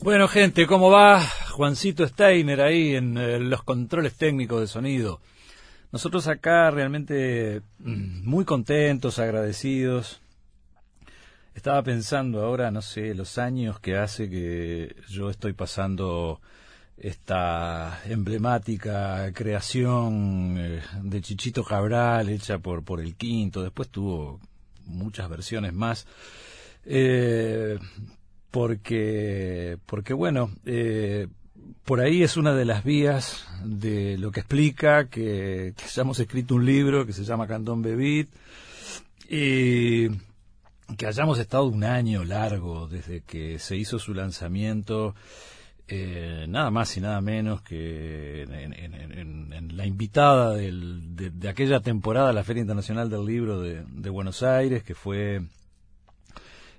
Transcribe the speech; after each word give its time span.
Bueno, 0.00 0.28
gente, 0.28 0.68
¿cómo 0.68 0.90
va? 0.90 1.20
Juancito 1.50 2.06
Steiner 2.06 2.60
ahí 2.60 2.94
en 2.94 3.18
eh, 3.18 3.40
los 3.40 3.64
controles 3.64 4.14
técnicos 4.14 4.60
de 4.60 4.68
sonido. 4.68 5.20
Nosotros 5.90 6.28
acá 6.28 6.70
realmente 6.70 7.62
mm, 7.80 8.24
muy 8.24 8.44
contentos, 8.44 9.18
agradecidos. 9.18 10.20
Estaba 11.52 11.82
pensando 11.82 12.44
ahora, 12.44 12.70
no 12.70 12.80
sé, 12.80 13.12
los 13.12 13.38
años 13.38 13.80
que 13.80 13.96
hace 13.96 14.30
que 14.30 14.94
yo 15.08 15.30
estoy 15.30 15.52
pasando 15.52 16.40
esta 16.96 18.00
emblemática 18.06 19.32
creación 19.34 20.56
eh, 20.58 20.80
de 21.02 21.20
Chichito 21.22 21.64
Cabral 21.64 22.28
hecha 22.28 22.58
por, 22.60 22.84
por 22.84 23.00
el 23.00 23.16
Quinto. 23.16 23.64
Después 23.64 23.88
tuvo 23.88 24.38
muchas 24.86 25.28
versiones 25.28 25.74
más. 25.74 26.06
Eh, 26.84 27.78
porque, 28.50 29.78
porque 29.86 30.14
bueno, 30.14 30.50
eh, 30.64 31.28
por 31.84 32.00
ahí 32.00 32.22
es 32.22 32.36
una 32.36 32.54
de 32.54 32.64
las 32.64 32.84
vías 32.84 33.46
de 33.64 34.18
lo 34.18 34.30
que 34.30 34.40
explica 34.40 35.08
que, 35.08 35.74
hayamos 35.84 36.18
escrito 36.18 36.54
un 36.54 36.64
libro 36.64 37.06
que 37.06 37.12
se 37.12 37.24
llama 37.24 37.46
Cantón 37.46 37.82
Bebit 37.82 38.28
y 39.28 40.08
que 40.96 41.06
hayamos 41.06 41.38
estado 41.38 41.64
un 41.64 41.84
año 41.84 42.24
largo 42.24 42.88
desde 42.88 43.20
que 43.20 43.58
se 43.58 43.76
hizo 43.76 43.98
su 43.98 44.14
lanzamiento, 44.14 45.14
eh, 45.86 46.46
nada 46.48 46.70
más 46.70 46.96
y 46.96 47.00
nada 47.00 47.20
menos 47.20 47.60
que 47.60 48.42
en, 48.42 48.72
en, 48.72 49.52
en, 49.52 49.76
la 49.76 49.86
invitada 49.86 50.54
del, 50.54 51.14
de, 51.14 51.48
aquella 51.48 51.80
temporada 51.80 52.30
a 52.30 52.32
la 52.32 52.44
Feria 52.44 52.62
Internacional 52.62 53.10
del 53.10 53.26
Libro 53.26 53.60
de 53.60 54.10
Buenos 54.10 54.42
Aires, 54.42 54.82
que 54.82 54.94
fue 54.94 55.42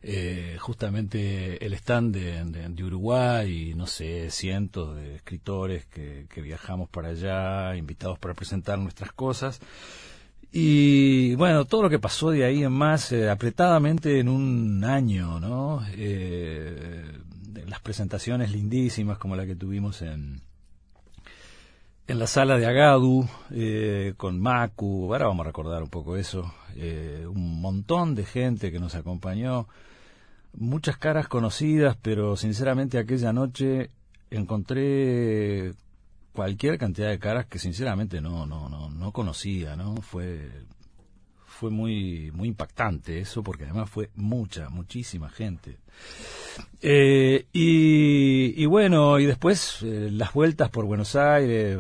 eh, 0.02 0.56
justamente 0.60 1.66
el 1.66 1.74
stand 1.74 2.16
de, 2.16 2.44
de, 2.46 2.70
de, 2.70 2.84
Uruguay 2.84 3.72
y 3.72 3.74
no 3.74 3.86
sé, 3.86 4.32
cientos 4.32 4.96
de 4.96 5.16
escritores 5.16 5.86
que, 5.86 6.26
que, 6.30 6.42
viajamos 6.42 6.90
para 6.90 7.10
allá, 7.10 7.76
invitados 7.76 8.18
para 8.18 8.34
presentar 8.34 8.80
nuestras 8.80 9.12
cosas. 9.12 9.60
Y 10.52 11.36
bueno, 11.36 11.66
todo 11.66 11.84
lo 11.84 11.90
que 11.90 12.00
pasó 12.00 12.32
de 12.32 12.44
ahí 12.46 12.64
en 12.64 12.72
más, 12.72 13.12
eh, 13.12 13.30
apretadamente 13.30 14.20
en 14.20 14.30
un 14.30 14.84
año, 14.84 15.40
¿no? 15.40 15.82
Eh, 15.94 17.04
las 17.68 17.82
presentaciones 17.82 18.52
lindísimas 18.52 19.18
como 19.18 19.36
la 19.36 19.46
que 19.46 19.56
tuvimos 19.56 20.02
en, 20.02 20.42
en 22.10 22.18
la 22.18 22.26
sala 22.26 22.58
de 22.58 22.66
Agadu, 22.66 23.30
eh, 23.52 24.16
con 24.18 24.40
Macu, 24.40 25.14
ahora 25.14 25.28
vamos 25.28 25.44
a 25.46 25.50
recordar 25.50 25.84
un 25.84 25.92
poco 25.92 26.18
eso, 26.18 26.52
eh, 26.76 27.24
un 27.30 27.62
montón 27.62 28.16
de 28.16 28.26
gente 28.26 28.72
que 28.72 28.80
nos 28.80 28.96
acompañó, 28.96 29.68
muchas 30.54 30.98
caras 30.98 31.28
conocidas, 31.28 31.96
pero 32.02 32.36
sinceramente 32.36 32.98
aquella 32.98 33.32
noche 33.32 33.92
encontré 34.32 35.74
cualquier 36.34 36.80
cantidad 36.80 37.10
de 37.10 37.20
caras 37.20 37.46
que 37.46 37.60
sinceramente 37.60 38.22
no 38.22 38.48
no 38.48 38.70
no 38.70 38.90
no 38.90 39.12
conocía, 39.12 39.76
¿no? 39.76 39.96
Fue 39.98 40.50
fue 41.60 41.70
muy 41.70 42.32
muy 42.32 42.48
impactante 42.48 43.20
eso 43.20 43.44
porque 43.44 43.66
además 43.66 43.90
fue 43.90 44.10
mucha 44.16 44.70
muchísima 44.70 45.30
gente. 45.30 45.78
Eh, 46.82 47.46
y, 47.52 48.66
bueno 48.66 49.20
y 49.20 49.26
después 49.26 49.80
eh, 49.84 50.10
las 50.12 50.34
vueltas 50.34 50.70
por 50.70 50.86
Buenos 50.86 51.16
Aires 51.18 51.78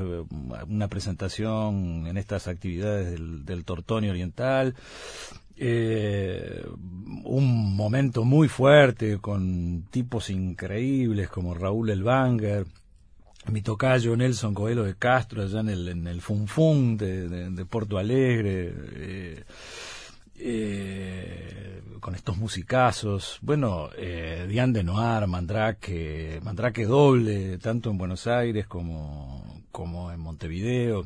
una 0.68 0.88
presentación 0.90 2.06
en 2.08 2.18
estas 2.18 2.48
actividades 2.50 3.12
del, 3.12 3.46
del 3.46 3.64
Tortonio 3.64 4.12
Oriental 4.12 4.76
eh, 5.62 6.66
un 7.26 7.76
momento 7.76 8.24
muy 8.24 8.48
fuerte 8.48 9.18
con 9.18 9.84
tipos 9.90 10.30
increíbles 10.30 11.28
como 11.28 11.54
Raúl 11.54 11.90
Elbanger, 11.90 12.66
mi 13.48 13.62
tocayo 13.62 14.16
Nelson 14.16 14.54
Coelho 14.54 14.84
de 14.84 14.95
Castro 14.95 15.44
allá 15.44 15.62
en 15.62 15.70
el, 15.70 15.88
en 15.88 16.08
el 16.08 16.22
Funfun 16.22 16.98
de, 16.98 17.28
de, 17.30 17.50
de 17.50 17.66
Porto 17.66 17.98
Alegre, 17.98 18.73
eh, 18.95 19.44
eh, 20.36 21.82
con 22.00 22.16
estos 22.16 22.38
musicazos, 22.38 23.39
bueno, 23.42 23.89
eh, 23.98 24.45
Diane 24.48 24.73
de 24.73 24.83
Noir, 24.83 25.27
Mandrake, 25.27 26.39
Mandrake 26.44 26.86
doble, 26.86 27.58
tanto 27.58 27.89
en 27.89 27.98
Buenos 27.98 28.27
Aires 28.27 28.67
como, 28.67 29.64
como 29.71 30.11
en 30.11 30.20
Montevideo, 30.20 31.06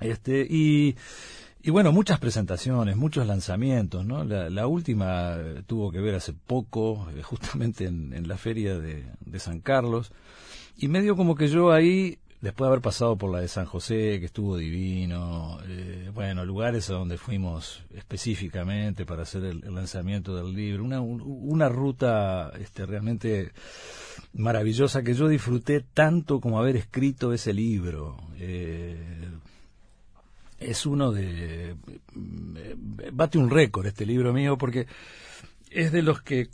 este, 0.00 0.46
y 0.48 0.96
y 1.62 1.70
bueno, 1.70 1.92
muchas 1.92 2.18
presentaciones, 2.18 2.96
muchos 2.96 3.26
lanzamientos, 3.26 4.06
¿no? 4.06 4.24
La, 4.24 4.48
la 4.48 4.66
última 4.66 5.36
tuvo 5.66 5.92
que 5.92 6.00
ver 6.00 6.14
hace 6.14 6.32
poco, 6.32 7.06
eh, 7.14 7.22
justamente 7.22 7.84
en, 7.84 8.14
en 8.14 8.28
la 8.28 8.38
feria 8.38 8.78
de, 8.78 9.04
de, 9.20 9.38
San 9.38 9.60
Carlos, 9.60 10.10
y 10.80 10.88
medio 10.88 11.14
como 11.14 11.34
que 11.34 11.48
yo 11.48 11.72
ahí, 11.72 12.18
después 12.40 12.66
de 12.66 12.68
haber 12.68 12.80
pasado 12.80 13.16
por 13.16 13.30
la 13.30 13.40
de 13.40 13.48
San 13.48 13.66
José, 13.66 14.18
que 14.18 14.24
estuvo 14.24 14.56
divino, 14.56 15.58
eh, 15.66 16.10
bueno, 16.14 16.42
lugares 16.46 16.88
a 16.88 16.94
donde 16.94 17.18
fuimos 17.18 17.84
específicamente 17.94 19.04
para 19.04 19.24
hacer 19.24 19.44
el, 19.44 19.60
lanzamiento 19.74 20.34
del 20.34 20.54
libro, 20.54 20.82
una, 20.82 21.02
una 21.02 21.68
ruta 21.68 22.50
este, 22.58 22.86
realmente 22.86 23.52
maravillosa 24.32 25.02
que 25.02 25.12
yo 25.12 25.28
disfruté 25.28 25.80
tanto 25.80 26.40
como 26.40 26.58
haber 26.58 26.76
escrito 26.76 27.34
ese 27.34 27.52
libro. 27.52 28.16
Eh, 28.38 29.28
es 30.58 30.86
uno 30.86 31.12
de... 31.12 31.76
Bate 33.12 33.36
un 33.36 33.50
récord 33.50 33.86
este 33.86 34.06
libro 34.06 34.32
mío 34.32 34.56
porque 34.56 34.86
es 35.70 35.92
de 35.92 36.00
los 36.00 36.22
que, 36.22 36.48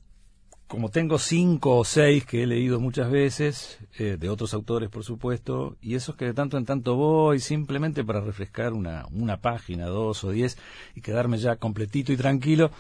como 0.67 0.91
tengo 0.91 1.19
cinco 1.19 1.79
o 1.79 1.85
seis 1.85 2.25
que 2.25 2.43
he 2.43 2.47
leído 2.47 2.81
muchas 2.81 3.11
veces, 3.11 3.79
eh, 3.99 4.17
de 4.19 4.29
otros 4.29 4.53
autores 4.53 4.89
por 4.89 5.05
supuesto, 5.05 5.77
y 5.81 5.95
esos 5.95 6.17
que 6.17 6.25
de 6.25 6.35
tanto 6.35 6.59
en 6.59 6.65
tanto 6.65 6.97
voy 6.97 7.39
simplemente 7.39 8.05
para 8.05 8.21
refrescar 8.21 8.73
una, 8.73 9.07
una 9.13 9.41
página, 9.41 9.87
dos 9.87 10.25
o 10.25 10.31
diez, 10.31 10.59
y 10.95 11.01
quedarme 11.01 11.39
ya 11.39 11.57
completito 11.57 12.13
y 12.13 12.17
tranquilo, 12.17 12.71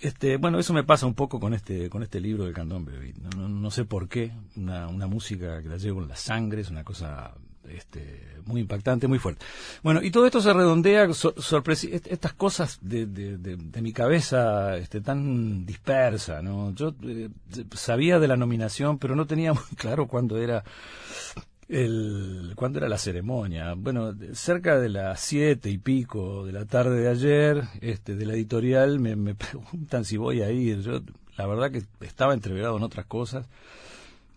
este, 0.00 0.36
bueno, 0.36 0.58
eso 0.58 0.72
me 0.72 0.84
pasa 0.84 1.06
un 1.06 1.14
poco 1.14 1.40
con 1.40 1.54
este, 1.54 1.88
con 1.90 2.02
este 2.02 2.20
libro 2.20 2.44
de 2.44 2.52
Candón 2.52 2.84
Bebit. 2.84 3.16
No, 3.16 3.30
no, 3.30 3.48
no 3.48 3.70
sé 3.70 3.84
por 3.84 4.08
qué, 4.08 4.32
una, 4.56 4.88
una 4.88 5.06
música 5.06 5.62
que 5.62 5.68
la 5.68 5.76
llevo 5.76 6.02
en 6.02 6.08
la 6.08 6.16
sangre, 6.16 6.62
es 6.62 6.70
una 6.70 6.84
cosa 6.84 7.34
este, 7.70 8.26
muy 8.46 8.60
impactante, 8.60 9.08
muy 9.08 9.18
fuerte. 9.18 9.44
Bueno, 9.82 10.02
y 10.02 10.10
todo 10.10 10.26
esto 10.26 10.40
se 10.40 10.52
redondea, 10.52 11.12
so, 11.12 11.34
estas 11.36 12.32
cosas 12.34 12.78
de, 12.80 13.06
de, 13.06 13.36
de, 13.38 13.56
de, 13.56 13.82
mi 13.82 13.92
cabeza 13.92 14.76
este, 14.76 15.00
tan 15.00 15.66
dispersa, 15.66 16.42
¿no? 16.42 16.74
Yo 16.74 16.94
eh, 17.02 17.28
sabía 17.74 18.18
de 18.18 18.28
la 18.28 18.36
nominación, 18.36 18.98
pero 18.98 19.16
no 19.16 19.26
tenía 19.26 19.52
muy 19.52 19.62
claro 19.76 20.06
cuándo 20.06 20.38
era 20.38 20.64
el 21.68 22.52
cuándo 22.54 22.78
era 22.78 22.88
la 22.88 22.98
ceremonia. 22.98 23.74
Bueno, 23.74 24.14
cerca 24.32 24.78
de 24.78 24.88
las 24.88 25.20
siete 25.20 25.68
y 25.68 25.78
pico 25.78 26.46
de 26.46 26.52
la 26.52 26.64
tarde 26.64 27.00
de 27.00 27.08
ayer, 27.08 27.64
este, 27.80 28.14
de 28.14 28.26
la 28.26 28.34
editorial, 28.34 29.00
me, 29.00 29.16
me 29.16 29.34
preguntan 29.36 30.04
si 30.04 30.16
voy 30.16 30.42
a 30.42 30.50
ir. 30.50 30.80
Yo, 30.82 31.00
la 31.36 31.46
verdad 31.46 31.70
que 31.70 31.82
estaba 32.06 32.34
entreverado 32.34 32.76
en 32.76 32.82
otras 32.84 33.06
cosas 33.06 33.46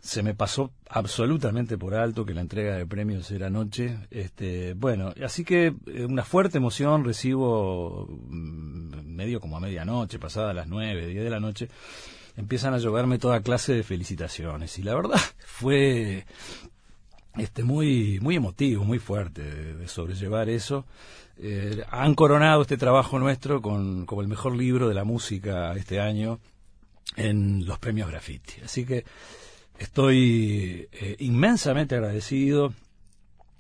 se 0.02 0.24
me 0.24 0.34
pasó 0.34 0.72
absolutamente 0.90 1.78
por 1.78 1.94
alto 1.94 2.26
que 2.26 2.34
la 2.34 2.42
entrega 2.42 2.76
de 2.76 2.86
premios 2.86 3.30
era 3.32 3.48
anoche. 3.48 3.98
Este, 4.10 4.74
bueno, 4.74 5.14
así 5.24 5.44
que 5.44 5.74
eh, 5.88 6.06
una 6.06 6.24
fuerte 6.24 6.58
emoción 6.58 7.04
recibo 7.04 8.08
mm, 8.10 9.16
medio 9.16 9.40
como 9.40 9.58
a 9.58 9.60
medianoche, 9.60 10.20
pasada 10.20 10.54
las 10.54 10.68
nueve, 10.68 11.08
diez 11.08 11.24
de 11.24 11.30
la 11.30 11.40
noche, 11.40 11.70
empiezan 12.38 12.74
a 12.74 12.78
lloverme 12.78 13.20
toda 13.20 13.42
clase 13.42 13.74
de 13.74 13.84
felicitaciones 13.84 14.80
y 14.80 14.84
la 14.84 14.96
verdad 14.96 15.20
fue 15.46 16.26
este 17.38 17.64
muy 17.64 18.20
muy 18.22 18.36
emotivo, 18.36 18.86
muy 18.86 19.00
fuerte 19.00 19.44
de, 19.44 19.74
de 19.76 19.88
sobrellevar 19.88 20.50
eso. 20.50 20.86
Eh, 21.42 21.84
han 21.90 22.16
coronado 22.16 22.62
este 22.62 22.78
trabajo 22.78 23.18
nuestro 23.18 23.62
con 23.62 24.06
como 24.06 24.22
el 24.22 24.28
mejor 24.28 24.56
libro 24.56 24.90
de 24.90 24.96
la 24.96 25.06
música 25.06 25.74
este 25.74 26.00
año 26.02 26.40
en 27.16 27.66
los 27.66 27.80
premios 27.80 28.10
Graffiti. 28.10 28.62
Así 28.64 28.86
que 28.86 29.06
Estoy 29.80 30.90
eh, 30.92 31.16
inmensamente 31.20 31.96
agradecido 31.96 32.74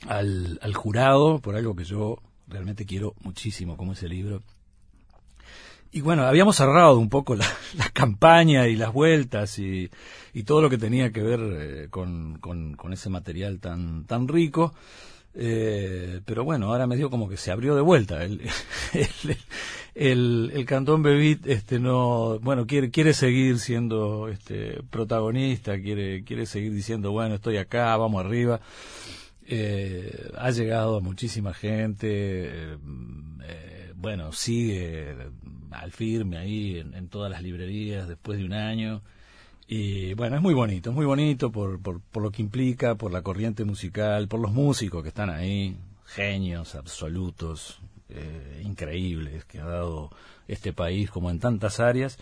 al, 0.05 0.59
al, 0.61 0.73
jurado 0.75 1.39
por 1.39 1.55
algo 1.55 1.75
que 1.77 1.85
yo 1.85 2.19
realmente 2.47 2.85
quiero 2.85 3.15
muchísimo, 3.21 3.77
como 3.77 3.93
ese 3.93 4.09
libro. 4.09 4.43
Y 5.91 6.01
bueno, 6.01 6.25
habíamos 6.25 6.57
cerrado 6.57 6.99
un 6.99 7.09
poco 7.09 7.35
la, 7.35 7.45
la 7.77 7.89
campaña 7.89 8.67
y 8.67 8.75
las 8.75 8.91
vueltas 8.91 9.57
y, 9.59 9.89
todo 10.45 10.61
lo 10.61 10.69
que 10.69 10.77
tenía 10.77 11.11
que 11.11 11.23
ver 11.23 11.39
eh, 11.41 11.87
con, 11.89 12.37
con, 12.39 12.75
con, 12.75 12.91
ese 12.91 13.09
material 13.09 13.59
tan, 13.59 14.05
tan 14.05 14.27
rico. 14.27 14.73
Eh, 15.41 16.19
pero 16.25 16.43
bueno, 16.43 16.67
ahora 16.67 16.85
me 16.85 16.97
dio 16.97 17.09
como 17.09 17.29
que 17.29 17.37
se 17.37 17.49
abrió 17.49 17.73
de 17.73 17.81
vuelta. 17.81 18.23
El, 18.25 18.41
el, 19.95 20.51
el, 20.53 20.65
Cantón 20.65 21.03
Bebit 21.03 21.45
este 21.47 21.79
no 21.79 22.39
bueno 22.39 22.65
quiere 22.65 22.89
quiere 22.89 23.13
seguir 23.13 23.59
siendo 23.59 24.29
este 24.29 24.81
protagonista 24.89 25.79
quiere 25.81 26.23
quiere 26.23 26.45
seguir 26.45 26.71
diciendo 26.73 27.11
bueno 27.11 27.35
estoy 27.35 27.57
acá 27.57 27.97
vamos 27.97 28.23
arriba 28.23 28.61
eh, 29.45 30.31
ha 30.37 30.51
llegado 30.51 30.97
a 30.97 31.01
muchísima 31.01 31.53
gente 31.53 32.07
eh, 32.09 32.77
eh, 33.43 33.93
bueno 33.95 34.31
sigue 34.31 35.15
al 35.71 35.91
firme 35.91 36.37
ahí 36.37 36.77
en, 36.77 37.09
todas 37.09 37.29
las 37.29 37.43
librerías 37.43 38.07
después 38.07 38.39
de 38.39 38.45
un 38.45 38.53
año 38.53 39.01
Y 39.71 40.15
bueno, 40.15 40.35
es 40.35 40.41
muy 40.41 40.55
bonito, 40.55 40.89
es 40.89 40.95
muy 40.95 41.05
bonito 41.05 41.51
por, 41.51 41.79
por, 41.79 42.01
por 42.01 42.23
lo 42.23 42.31
que 42.31 42.41
implica, 42.41 42.95
por 42.95 43.11
la 43.11 43.21
corriente 43.21 43.65
musical, 43.65 44.27
por 44.27 44.39
los 44.39 44.51
músicos 44.51 45.03
que 45.03 45.09
están 45.09 45.29
ahí, 45.29 45.77
genios 46.07 46.73
absolutos, 46.73 47.79
eh, 48.09 48.63
increíbles 48.65 49.45
que 49.45 49.59
ha 49.59 49.65
dado 49.65 50.09
este 50.47 50.73
país 50.73 51.11
como 51.11 51.29
en 51.29 51.39
tantas 51.39 51.79
áreas. 51.79 52.17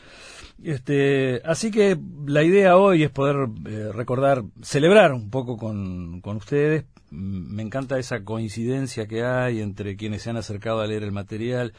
Este, 0.62 1.42
así 1.46 1.72
que 1.72 1.98
la 2.26 2.44
idea 2.44 2.76
hoy 2.76 3.04
es 3.04 3.12
poder 3.12 3.48
eh, 3.66 3.92
recordar, 3.94 4.44
celebrar 4.62 5.14
un 5.14 5.30
poco 5.30 5.56
con, 5.56 6.20
con 6.20 6.36
ustedes. 6.36 6.84
Me 7.12 7.64
encanta 7.64 7.98
esa 7.98 8.26
coincidencia 8.26 9.08
que 9.08 9.24
hay 9.24 9.62
entre 9.62 9.96
quienes 9.96 10.24
se 10.24 10.32
han 10.32 10.36
acercado 10.36 10.82
a 10.82 10.88
leer 10.88 11.04
el 11.04 11.14
material 11.14 11.72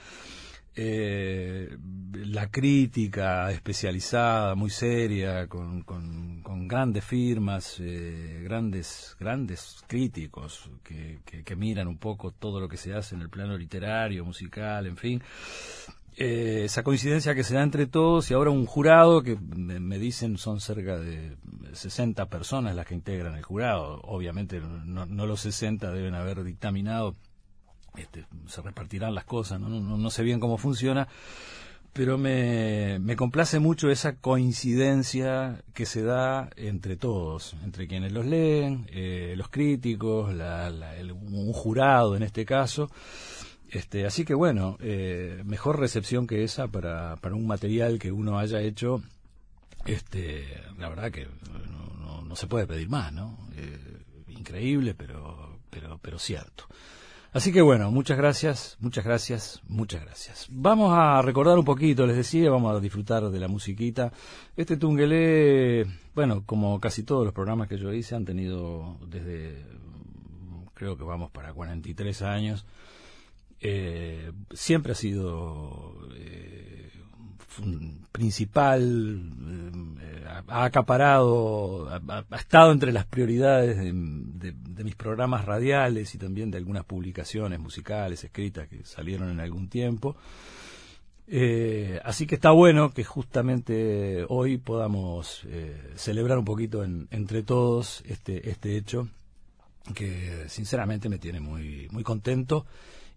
eh, 0.81 1.77
la 2.13 2.49
crítica 2.53 3.51
especializada, 3.51 4.55
muy 4.55 4.71
seria, 4.71 5.49
con, 5.49 5.83
con, 5.83 6.69
grandes 6.69 7.05
firmas, 7.05 7.81
eh, 7.81 8.43
grandes, 8.45 9.17
grandes 9.19 9.83
críticos 9.89 10.71
que, 10.85 11.19
que, 11.25 11.57
miran 11.57 11.89
un 11.89 11.99
poco 11.99 12.31
todo 12.31 12.61
lo 12.61 12.69
que 12.69 12.77
se 12.77 12.95
hace 12.95 13.17
en 13.17 13.23
el 13.23 13.29
plano 13.29 13.57
literario, 13.57 14.25
musical, 14.25 14.87
en 14.87 14.97
fin. 14.97 15.23
Eh, 16.21 16.65
esa 16.65 16.83
coincidencia 16.83 17.35
que 17.35 17.45
se 17.45 17.55
da 17.55 17.63
entre 17.63 17.87
todos 17.87 18.29
y 18.31 18.35
ahora 18.35 18.51
un 18.51 18.67
jurado 18.67 19.23
que 19.23 19.37
me, 19.37 19.99
dicen 19.99 20.37
son 20.37 20.61
cerca 20.61 20.99
de 20.99 21.37
60 21.73 22.27
personas 22.27 22.75
las 22.75 22.87
que 22.87 22.95
integran 22.95 23.37
el 23.37 23.45
jurado. 23.45 24.01
Obviamente 24.03 24.61
no, 24.61 25.07
los 25.07 25.41
60 25.41 25.93
deben 25.93 26.15
haber 26.15 26.43
dictaminado 26.43 27.15
este, 27.99 28.27
se 28.47 28.62
repartirán 28.62 29.15
las 29.15 29.25
cosas, 29.25 29.61
¿no? 29.61 29.69
No, 29.69 30.11
sé 30.11 30.23
bien 30.23 30.41
cómo 30.41 30.59
funciona, 30.59 31.09
pero 31.93 32.19
me, 32.19 32.99
me, 33.00 33.17
complace 33.17 33.59
mucho 33.59 33.91
esa 33.91 34.17
coincidencia 34.17 35.62
que 35.75 35.87
se 35.87 36.03
da 36.03 36.50
entre 36.56 36.97
todos, 36.97 37.55
entre 37.65 37.89
quienes 37.89 38.12
los 38.12 38.25
leen, 38.25 38.87
eh, 38.91 39.35
los 39.37 39.49
críticos, 39.49 40.33
un 40.33 41.53
jurado 41.53 42.17
en 42.17 42.23
este 42.23 42.45
caso. 42.45 42.91
Este, 43.71 44.06
así 44.06 44.25
que 44.25 44.35
bueno, 44.35 44.79
eh, 44.81 45.43
mejor 45.44 45.79
recepción 45.79 46.27
que 46.27 46.43
esa 46.43 46.69
para, 46.69 47.17
para 47.17 47.35
un 47.35 47.47
material 47.47 47.99
que 47.99 48.11
uno 48.11 48.39
haya 48.39 48.62
hecho, 48.62 49.03
este, 49.85 50.62
la 50.79 50.89
verdad 50.89 51.11
que 51.12 51.27
no, 52.01 52.23
no, 52.23 52.37
se 52.37 52.47
puede 52.47 52.67
pedir 52.67 52.89
más, 52.89 53.12
¿no? 53.12 53.39
Eh, 53.56 53.79
increíble, 54.29 54.94
pero, 54.94 55.59
pero, 55.71 55.99
pero 55.99 56.19
cierto. 56.19 56.65
Así 57.31 57.53
que 57.53 57.61
bueno, 57.61 57.91
muchas 57.91 58.17
gracias, 58.17 58.79
muchas 58.81 59.05
gracias, 59.05 59.61
muchas 59.69 60.03
gracias. 60.03 60.47
Vamos 60.51 60.93
a 60.97 61.21
recordar 61.21 61.59
un 61.59 61.65
poquito, 61.65 62.07
les 62.07 62.17
decía, 62.17 62.51
vamos 62.51 62.75
a 62.75 62.81
disfrutar 62.81 63.29
de 63.29 63.39
la 63.39 63.49
musiquita. 63.49 64.13
Este 64.57 64.79
Tungelé, 64.79 65.87
bueno, 66.15 66.43
como 66.47 66.81
casi 66.81 67.03
todos 67.03 67.27
los 67.27 67.35
programas 67.35 67.69
que 67.69 67.77
yo 67.77 67.93
hice, 67.93 68.15
han 68.15 68.25
tenido 68.25 68.97
desde, 69.07 69.63
creo 70.73 70.97
que 70.97 71.05
vamos 71.05 71.31
para 71.31 71.53
43 71.53 72.23
años. 72.23 72.65
Eh, 73.61 74.33
siempre 74.53 74.93
ha 74.93 74.95
sido 74.95 75.99
eh, 76.17 76.57
principal, 78.12 79.20
eh, 80.00 80.25
ha 80.49 80.64
acaparado, 80.64 81.88
ha, 81.88 82.25
estado 82.37 82.72
entre 82.72 82.93
las 82.93 83.06
prioridades 83.06 83.76
de, 83.76 84.84
mis 84.84 84.94
programas 84.94 85.44
radiales 85.44 86.14
y 86.14 86.19
también 86.19 86.50
de 86.50 86.58
algunas 86.58 86.84
publicaciones 86.84 87.58
musicales 87.58 88.22
escritas 88.22 88.69
que 88.69 88.84
salieron 88.84 89.31
en 89.31 89.40
algún 89.40 89.69
tiempo. 89.69 90.16
Eh, 91.26 92.00
así 92.05 92.26
que 92.26 92.37
está 92.37 92.52
bueno 92.52 92.90
que 92.93 93.05
justamente 93.05 94.25
hoy 94.28 94.56
podamos 94.56 95.44
eh, 95.46 95.93
celebrar 95.96 96.38
un 96.38 96.44
poquito 96.44 96.84
entre 96.84 97.43
todos 97.43 98.02
este, 98.06 98.49
este 98.49 98.76
hecho 98.78 99.08
que 99.94 100.44
sinceramente 100.49 101.08
me 101.08 101.19
tiene 101.19 101.40
muy, 101.40 101.88
muy 101.90 102.02
contento 102.02 102.66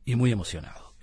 y 0.04 0.16
muy 0.16 0.32
emocionado. 0.32 0.94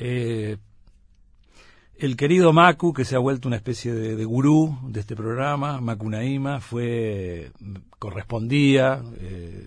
El 1.99 2.17
querido 2.17 2.53
Maku, 2.53 2.93
que 2.93 3.05
se 3.05 3.17
ha 3.17 3.19
vuelto 3.19 3.49
una 3.49 3.57
especie 3.57 3.93
de, 3.93 4.25
gurú 4.25 4.79
de 4.85 5.01
este 5.01 5.17
programa, 5.17 5.81
Maku 5.81 6.09
Naima, 6.09 6.61
fue, 6.61 7.51
correspondía, 7.99 9.03
eh, 9.19 9.67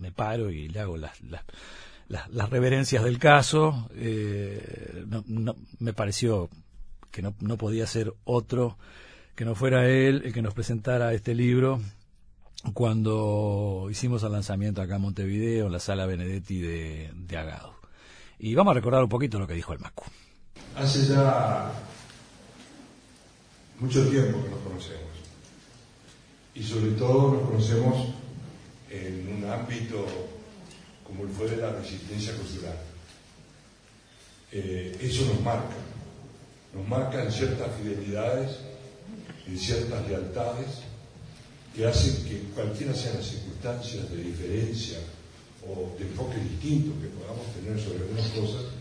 me, 0.00 0.10
paro 0.12 0.50
y 0.50 0.68
le 0.68 0.80
hago 0.80 0.96
las, 0.96 1.12
las, 2.08 2.50
reverencias 2.50 3.04
del 3.04 3.18
caso. 3.18 3.88
Eh, 3.94 5.04
me 5.78 5.92
pareció 5.92 6.50
que 7.12 7.22
no, 7.22 7.34
no 7.40 7.56
podía 7.56 7.86
ser 7.86 8.12
otro 8.24 8.76
que 9.36 9.44
no 9.44 9.54
fuera 9.54 9.88
él 9.88 10.22
el 10.24 10.32
que 10.32 10.42
nos 10.42 10.54
presentara 10.54 11.14
este 11.14 11.36
libro 11.36 11.80
cuando 12.74 13.86
hicimos 13.88 14.24
el 14.24 14.32
lanzamiento 14.32 14.82
acá 14.82 14.96
en 14.96 15.02
Montevideo, 15.02 15.66
en 15.66 15.72
la 15.72 15.78
sala 15.78 16.06
Benedetti 16.06 16.60
de, 16.60 17.12
de 17.14 17.36
Agado. 17.36 17.74
Y 18.40 18.56
vamos 18.56 18.72
a 18.72 18.74
recordar 18.74 19.04
un 19.04 19.08
poquito 19.08 19.38
lo 19.38 19.46
que 19.46 19.54
dijo 19.54 19.72
el 19.72 19.78
Macu. 19.78 20.04
Hace 20.76 21.06
ya 21.06 21.72
mucho 23.80 24.08
tiempo 24.08 24.42
que 24.42 24.50
nos 24.50 24.60
conocemos 24.60 25.08
y 26.54 26.62
sobre 26.62 26.92
todo 26.92 27.32
nos 27.32 27.48
conocemos 27.48 28.08
en 28.90 29.28
un 29.36 29.50
ámbito 29.50 30.04
como 31.04 31.24
el 31.24 31.30
fue 31.30 31.48
de 31.48 31.56
la 31.58 31.70
resistencia 31.72 32.34
cultural. 32.36 32.76
Eh, 34.52 34.96
eso 35.00 35.24
nos 35.26 35.40
marca, 35.42 35.76
nos 36.74 36.86
marca 36.88 37.22
en 37.22 37.32
ciertas 37.32 37.68
fidelidades, 37.76 38.58
en 39.46 39.58
ciertas 39.58 40.08
lealtades 40.08 40.66
que 41.74 41.86
hacen 41.86 42.24
que 42.24 42.40
cualquiera 42.54 42.94
sean 42.94 43.16
las 43.16 43.26
circunstancias 43.26 44.10
de 44.10 44.16
diferencia 44.16 44.98
o 45.66 45.96
de 45.98 46.04
enfoque 46.04 46.38
distinto 46.38 46.92
que 47.00 47.08
podamos 47.08 47.46
tener 47.54 47.78
sobre 47.78 47.98
algunas 47.98 48.28
cosas, 48.28 48.77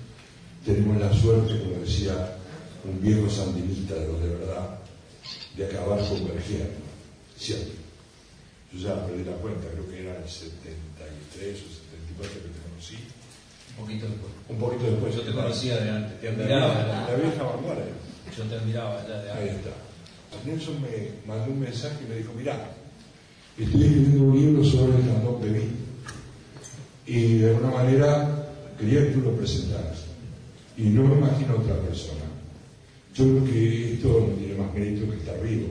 tenemos 0.68 1.00
la 1.00 1.14
suerte, 1.14 1.60
como 1.60 1.80
decía 1.80 2.36
un 2.84 3.02
viejo 3.02 3.30
sandinista 3.30 3.96
de 3.96 4.08
los 4.08 4.22
de 4.22 4.30
verdad, 4.36 4.80
de 5.56 5.66
acabar 5.66 6.00
convergiendo. 6.00 6.76
Cierto. 7.40 7.72
Yo 8.74 8.80
ya 8.80 9.08
perdí 9.08 9.24
la 9.24 9.38
cuenta, 9.38 9.70
creo 9.72 9.90
que 9.90 10.02
era 10.02 10.18
el 10.18 10.28
73 10.28 11.56
o 11.56 11.68
74 12.20 12.44
que 12.44 12.50
te 12.52 12.60
conocí. 12.68 12.98
Un 13.72 13.86
poquito 13.86 14.08
después. 14.08 14.34
Un 14.50 14.58
poquito 14.58 14.92
después. 14.92 15.16
Yo 15.16 15.22
te 15.22 15.32
conocía 15.32 15.78
de 15.78 15.90
antes, 15.90 16.20
te 16.20 16.28
admiraba. 16.28 17.08
La, 17.08 17.16
vieja 17.16 17.44
vanguardia. 17.44 17.96
Yo 18.36 18.44
te 18.44 18.56
admiraba 18.56 19.08
ya 19.08 19.22
de 19.24 19.32
antes. 19.32 19.50
Ahí 19.50 19.56
está. 19.56 19.72
Nelson 20.46 20.82
me 20.82 21.12
mandó 21.26 21.52
un 21.52 21.62
mensaje 21.62 21.96
y 22.06 22.10
me 22.10 22.18
dijo, 22.18 22.34
mirá, 22.34 22.72
estoy 23.58 23.84
escribiendo 23.84 24.24
un 24.26 24.36
libro 24.36 24.64
sobre 24.66 24.98
el 24.98 25.08
cantón 25.08 25.42
Bebí. 25.42 25.72
Y 27.06 27.38
de 27.40 27.50
alguna 27.52 27.72
manera 27.72 28.50
quería 28.78 29.08
que 29.08 29.12
tú 29.12 29.22
lo 29.22 29.32
presentaras 29.32 30.07
y 30.78 30.84
no 30.84 31.04
me 31.04 31.16
imagino 31.16 31.56
otra 31.56 31.76
persona. 31.82 32.22
Yo 33.16 33.26
creo 33.26 33.46
que 33.46 33.94
esto 33.94 34.28
no 34.30 34.36
tiene 34.36 34.56
más 34.56 34.72
mérito 34.74 35.10
que 35.10 35.18
estar 35.18 35.42
vivo, 35.42 35.70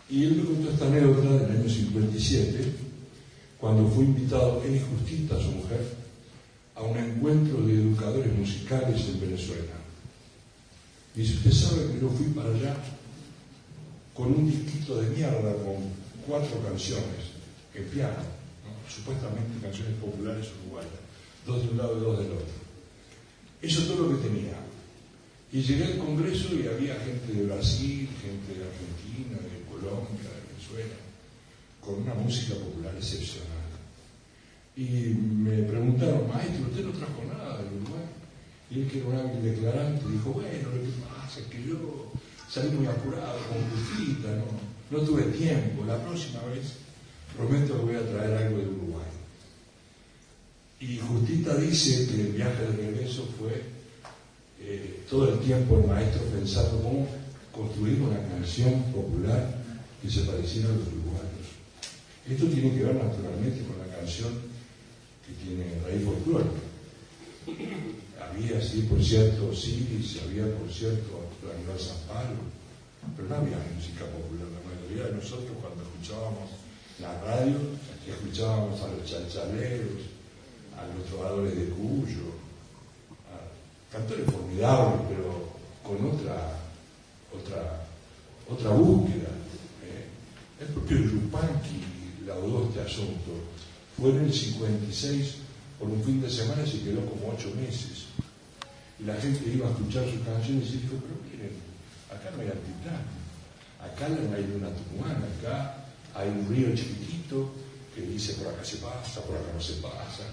Y 0.09 0.23
él 0.23 0.35
me 0.35 0.45
contó 0.45 0.71
esta 0.71 0.87
anécdota 0.87 1.45
del 1.45 1.59
año 1.59 1.69
57, 1.69 2.73
cuando 3.59 3.87
fue 3.89 4.05
invitado 4.05 4.61
él 4.65 4.75
y 4.75 4.79
Justita, 4.79 5.39
su 5.39 5.51
mujer, 5.51 5.85
a 6.75 6.81
un 6.81 6.97
encuentro 6.97 7.61
de 7.61 7.73
educadores 7.73 8.35
musicales 8.35 9.01
en 9.09 9.21
Venezuela. 9.21 9.73
Y 11.15 11.21
dice, 11.21 11.35
usted 11.35 11.51
sabe 11.51 11.93
que 11.93 12.01
yo 12.01 12.09
fui 12.09 12.27
para 12.27 12.49
allá 12.49 12.75
con 14.13 14.33
un 14.33 14.49
disquito 14.49 15.01
de 15.01 15.09
mierda 15.09 15.53
con 15.63 15.75
cuatro 16.27 16.61
canciones 16.63 17.35
en 17.73 17.83
piano, 17.85 18.23
supuestamente 18.87 19.61
canciones 19.61 19.95
populares 19.95 20.47
uruguayas, 20.63 20.91
dos 21.45 21.63
de 21.63 21.69
un 21.69 21.77
lado 21.77 21.97
y 21.97 22.01
dos 22.01 22.17
del 22.17 22.31
otro. 22.31 22.59
Eso 23.61 23.81
es 23.81 23.87
todo 23.87 24.07
lo 24.07 24.17
que 24.17 24.27
tenía. 24.27 24.68
Y 25.51 25.61
llegué 25.61 25.85
al 25.85 25.97
Congreso 25.97 26.53
y 26.53 26.67
había 26.67 26.93
gente 26.99 27.33
de 27.33 27.45
Brasil, 27.45 28.07
gente 28.21 28.53
de 28.53 28.65
Argentina, 28.69 29.37
de 29.41 29.65
Colombia, 29.65 30.29
de 30.29 30.53
Venezuela, 30.53 30.95
con 31.81 32.03
una 32.03 32.13
música 32.13 32.53
popular 32.53 32.93
excepcional. 32.95 33.49
Y 34.77 35.15
me 35.15 35.63
preguntaron, 35.63 36.29
maestro, 36.29 36.67
¿usted 36.69 36.85
no 36.85 36.91
trajo 36.91 37.23
nada 37.27 37.57
del 37.63 37.81
Uruguay? 37.81 38.05
Y 38.69 38.81
él, 38.81 38.87
que 38.87 38.99
era 38.99 39.07
un 39.07 39.15
hábil 39.15 39.43
declarante, 39.43 40.05
dijo, 40.07 40.29
bueno, 40.31 40.69
lo 40.69 40.83
que 40.83 40.89
pasa 41.01 41.39
es 41.39 41.45
que 41.47 41.67
yo 41.67 42.11
salí 42.47 42.69
muy 42.69 42.85
apurado 42.85 43.39
con 43.49 43.57
Justita, 43.71 44.29
no, 44.37 44.45
no 44.91 45.03
tuve 45.03 45.23
tiempo. 45.33 45.83
La 45.85 45.97
próxima 46.03 46.43
vez 46.43 46.73
prometo 47.35 47.75
que 47.75 47.85
voy 47.85 47.95
a 47.95 48.07
traer 48.07 48.37
algo 48.37 48.57
del 48.59 48.69
Uruguay. 48.69 49.09
Y 50.79 50.97
Justita 50.99 51.55
dice 51.55 52.07
que 52.07 52.21
el 52.21 52.33
viaje 52.33 52.61
de 52.61 52.77
regreso 52.77 53.27
fue 53.39 53.78
eh, 54.61 55.03
todo 55.09 55.33
el 55.33 55.39
tiempo 55.39 55.77
el 55.79 55.87
maestro 55.87 56.21
pensando 56.25 56.81
cómo 56.81 57.07
construir 57.51 58.01
una 58.01 58.19
canción 58.27 58.83
popular 58.93 59.55
que 60.01 60.09
se 60.09 60.21
pareciera 60.21 60.69
a 60.69 60.73
los 60.73 60.87
uruguayos. 60.87 61.47
Esto 62.27 62.45
tiene 62.47 62.75
que 62.75 62.83
ver 62.83 62.95
naturalmente 62.95 63.63
con 63.63 63.79
la 63.79 63.95
canción 63.95 64.31
que 65.25 65.33
tiene 65.43 65.81
raíz 65.83 66.05
folclórica. 66.05 66.61
Había, 68.19 68.61
sí, 68.61 68.85
por 68.89 69.03
cierto, 69.03 69.53
Siris, 69.55 70.21
había, 70.23 70.45
por 70.55 70.71
cierto, 70.71 71.27
Aníbal 71.41 71.79
Zamparo, 71.79 72.37
pero 73.15 73.27
no 73.27 73.35
había 73.35 73.57
música 73.75 74.05
popular. 74.05 74.47
La 74.53 74.61
mayoría 74.61 75.09
de 75.09 75.17
nosotros, 75.17 75.57
cuando 75.59 75.83
escuchábamos 75.83 76.49
la 76.99 77.19
radio, 77.23 77.57
escuchábamos 78.07 78.81
a 78.81 78.87
los 78.89 79.05
chalchaleros, 79.05 80.01
a 80.77 80.85
los 80.93 81.05
trovadores 81.07 81.55
de 81.55 81.65
Cuyo, 81.69 82.37
a 83.29 83.97
pero 84.59 85.55
con 85.83 86.05
otra, 86.05 86.59
otra, 87.33 87.85
otra 88.49 88.71
búsqueda. 88.71 89.29
¿eh? 89.85 90.05
El 90.59 90.67
propio 90.67 90.97
Yupanqui 90.97 92.25
laudó 92.27 92.67
este 92.67 92.81
asunto. 92.81 93.31
Fue 93.97 94.09
en 94.09 94.25
el 94.25 94.33
56 94.33 95.35
por 95.79 95.89
un 95.89 96.03
fin 96.03 96.21
de 96.21 96.29
semana 96.29 96.63
y 96.63 96.69
se 96.69 96.83
quedó 96.83 97.05
como 97.05 97.33
ocho 97.33 97.51
meses. 97.55 98.07
Y 98.99 99.03
la 99.03 99.15
gente 99.15 99.49
iba 99.49 99.67
a 99.67 99.71
escuchar 99.71 100.03
sus 100.03 100.19
canciones 100.25 100.67
y 100.69 100.77
dijo, 100.77 100.95
pero 100.99 101.15
miren, 101.31 101.55
acá 102.11 102.29
no 102.35 102.41
hay 102.41 102.49
altiplano, 102.49 103.15
acá 103.79 104.09
no 104.09 104.35
hay 104.35 104.43
una 104.57 104.75
tucumana, 104.75 105.25
acá 105.39 105.85
hay 106.15 106.27
un 106.27 106.47
río 106.49 106.75
chiquitito 106.75 107.49
que 107.95 108.01
dice 108.01 108.33
por 108.33 108.53
acá 108.53 108.65
se 108.65 108.77
pasa, 108.77 109.21
por 109.21 109.37
acá 109.37 109.53
no 109.53 109.61
se 109.61 109.73
pasa, 109.75 110.23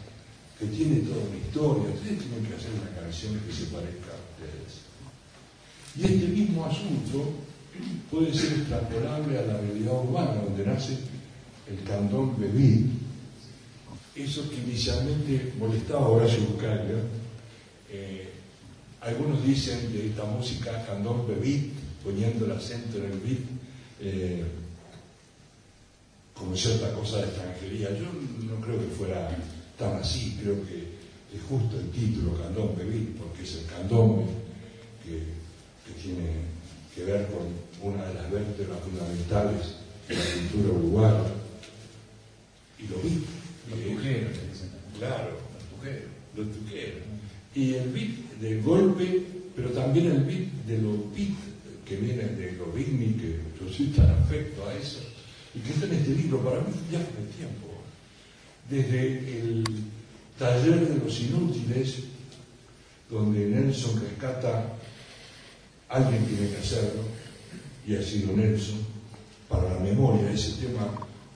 que 0.59 0.67
tiene 0.67 1.01
toda 1.01 1.19
una 1.19 1.37
historia, 1.37 1.95
ustedes 1.95 2.19
tienen 2.21 2.47
que 2.47 2.55
hacer 2.55 2.71
una 2.73 3.01
canción 3.01 3.39
que 3.41 3.53
se 3.53 3.65
parezca 3.67 4.11
a 4.13 4.25
ustedes. 4.33 4.87
Y 5.97 6.05
este 6.05 6.29
mismo 6.29 6.65
asunto 6.65 7.33
puede 8.11 8.33
ser 8.33 8.59
extrapolable 8.59 9.39
a 9.39 9.43
la 9.43 9.61
realidad 9.61 10.03
urbana, 10.03 10.43
donde 10.43 10.65
nace 10.65 10.99
el 11.69 11.83
cantón 11.87 12.41
Bebí. 12.41 12.87
Eso 14.15 14.49
que 14.49 14.57
inicialmente 14.57 15.53
molestaba 15.59 16.07
a 16.07 16.09
Horacio 16.09 16.41
Bucalia, 16.47 17.03
eh, 17.91 18.31
algunos 19.03 19.45
dicen 19.45 19.93
de 19.93 20.09
esta 20.09 20.25
música 20.25 20.87
cantón 20.87 21.27
Bebí, 21.29 21.73
poniendo 22.03 22.47
el 22.47 22.53
acento 22.53 22.97
en 22.99 23.05
el 23.05 23.19
beat, 23.21 23.41
eh, 24.01 24.45
como 26.33 26.57
cierta 26.57 26.93
cosa 26.95 27.19
de 27.19 27.25
extranjería. 27.25 27.91
Yo 27.91 28.07
no 28.47 28.61
creo 28.61 28.79
que 28.79 28.95
fuera 28.97 29.37
tan 29.79 29.97
así, 29.97 30.39
creo 30.41 30.55
que 30.67 30.97
es 31.37 31.43
justo 31.49 31.79
el 31.79 31.91
título, 31.91 32.37
Candombe 32.41 32.85
Beat, 32.85 33.09
porque 33.19 33.43
es 33.43 33.57
el 33.57 33.67
candombe 33.67 34.25
que, 35.05 35.37
tiene 36.03 36.31
que 36.95 37.05
ver 37.05 37.27
con 37.27 37.91
una 37.93 38.05
de 38.07 38.15
las 38.15 38.31
vértebras 38.31 38.79
fundamentales 38.81 39.75
de 40.09 40.15
la 40.15 40.25
cultura 40.25 40.79
uruguaya. 40.79 41.25
Y 42.79 42.89
lo 42.89 42.97
vi. 42.99 43.25
Los 43.71 43.97
tujeros, 43.97 44.33
Claro, 44.99 45.31
los 46.37 46.49
tujeros. 46.53 47.03
los. 47.03 47.07
Y 47.55 47.75
el 47.75 47.89
beat 47.91 48.41
del 48.41 48.63
golpe, 48.63 49.23
pero 49.55 49.71
también 49.71 50.07
el 50.07 50.25
beat 50.25 50.53
de 50.67 50.79
los 50.79 51.15
beats 51.15 51.57
que 51.87 51.97
vienen 51.97 52.37
de 52.37 52.53
los 52.53 52.75
rítmicos, 52.75 53.23
que 53.23 53.65
yo 53.65 53.73
soy 53.73 53.87
tan 53.87 54.11
afecto 54.11 54.67
a 54.69 54.75
eso, 54.75 55.01
y 55.55 55.61
que 55.61 55.73
está 55.73 55.87
en 55.87 55.95
este 55.95 56.11
libro, 56.11 56.41
para 56.41 56.61
mí 56.61 56.73
ya 56.91 56.99
el 56.99 57.29
tiempo. 57.37 57.76
Desde 58.69 59.39
el 59.39 59.65
taller 60.39 60.89
de 60.89 61.05
los 61.05 61.21
inútiles, 61.21 61.99
donde 63.09 63.47
Nelson 63.47 64.01
rescata, 64.01 64.73
alguien 65.89 66.25
tiene 66.27 66.51
que 66.51 66.59
hacerlo, 66.59 67.03
y 67.87 67.95
ha 67.95 68.03
sido 68.03 68.37
Nelson, 68.37 68.79
para 69.49 69.75
la 69.75 69.81
memoria, 69.81 70.33
ese 70.33 70.67
tema 70.67 70.89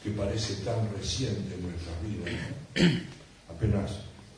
que 0.03 0.11
parece 0.11 0.55
tan 0.65 0.89
reciente 0.97 1.55
en 1.55 1.63
nuestras 1.63 1.97
vidas, 2.03 3.01
apenas 3.49 3.91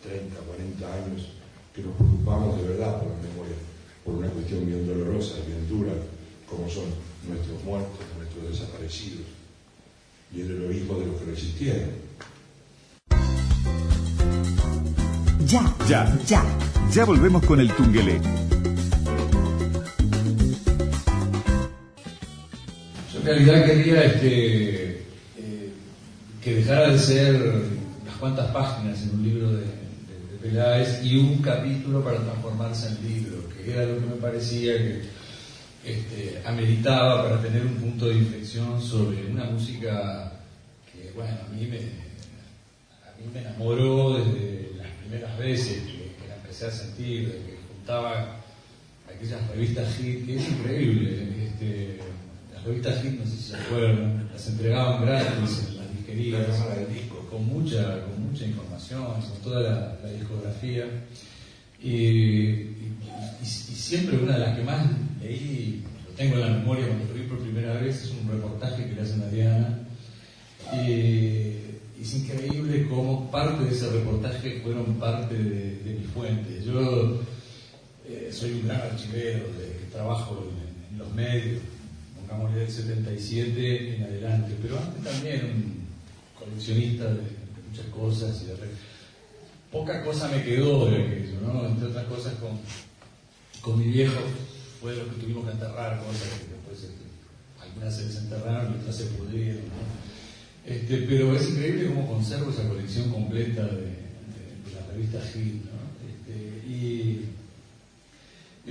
30, 0.02 0.37
40 0.37 0.94
años 0.94 1.28
que 1.75 1.82
nos 1.82 1.96
preocupamos 1.96 2.61
de 2.61 2.68
verdad 2.68 3.00
por 3.00 3.08
la 3.08 3.22
memoria, 3.28 3.56
por 4.04 4.14
una 4.14 4.28
cuestión 4.28 4.66
bien 4.66 4.87
dolorosa 4.87 5.37
bien 5.46 5.66
dura, 5.68 5.92
como 6.49 6.68
son 6.68 6.84
nuestros 7.26 7.62
muertos, 7.64 8.00
nuestros 8.18 8.50
desaparecidos 8.50 9.26
y 10.34 10.40
el 10.40 10.50
heroísmo 10.50 10.99
de 10.99 11.06
los 11.06 11.20
que 11.20 11.30
resistieron. 11.30 11.90
Ya, 15.47 15.75
Ya. 15.88 16.19
ya. 16.26 16.42
Ya 16.90 17.04
volvemos 17.04 17.45
con 17.45 17.59
el 17.61 17.69
Tungelé. 17.73 18.21
Yo 23.12 23.19
en 23.21 23.25
realidad 23.26 23.64
quería 23.66 24.04
este, 24.04 24.85
eh, 25.38 25.73
que 26.42 26.54
dejara 26.57 26.90
de 26.92 26.99
ser 26.99 27.35
unas 28.02 28.16
cuantas 28.19 28.50
páginas 28.52 29.02
en 29.02 29.11
un 29.11 29.23
libro 29.23 29.52
de, 29.52 29.61
de- 29.61 29.66
de 29.66 30.38
Peláez 30.42 31.00
y 31.04 31.16
un 31.19 31.38
capítulo 31.38 32.02
para 32.04 32.19
transformarse 32.19 32.88
en 32.88 33.09
libro, 33.09 33.49
que 33.49 33.71
era 33.73 33.85
lo 33.87 33.95
que 34.00 34.07
me 34.07 34.16
parecía 34.16 34.76
que 34.76 35.02
este, 35.85 36.42
ameritaba 36.47 37.23
para 37.25 37.40
tener 37.42 37.64
un 37.66 37.75
punto 37.75 38.09
de 38.09 38.16
inflexión 38.16 38.81
sobre 38.81 39.26
una 39.31 39.45
música 39.45 40.33
que, 40.92 41.11
bueno, 41.14 41.37
a 41.47 41.54
mí 41.54 41.66
me, 41.66 41.78
mí 43.24 43.30
me 43.32 43.40
enamoró 43.40 44.18
desde 44.18 44.72
las 44.78 44.88
primeras 45.02 45.38
veces 45.38 45.78
que, 45.82 46.12
que 46.22 46.28
la 46.28 46.36
empecé 46.36 46.66
a 46.66 46.70
sentir, 46.70 47.26
de 47.28 47.32
que 47.38 47.58
juntaba 47.68 48.40
aquellas 49.08 49.46
revistas 49.48 49.94
hit, 49.96 50.26
que 50.26 50.36
es 50.36 50.48
increíble. 50.48 51.28
Este, 51.46 51.98
las 52.54 52.64
revistas 52.64 53.02
hit, 53.02 53.18
no 53.20 53.24
sé 53.24 53.36
si 53.36 53.42
se 53.50 53.56
acuerdan, 53.56 54.28
las 54.32 54.48
entregaban 54.48 55.02
gratis 55.04 55.30
en 55.68 55.76
las 55.76 55.86
La 55.86 55.92
disquerías, 55.92 56.46
cámara 56.46 56.74
del 56.80 56.94
disco. 56.94 57.26
con 57.30 57.46
mucha, 57.46 58.04
con 58.04 58.30
mucha 58.30 58.44
información, 58.46 59.04
con 59.04 59.38
toda 59.42 59.60
la, 59.60 59.98
la 60.02 60.12
discografía. 60.12 60.84
Y, 61.82 61.90
y- 61.90 62.96
y- 63.40 63.44
y 63.44 63.46
siempre 63.46 64.18
una 64.18 64.34
de 64.34 64.38
las 64.38 64.56
que 64.56 64.62
más 64.64 64.86
leí, 65.20 65.82
lo 66.06 66.14
tengo 66.14 66.34
en 66.36 66.40
la 66.42 66.48
memoria 66.58 66.86
cuando 66.86 67.06
lo 67.06 67.14
vi 67.14 67.22
por 67.22 67.38
primera 67.40 67.74
vez, 67.74 68.04
es 68.04 68.10
un 68.12 68.28
reportaje 68.30 68.84
que 68.86 68.94
le 68.94 69.00
hacen 69.02 69.22
a 69.22 69.28
Diana. 69.28 69.78
Y 70.74 71.71
es 72.02 72.14
increíble 72.14 72.88
cómo 72.88 73.30
parte 73.30 73.64
de 73.64 73.71
ese 73.71 73.88
reportaje 73.88 74.61
fueron 74.61 74.94
parte 74.94 75.35
de, 75.35 75.76
de 75.78 75.94
mi 75.94 76.04
fuente. 76.04 76.61
Yo 76.64 77.21
eh, 78.09 78.28
soy 78.32 78.54
un 78.54 78.66
gran 78.66 78.80
archivero, 78.80 79.44
que 79.47 79.87
trabajo 79.92 80.49
en, 80.90 80.99
los 80.99 81.12
medios, 81.14 81.62
pongámosle 82.21 82.61
del 82.61 82.71
77 82.71 83.97
en 83.97 84.02
adelante, 84.02 84.54
pero 84.61 84.78
antes 84.78 85.02
también 85.02 85.47
un 85.47 85.87
coleccionista 86.38 87.04
de, 87.04 87.14
de 87.14 87.68
muchas 87.71 87.87
cosas 87.87 88.42
y 88.42 88.47
de 88.47 88.54
poca 89.71 90.04
cosa 90.04 90.28
me 90.28 90.44
quedó 90.44 90.90
de 90.90 91.02
aquello, 91.02 91.40
¿no? 91.40 91.66
Entre 91.66 91.88
otras 91.88 92.04
cosas 92.06 92.35
con, 92.35 92.59
con 93.62 93.78
mi 93.78 93.87
viejo 93.90 94.21
fue 94.80 94.94
lo 94.97 95.09
que 95.09 95.21
tuvimos 95.21 95.47
que 95.47 95.52
enterrar, 95.52 95.99
cosas 96.04 96.28
que 96.38 96.54
después 96.54 96.78
este, 96.78 97.04
algunas 97.62 97.97
se 97.97 98.04
desenterraron 98.06 98.75
y 98.75 98.80
otras 98.80 98.97
se 98.97 99.04
pudrieron. 99.06 99.62
Este, 100.66 100.99
pero 101.09 101.35
es 101.37 101.49
increíble 101.50 101.87
cómo 101.88 102.07
conservo 102.07 102.50
esa 102.50 102.69
colección 102.69 103.11
completa 103.11 103.62
de, 103.64 103.71
de- 103.73 103.83
de 103.83 104.81
la 104.81 104.87
revista 104.92 105.21
Gil, 105.33 105.61
¿no? 105.64 105.81
Este, 106.09 106.69
y, 106.69 107.26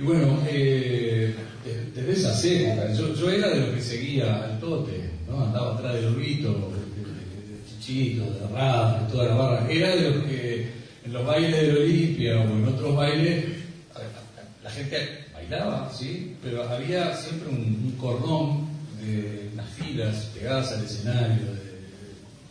bueno, 0.02 0.38
eh, 0.48 1.34
de- 1.64 1.90
desde 2.02 2.12
esas 2.12 2.44
épocas, 2.44 2.96
yo, 2.98 3.30
era 3.30 3.50
de 3.50 3.60
los 3.60 3.70
que 3.74 3.82
seguía 3.82 4.42
al 4.44 4.58
tote, 4.58 5.10
¿no? 5.28 5.44
Andaba 5.44 5.74
atrás 5.74 5.94
de 5.94 6.02
Lobito, 6.02 6.52
de, 6.52 6.72
Chichito, 7.80 8.24
de 8.24 8.46
Rad, 8.54 9.00
de 9.02 9.12
toda 9.12 9.24
la 9.26 9.34
barra. 9.34 9.70
Era 9.70 9.94
de 9.94 10.10
los 10.10 10.24
que 10.24 10.66
en 11.04 11.12
los 11.12 11.26
bailes 11.26 11.52
de 11.52 11.72
la 11.72 11.80
Olimpia 11.80 12.40
o 12.40 12.44
en 12.44 12.64
otros 12.68 12.96
bailes, 12.96 13.44
la 14.64 14.70
gente 14.70 14.96
bailaba, 15.34 15.92
¿sí? 15.92 16.36
Pero 16.42 16.62
había 16.68 17.14
siempre 17.16 17.48
un, 17.50 17.56
un 17.84 17.94
cordón 18.00 18.66
de 19.04 19.50
unas 19.52 19.68
filas 19.70 20.30
pegadas 20.34 20.72
al 20.72 20.84
escenario, 20.84 21.42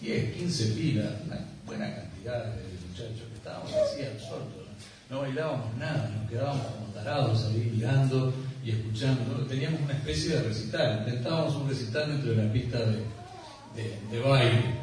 10, 0.01 0.35
15 0.35 0.65
pilas, 0.71 1.13
una 1.27 1.39
buena 1.65 1.95
cantidad 1.95 2.45
de 2.45 2.63
muchachos 2.89 3.27
que 3.29 3.35
estábamos 3.35 3.71
así 3.71 4.03
absortos. 4.03 4.65
No, 5.11 5.19
bailábamos 5.19 5.77
nada, 5.77 6.09
nos 6.17 6.29
quedábamos 6.29 6.65
como 6.65 6.87
tarados 6.87 7.45
ahí 7.45 7.71
mirando 7.75 8.33
y 8.65 8.71
escuchando. 8.71 9.45
Teníamos 9.45 9.81
una 9.81 9.93
especie 9.93 10.35
de 10.35 10.43
recital, 10.43 11.03
intentábamos 11.05 11.55
un 11.55 11.69
recital 11.69 12.07
dentro 12.09 12.31
de 12.31 12.43
la 12.43 12.51
pista 12.51 12.79
de, 12.79 14.19
baile. 14.19 14.81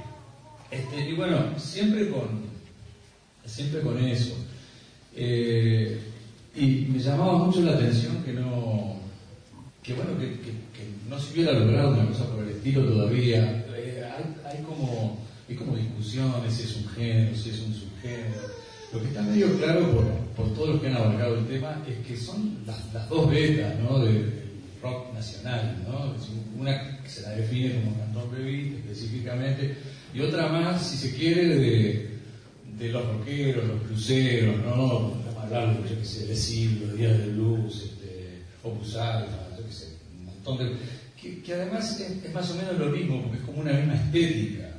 Este, 0.70 1.10
y 1.10 1.14
bueno, 1.14 1.58
siempre 1.58 2.10
con, 2.10 2.44
siempre 3.44 3.80
con 3.80 3.98
eso. 3.98 4.36
Eh, 5.16 6.00
y 6.54 6.86
me 6.90 6.98
llamaba 6.98 7.38
mucho 7.38 7.62
la 7.62 7.72
atención 7.72 8.22
que 8.22 8.34
no, 8.34 9.00
que 9.82 9.94
bueno, 9.94 10.16
que 10.18 10.38
no 11.08 11.18
se 11.18 11.32
hubiera 11.32 11.52
logrado 11.58 11.94
una 11.94 12.06
cosa 12.06 12.30
por 12.30 12.44
el 12.44 12.50
estilo 12.50 12.84
todavía. 12.84 13.64
Hay, 14.44 14.62
como, 14.62 15.18
hay 15.48 15.54
como 15.54 15.76
discusiones 15.76 16.54
si 16.54 16.62
es 16.62 16.76
un 16.76 16.88
género, 16.88 17.36
si 17.36 17.50
es 17.50 17.60
un 17.60 17.74
subgénero. 17.74 18.48
Lo 18.92 19.00
que 19.00 19.08
está 19.08 19.22
medio 19.22 19.56
claro 19.58 19.92
por, 19.92 20.04
por 20.34 20.54
todos 20.54 20.68
los 20.70 20.80
que 20.80 20.88
han 20.88 20.96
abarcado 20.96 21.38
el 21.38 21.46
tema 21.46 21.82
es 21.86 22.06
que 22.06 22.16
son 22.16 22.58
las, 22.66 23.08
dos 23.08 23.30
betas 23.30 23.78
¿no? 23.80 23.98
De, 24.00 24.12
del 24.12 24.32
rock 24.82 25.12
nacional, 25.12 25.84
¿no? 25.86 26.14
una 26.58 27.02
que 27.02 27.08
se 27.08 27.22
la 27.22 27.30
define 27.30 27.80
como 27.80 27.98
cantón 27.98 28.30
beat 28.32 28.78
específicamente, 28.78 29.76
y 30.14 30.20
otra 30.20 30.48
más, 30.48 30.84
si 30.84 30.96
se 30.96 31.14
quiere, 31.14 31.56
de, 31.56 32.10
de 32.78 32.88
los 32.88 33.06
rockeros, 33.06 33.66
los 33.66 33.82
cruceros, 33.82 34.56
¿no? 34.64 35.12
Hablar, 35.40 35.76
yo 35.88 35.98
qué 35.98 36.04
sé, 36.04 36.26
de 36.26 36.36
Silvio, 36.36 36.94
Días 36.94 37.18
de 37.18 37.26
Luz, 37.28 37.84
este, 37.84 38.42
Opus 38.62 38.96
Alpha, 38.96 39.48
yo 39.56 39.66
qué 39.66 39.72
sé, 39.72 39.86
un 40.18 40.26
montón 40.26 40.58
de... 40.58 40.97
Que, 41.20 41.52
además 41.52 41.98
es, 42.00 42.32
más 42.32 42.48
o 42.50 42.54
menos 42.54 42.78
lo 42.78 42.86
mismo, 42.90 43.22
porque 43.22 43.38
es 43.38 43.44
como 43.44 43.60
una 43.60 43.72
misma 43.72 43.94
estética, 43.94 44.70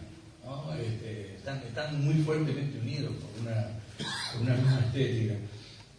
¿no? 0.45 0.73
Este, 0.73 1.35
están, 1.35 2.03
muy 2.03 2.15
fuertemente 2.15 2.79
unidos 2.79 3.13
por 3.15 3.41
una, 3.41 3.67
por 4.31 4.41
una 4.43 4.55
misma 4.55 4.79
estética. 4.79 5.33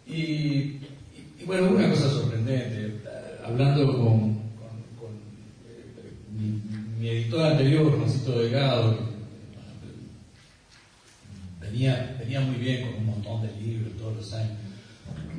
Y, 0.06 0.78
bueno, 1.44 1.70
una 1.70 1.90
cosa 1.90 2.09
sorprendente, 2.09 3.00
hablando 3.44 3.99
con, 3.99 4.40
eh, 5.68 6.99
mi, 6.99 7.09
editor 7.09 7.52
anterior, 7.52 7.97
Juancito 7.97 8.38
Delgado, 8.38 8.99
que 11.61 11.66
venía, 11.66 12.16
venía 12.18 12.40
muy 12.40 12.56
bien 12.56 12.87
con 12.87 12.94
un 12.94 13.06
montón 13.06 13.42
de 13.42 13.61
libros 13.61 13.92
todos 13.99 14.16
los 14.16 14.32
años. 14.32 14.60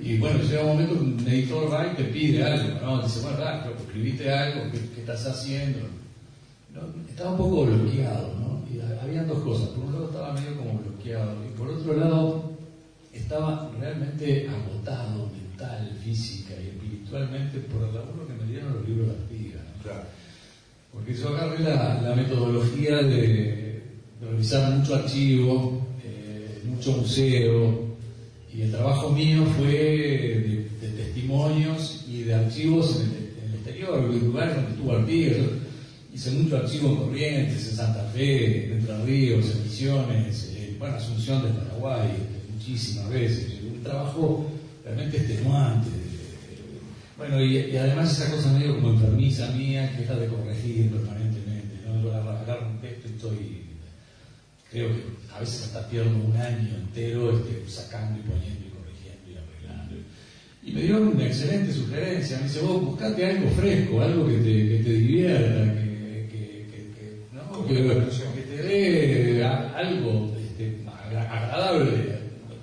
Y 0.01 0.17
bueno, 0.17 0.41
llega 0.41 0.61
un 0.61 0.67
momento 0.67 0.95
que 0.95 1.01
un 1.01 1.27
editor 1.27 1.71
va 1.71 1.87
y 1.91 1.95
te 1.95 2.03
pide 2.05 2.43
algo, 2.43 2.79
¿no? 2.81 3.03
Dice, 3.03 3.19
bueno, 3.21 3.37
pero 3.63 3.75
escribiste 3.77 4.31
algo, 4.31 4.71
¿qué, 4.71 4.79
¿qué, 4.95 5.01
estás 5.01 5.27
haciendo? 5.27 5.79
¿No? 6.73 6.81
Estaba 7.07 7.31
un 7.31 7.37
poco 7.37 7.65
bloqueado, 7.65 8.33
¿no? 8.39 8.63
Y 8.67 8.81
había 8.99 9.23
dos 9.23 9.43
cosas. 9.43 9.69
Por 9.69 9.85
un 9.85 9.93
lado 9.93 10.05
estaba 10.07 10.33
medio 10.33 10.57
como 10.57 10.79
bloqueado, 10.79 11.35
y 11.45 11.57
por 11.57 11.67
otro 11.67 11.93
lado 11.95 12.51
estaba 13.13 13.69
realmente 13.79 14.49
agotado 14.49 15.29
mental, 15.29 15.91
física 16.03 16.53
y 16.59 16.69
espiritualmente 16.69 17.59
por 17.59 17.87
el 17.87 17.93
laburo 17.93 18.25
que 18.25 18.33
me 18.33 18.51
dieron 18.51 18.73
los 18.73 18.87
libros 18.87 19.07
de 19.07 19.13
Artigas. 19.13 19.61
¿no? 19.61 19.83
Claro. 19.83 20.03
Porque 20.91 21.13
yo 21.13 21.29
agarré 21.29 21.59
la, 21.59 22.01
la 22.01 22.15
metodología 22.15 22.97
de, 22.97 23.83
de 24.19 24.27
revisar 24.31 24.71
mucho 24.71 24.95
archivo, 24.95 25.87
mucho 26.65 26.91
museo 26.93 27.90
y 28.53 28.61
el 28.63 28.71
trabajo 28.71 29.11
mío 29.11 29.45
fue 29.57 29.69
de, 30.81 30.89
testimonios 30.89 32.05
y 32.07 32.23
de 32.23 32.33
archivos 32.33 32.97
en 32.97 33.11
el, 33.11 33.33
en 33.43 33.49
el 33.49 33.55
exterior, 33.55 34.11
en 34.11 34.25
lugares 34.25 34.55
donde 34.55 34.71
estuvo 34.71 34.91
Artigas. 34.91 35.37
Hice 36.13 36.31
mucho 36.31 36.57
archivo 36.57 36.89
en 36.89 36.95
Corrientes, 36.97 37.69
en 37.69 37.75
Santa 37.75 38.03
Fe, 38.13 38.65
en 38.65 38.79
Entre 38.79 39.05
Ríos, 39.05 39.49
en 39.51 39.63
Misiones, 39.63 40.53
en 40.57 40.77
bueno, 40.77 40.95
Asunción 40.95 41.43
de 41.43 41.49
Paraguay, 41.49 42.09
muchísimas 42.53 43.09
veces. 43.09 43.53
Un 43.63 43.81
trabajo 43.81 44.45
realmente 44.83 45.17
extenuante. 45.17 45.89
Bueno, 47.17 47.41
y, 47.41 47.77
además 47.77 48.11
esa 48.11 48.29
cosa 48.31 48.51
medio 48.51 48.75
como 48.75 48.91
enfermiza 48.91 49.51
mía, 49.51 49.95
que 49.95 50.03
es 50.03 50.09
la 50.09 50.17
de 50.17 50.27
corregir 50.27 50.91
permanentemente. 50.91 51.75
¿no? 51.85 52.01
Yo 52.01 52.09
un 52.09 52.81
texto 52.81 53.33
y 53.33 53.60
creo 54.71 54.87
que 54.87 55.03
a 55.35 55.39
veces 55.41 55.63
hasta 55.63 55.87
pierdo 55.89 56.15
un 56.15 56.35
año 56.37 56.75
entero 56.75 57.37
este, 57.37 57.69
sacando 57.69 58.19
y 58.19 58.23
poniendo 58.23 58.65
y 58.65 58.69
corrigiendo 58.69 59.29
y 59.29 59.35
arreglando. 59.35 59.95
Y 60.63 60.71
me 60.71 60.81
dio 60.83 61.01
una 61.01 61.25
excelente 61.25 61.73
sugerencia. 61.73 62.37
Me 62.37 62.43
dice, 62.43 62.61
vos 62.61 62.81
buscate 62.81 63.25
algo 63.25 63.49
fresco, 63.51 64.01
algo 64.01 64.27
que 64.27 64.37
te, 64.37 64.43
que 64.43 64.83
te 64.83 64.91
divierta, 64.93 65.73
que, 65.73 66.27
que, 66.31 66.87
que, 66.95 67.25
¿no? 67.33 67.67
que, 67.67 68.41
te 68.41 68.63
dé 68.63 69.43
algo 69.43 70.33
este, 70.41 70.85
agradable, 70.87 72.21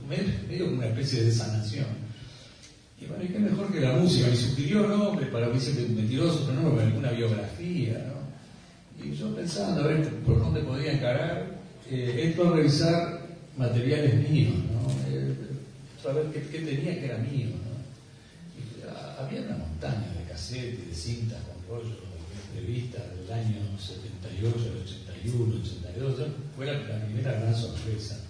medio 0.09 0.65
como 0.65 0.79
una 0.79 0.87
especie 0.87 1.25
de 1.25 1.33
sanación. 1.33 2.09
Y 3.01 3.05
bueno, 3.07 3.23
¿y 3.23 3.29
qué 3.29 3.39
mejor 3.39 3.71
que 3.71 3.81
la 3.81 3.93
música? 3.93 4.29
Me 4.29 4.37
sugirió 4.37 4.89
nombres 4.89 5.29
para, 5.29 5.51
dice 5.51 5.77
que 5.77 5.93
me 5.93 6.09
tiró 6.09 6.33
su 6.33 6.53
nombre, 6.53 6.85
alguna 6.85 7.11
biografía, 7.11 8.07
¿no? 8.09 9.05
Y 9.05 9.15
yo 9.15 9.33
pensando 9.33 9.83
a 9.83 9.87
ver 9.87 10.09
por 10.25 10.41
dónde 10.41 10.61
podía 10.63 10.93
encarar, 10.93 11.58
eh, 11.91 12.29
esto 12.29 12.55
revisar 12.55 13.27
materiales 13.57 14.29
míos, 14.29 14.55
¿no? 14.73 14.91
Eh, 15.11 15.35
a 16.09 16.13
ver 16.13 16.27
qué, 16.33 16.41
qué, 16.49 16.59
tenía 16.61 16.99
que 16.99 17.05
era 17.05 17.19
mío, 17.19 17.49
¿no? 17.49 18.89
Ah, 18.91 19.17
había 19.21 19.43
una 19.43 19.57
montaña 19.57 20.13
de 20.17 20.31
casetes, 20.31 20.89
de 20.89 20.95
cintas 20.95 21.39
con 21.43 21.77
rollos, 21.77 21.99
de 21.99 22.61
entrevistas 22.61 23.03
del 23.17 23.33
año 23.33 23.79
78, 23.79 24.57
81, 24.85 25.57
82, 25.57 26.29
fue 26.57 26.67
la, 26.67 27.05
primera 27.05 27.33
gran 27.33 27.55
sorpresa. 27.55 28.21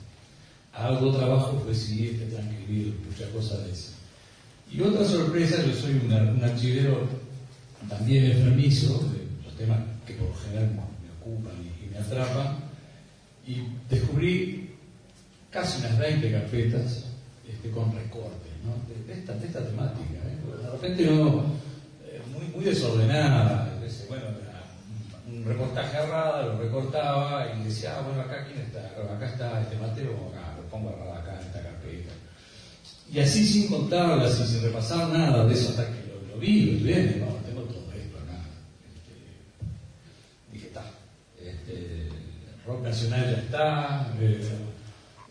Algo 0.72 1.16
trabajo 1.16 1.60
fue 1.64 1.74
sí 1.74 2.08
este 2.08 2.26
transcribir 2.26 2.94
muchas 3.06 3.28
cosas 3.30 3.64
de 3.64 3.72
eso. 3.72 3.92
Y 4.70 4.80
otra 4.80 5.04
sorpresa, 5.04 5.64
yo 5.64 5.74
soy 5.74 6.00
un 6.04 6.42
archivero 6.42 7.08
también 7.88 8.24
enfermizo, 8.26 8.98
de 8.98 9.46
los 9.46 9.56
temas 9.56 9.78
que 10.06 10.14
por 10.14 10.28
lo 10.28 10.34
general 10.34 10.70
me 10.72 11.10
ocupan 11.20 11.54
y 11.62 11.90
me 11.90 11.98
atrapan, 11.98 12.67
y 13.48 13.66
descubrí 13.88 14.76
casi 15.50 15.80
unas 15.80 15.98
20 15.98 16.30
carpetas 16.30 17.06
este, 17.48 17.70
con 17.70 17.90
recortes 17.96 18.52
¿no? 18.62 18.76
de, 19.06 19.12
esta, 19.14 19.32
de, 19.32 19.46
esta, 19.46 19.64
temática. 19.64 20.18
¿eh? 20.26 20.62
De 20.62 20.70
repente 20.70 21.06
no, 21.06 21.44
eh, 22.04 22.20
muy, 22.30 22.46
muy 22.54 22.64
desordenada. 22.64 23.74
Bueno, 24.06 24.26
un 25.32 25.44
reportaje 25.44 25.96
errada, 25.96 26.42
lo 26.46 26.58
recortaba 26.58 27.46
y 27.54 27.64
decía, 27.64 27.96
ah, 27.96 28.02
bueno, 28.02 28.20
acá 28.20 28.46
quién 28.46 28.60
está, 28.60 28.80
acá 29.14 29.26
está 29.26 29.62
este 29.62 29.76
Mateo, 29.76 30.12
lo 30.12 30.62
pongo 30.70 30.90
errado 30.90 31.14
acá 31.14 31.40
en 31.40 31.46
esta 31.46 31.62
carpeta. 31.62 32.12
Y 33.10 33.20
así 33.20 33.46
sin 33.46 33.68
contarlas 33.68 34.40
y 34.40 34.46
sin 34.46 34.62
repasar 34.62 35.08
nada 35.08 35.46
de 35.46 35.54
eso 35.54 35.70
hasta 35.70 35.86
que 35.86 36.06
lo, 36.06 36.34
lo 36.34 36.38
vi, 36.38 36.66
lo 36.66 36.72
estudié, 36.72 37.24
no, 37.24 37.32
tengo 37.46 37.62
todo 37.62 37.92
esto 37.92 38.18
acá. 38.18 38.40
Este, 38.94 40.52
dije, 40.52 40.66
está. 40.66 40.84
Este, 41.40 42.08
rock 42.68 42.82
nacional 42.82 43.24
ya 43.24 43.38
está, 43.38 44.14
eh, 44.20 44.40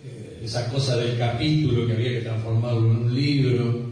eh, 0.03 0.41
esa 0.43 0.67
cosa 0.71 0.97
del 0.97 1.17
capítulo 1.17 1.85
que 1.85 1.93
había 1.93 2.09
que 2.09 2.21
transformarlo 2.21 2.91
en 2.91 2.97
un 2.97 3.15
libro. 3.15 3.87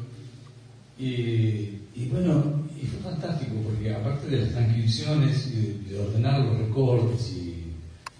Y, 0.98 2.08
bueno, 2.12 2.64
y 2.82 2.86
fue 2.88 3.00
fantástico 3.12 3.56
porque 3.64 3.94
aparte 3.94 4.28
de 4.28 4.42
las 4.42 4.52
transcripciones 4.52 5.48
y 5.48 5.56
de, 5.56 5.90
de 5.90 6.00
ordenar 6.00 6.40
los 6.42 6.58
recortes 6.58 7.32
y, 7.34 7.52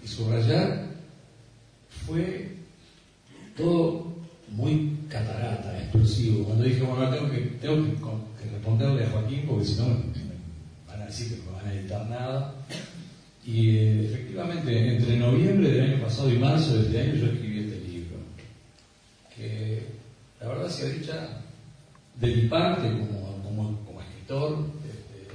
subrayar, 0.06 0.86
fue 2.06 2.52
todo 3.56 4.14
muy 4.52 4.96
catarata, 5.08 5.76
explosivo. 5.82 6.44
Cuando 6.44 6.62
dije, 6.62 6.80
bueno, 6.82 7.10
tengo 7.10 7.28
que, 7.28 7.38
tengo 7.60 7.84
que, 7.84 8.50
responderle 8.50 9.04
a 9.04 9.10
Joaquín 9.10 9.44
porque 9.48 9.64
si 9.64 9.74
no 9.80 9.86
me, 9.88 9.94
van 10.86 11.02
a 11.02 11.06
decir 11.06 11.30
que 11.30 11.44
no 11.44 11.56
van 11.56 11.66
a 11.66 11.74
editar 11.74 12.08
nada. 12.08 12.54
Y 13.46 13.76
eh, 13.76 14.04
efectivamente, 14.06 14.96
entre 14.96 15.16
noviembre 15.18 15.70
del 15.70 15.92
año 15.92 16.02
pasado 16.02 16.32
y 16.32 16.38
marzo 16.38 16.76
de 16.76 16.86
este 16.86 17.00
año 17.00 17.14
yo 17.14 17.26
escribí 17.26 17.60
este 17.60 17.88
libro, 17.88 18.16
que 19.36 19.82
la 20.40 20.48
verdad 20.48 20.68
sea 20.68 20.88
dicha, 20.88 21.28
de 22.16 22.26
mi 22.26 22.48
parte 22.48 22.90
como, 22.90 23.78
como, 23.84 24.00
escritor, 24.00 24.66
este, 24.84 25.28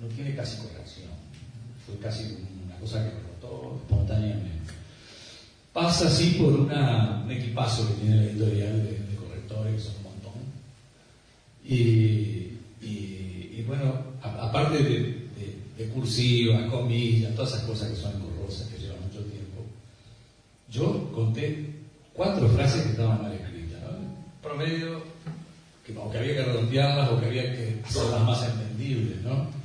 no, 0.00 0.06
tiene 0.14 0.36
casi 0.36 0.58
corrección. 0.58 1.08
Fue 1.84 1.96
casi 1.96 2.36
una 2.64 2.76
cosa 2.78 3.02
que 3.02 3.16
brotó 3.16 3.80
espontáneamente. 3.82 4.72
Pasa 5.72 6.06
así 6.06 6.36
por 6.38 6.52
una, 6.52 7.22
un 7.24 7.30
equipazo 7.32 7.88
que 7.88 7.94
tiene 7.94 8.16
la 8.18 8.22
editorial 8.22 8.84
de, 8.84 8.92
de 8.92 9.16
correctores, 9.16 9.74
que 9.74 9.80
son 9.80 9.96
un 9.96 10.02
montón. 10.04 10.32
Y, 11.64 11.74
y, 12.80 13.54
y 13.58 13.64
bueno, 13.66 13.94
a, 14.22 14.46
aparte 14.46 14.78
de 14.80 15.24
de 16.04 16.10
cursivas, 16.10 16.70
comillas, 16.70 17.34
todas 17.34 17.54
esas 17.54 17.64
cosas 17.64 17.90
que 17.90 17.96
son 17.96 18.12
engorrosas, 18.12 18.68
que 18.68 18.78
llevan 18.78 19.00
mucho 19.00 19.20
tiempo. 19.20 19.64
Yo 20.70 21.10
conté 21.12 21.70
cuatro 22.12 22.48
frases 22.48 22.82
que 22.82 22.90
estaban 22.90 23.22
mal 23.22 23.32
escritas, 23.32 23.80
¿no? 23.82 23.88
Promedio, 24.42 25.02
que, 25.86 25.96
o 25.96 26.10
que 26.10 26.18
había 26.18 26.34
que 26.34 26.44
redondearlas 26.44 27.10
o 27.10 27.20
que 27.20 27.26
había 27.26 27.42
que 27.52 27.80
hacerlas 27.84 28.22
más 28.22 28.42
entendibles, 28.44 29.22
¿no? 29.22 29.64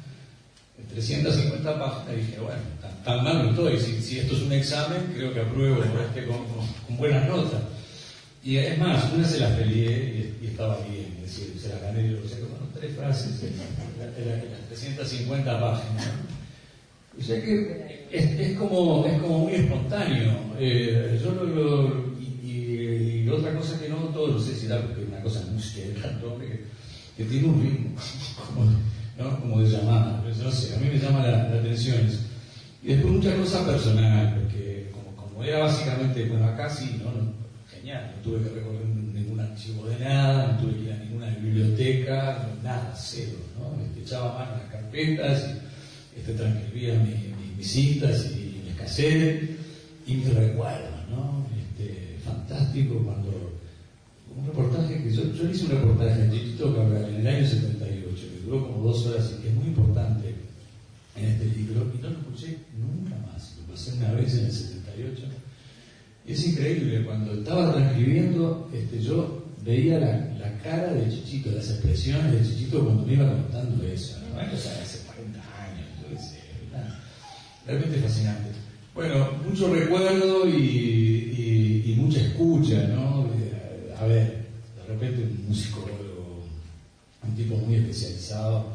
350 0.93 1.79
páginas, 1.79 2.15
dije, 2.15 2.39
bueno, 2.39 2.61
tan, 3.03 3.23
mal 3.23 3.43
no 3.43 3.49
estoy, 3.51 3.79
si, 3.79 4.19
esto 4.19 4.35
es 4.35 4.41
un 4.41 4.53
examen, 4.53 5.11
creo 5.13 5.33
que 5.33 5.41
apruebo 5.41 5.83
este, 5.83 6.25
con, 6.25 6.37
con, 6.87 6.97
buenas 6.97 7.27
notas. 7.27 7.61
Y 8.43 8.57
es 8.57 8.77
más, 8.77 9.11
una 9.13 9.27
se 9.27 9.39
las 9.39 9.51
peleé 9.51 10.35
y, 10.41 10.47
estaba 10.47 10.79
bien, 10.89 11.17
es 11.23 11.35
decir, 11.35 11.59
se 11.61 11.69
las 11.69 11.81
gané, 11.81 12.09
yo 12.09 12.27
sé, 12.27 12.41
bueno, 12.41 12.65
tres 12.73 12.95
frases 12.95 13.39
en, 14.21 14.51
las 14.51 14.67
350 14.67 15.59
páginas. 15.59 16.07
O 17.17 17.23
sea 17.23 17.41
que 17.41 18.07
es, 18.11 18.57
como, 18.57 19.05
es 19.05 19.19
como 19.21 19.39
muy 19.39 19.53
espontáneo. 19.53 20.33
Eh, 20.59 21.19
yo 21.23 21.31
lo, 21.31 22.09
y, 22.19 23.27
otra 23.29 23.53
cosa 23.55 23.79
que 23.79 23.89
no 23.89 23.97
todos 24.09 24.31
no 24.31 24.39
sé 24.39 24.55
si 24.55 24.67
porque 24.67 25.05
una 25.07 25.21
cosa 25.21 25.39
de 25.41 25.93
canto 26.01 26.37
que, 26.39 26.63
que 27.15 27.29
tiene 27.29 27.47
un 27.47 27.61
ritmo, 27.61 27.95
como, 28.47 28.65
¿no? 29.17 29.39
como 29.39 29.61
de 29.61 29.69
llamada. 29.69 30.23
No 30.41 30.51
sé, 30.51 30.75
a 30.75 30.79
mí 30.79 30.87
me 30.87 30.99
llama 30.99 31.25
la, 31.25 31.43
atención 31.43 32.05
eso. 32.05 32.19
Y 32.81 32.93
después 32.93 33.13
mucha 33.13 33.35
cosa 33.35 33.65
personal, 33.65 34.39
porque 34.39 34.89
como, 34.93 35.15
como 35.15 35.43
era 35.43 35.59
básicamente, 35.59 36.25
bueno, 36.25 36.47
acá 36.47 36.69
sí, 36.69 37.01
¿no? 37.03 37.11
genial, 37.69 38.13
no 38.15 38.23
tuve 38.23 38.43
que 38.43 38.55
recorrer 38.55 38.85
ningún 38.85 39.39
archivo 39.39 39.85
de 39.87 39.99
nada, 39.99 40.53
no 40.53 40.57
tuve 40.59 40.75
que 40.75 40.83
ir 40.83 40.93
a 40.93 40.97
ninguna 40.97 41.27
biblioteca, 41.35 42.49
nada, 42.63 42.93
cero, 42.95 43.37
¿no? 44.11 44.15
Este, 44.15 44.15
echaba 44.15 44.39
mano 44.39 44.53
a 44.53 44.57
las 44.57 44.71
carpetas 44.71 45.43
este, 46.17 46.33
transcribía 46.33 46.95
mis 47.57 47.67
citas 47.67 48.31
y 48.31 48.61
mis 48.65 48.75
cassettes 48.75 49.49
y 50.07 50.13
mis 50.15 50.33
recuerdos, 50.33 51.09
¿no? 51.09 51.45
Este, 51.57 52.17
fantástico 52.23 52.95
cuando 53.03 53.59
un 54.35 54.45
reportaje 54.45 55.03
que 55.03 55.11
yo, 55.11 55.23
hice 55.49 55.65
un 55.65 55.71
reportaje 55.71 56.23
en 56.23 56.31
Chiquito 56.31 56.75
en 56.81 57.15
el 57.15 57.27
año 57.27 57.47
78 57.47 58.27
que 58.31 58.45
duró 58.45 58.67
como 58.67 58.83
dos 58.83 59.05
horas 59.07 59.33
y 59.37 59.41
que 59.41 59.49
es 59.49 59.55
muy 59.55 59.67
importante 59.67 60.35
en 61.15 61.25
este 61.25 61.45
libro 61.45 61.91
y 61.93 62.01
no 62.01 62.09
lo 62.09 62.19
escuché 62.19 62.57
nunca 62.77 63.15
más, 63.27 63.57
lo 63.57 63.73
pasé 63.73 63.93
una 63.93 64.13
vez 64.13 64.33
en 64.35 64.45
el 64.45 64.51
78 64.51 65.23
y 66.25 66.31
es 66.33 66.47
increíble, 66.47 67.05
cuando 67.05 67.33
estaba 67.33 67.73
transcribiendo 67.73 68.69
este, 68.71 69.01
yo 69.01 69.38
veía 69.69 69.99
la, 69.99 70.17
la, 70.39 70.57
cara 70.63 70.93
de 70.93 71.09
Chichito, 71.11 71.51
las 71.51 71.69
expresiones 71.69 72.33
de 72.33 72.43
Chichito 72.43 72.83
cuando 72.83 73.05
me 73.05 73.13
iba 73.13 73.29
contando 73.29 73.85
eso, 73.85 74.17
¿no? 74.19 74.57
Sea, 74.57 74.81
hace 74.81 75.05
40 75.05 75.39
años, 75.39 75.87
yo 76.01 76.17
sé, 76.17 76.39
realmente 77.67 77.99
fascinante. 77.99 78.49
Bueno, 78.95 79.29
mucho 79.45 79.71
recuerdo 79.71 80.49
y, 80.49 81.83
y, 81.85 81.93
mucha 81.97 82.19
escucha, 82.19 82.87
¿no? 82.87 83.27
A 83.99 84.05
ver, 84.05 84.45
de 84.77 84.85
repente 84.87 85.21
un 85.21 85.49
músico, 85.49 85.87
un 87.23 87.35
tipo 87.35 87.55
muy 87.57 87.75
especializado, 87.75 88.65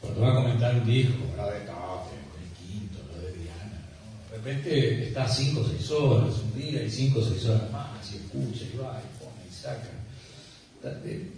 cuando 0.00 0.20
va 0.20 0.30
a 0.30 0.42
comentar 0.42 0.76
un 0.76 0.86
disco, 0.86 1.24
lo 1.36 1.44
de 1.46 1.64
Café, 1.64 2.14
el 2.38 2.70
quinto, 2.70 2.98
lo 3.12 3.26
de 3.26 3.32
Diana, 3.32 3.82
¿no? 3.98 4.30
De 4.30 4.36
repente 4.36 5.08
está 5.08 5.28
5 5.28 5.60
o 5.60 5.64
6 5.66 5.90
horas 5.90 6.34
un 6.38 6.60
día 6.60 6.84
y 6.84 6.90
5 6.90 7.18
o 7.18 7.24
6 7.24 7.46
horas 7.46 7.72
más, 7.72 8.12
y 8.12 8.16
escucha 8.16 8.64
y 8.72 8.76
va 8.76 9.02
y 9.02 9.24
pone 9.24 9.42
y 9.50 9.52
saca. 9.52 9.95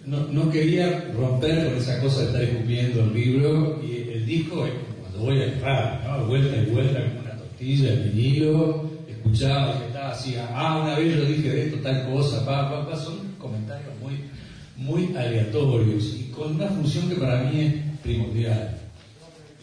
No, 0.05 0.27
no, 0.27 0.49
quería 0.51 1.11
romper 1.15 1.65
con 1.65 1.77
esa 1.77 1.99
cosa 1.99 2.21
de 2.21 2.25
estar 2.27 2.43
escupiendo 2.43 3.03
el 3.03 3.13
libro 3.13 3.81
y 3.83 4.09
el 4.11 4.25
disco 4.25 4.65
es 4.65 4.73
como 4.73 4.99
cuando 5.01 5.19
voy 5.19 5.41
a 5.41 5.59
radio, 5.59 6.17
¿no? 6.17 6.25
Vuelta 6.27 6.57
y 6.57 6.65
vuelta 6.71 6.99
como 6.99 7.19
una 7.21 7.37
tortilla, 7.37 7.93
el 7.93 8.09
vinilo, 8.09 8.89
escuchaba 9.07 9.79
que 9.79 9.87
estaba 9.87 10.11
así, 10.11 10.35
ah, 10.37 10.81
una 10.83 10.97
vez 10.97 11.15
yo 11.15 11.25
dije 11.25 11.49
de 11.49 11.65
esto, 11.65 11.77
tal 11.79 12.11
cosa, 12.11 12.45
pa, 12.45 12.69
pa, 12.69 12.89
pa, 12.89 12.95
son 12.95 13.35
comentarios 13.37 13.91
muy, 14.01 14.19
muy 14.77 15.15
aleatorios 15.15 16.15
y 16.15 16.31
con 16.31 16.55
una 16.55 16.67
función 16.67 17.09
que 17.09 17.15
para 17.15 17.43
mí 17.43 17.61
es 17.61 17.73
primordial, 18.01 18.77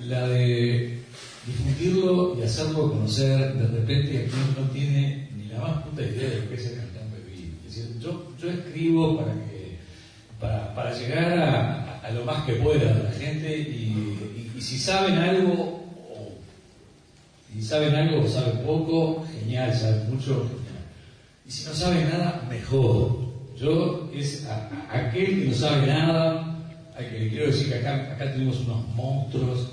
la 0.07 0.29
de 0.29 0.99
difundirlo 1.47 2.37
y 2.39 2.43
hacerlo 2.43 2.91
conocer 2.91 3.55
de 3.55 3.67
repente 3.69 4.29
quien 4.31 4.65
no 4.65 4.71
tiene 4.73 5.29
ni 5.37 5.47
la 5.47 5.61
más 5.61 5.83
puta 5.85 6.03
idea 6.03 6.29
de 6.29 6.41
lo 6.41 6.49
que 6.49 6.55
es 6.57 6.67
el 6.67 6.77
cantante. 6.77 7.07
Es 7.67 7.75
decir, 7.75 7.99
yo, 8.01 8.33
yo 8.41 8.51
escribo 8.51 9.19
para 9.19 9.33
que 9.33 9.56
para, 10.41 10.93
llegar 10.93 11.33
a, 12.03 12.11
lo 12.11 12.25
más 12.25 12.45
que 12.45 12.55
pueda 12.55 12.95
la 12.95 13.11
gente 13.13 13.59
y, 13.59 14.61
si 14.61 14.79
saben 14.79 15.15
algo 15.15 15.87
o 16.11 16.33
si 17.53 17.63
saben 17.63 17.95
algo 17.95 18.25
o 18.25 18.29
saben 18.29 18.59
poco, 18.65 19.27
genial, 19.39 19.73
saben 19.75 20.11
mucho, 20.11 20.35
genial. 20.35 20.85
Y 21.47 21.51
si 21.51 21.67
no 21.67 21.75
saben 21.75 22.09
nada, 22.09 22.43
mejor. 22.49 23.27
Yo 23.57 24.11
es 24.15 24.47
aquel 24.91 25.27
que 25.27 25.49
no 25.49 25.55
sabe 25.55 25.87
nada, 25.87 26.57
que 26.99 27.19
le 27.19 27.29
quiero 27.29 27.47
decir 27.47 27.69
que 27.69 27.77
acá, 27.77 28.13
acá 28.13 28.33
tenemos 28.33 28.61
unos 28.61 28.89
monstruos, 28.95 29.69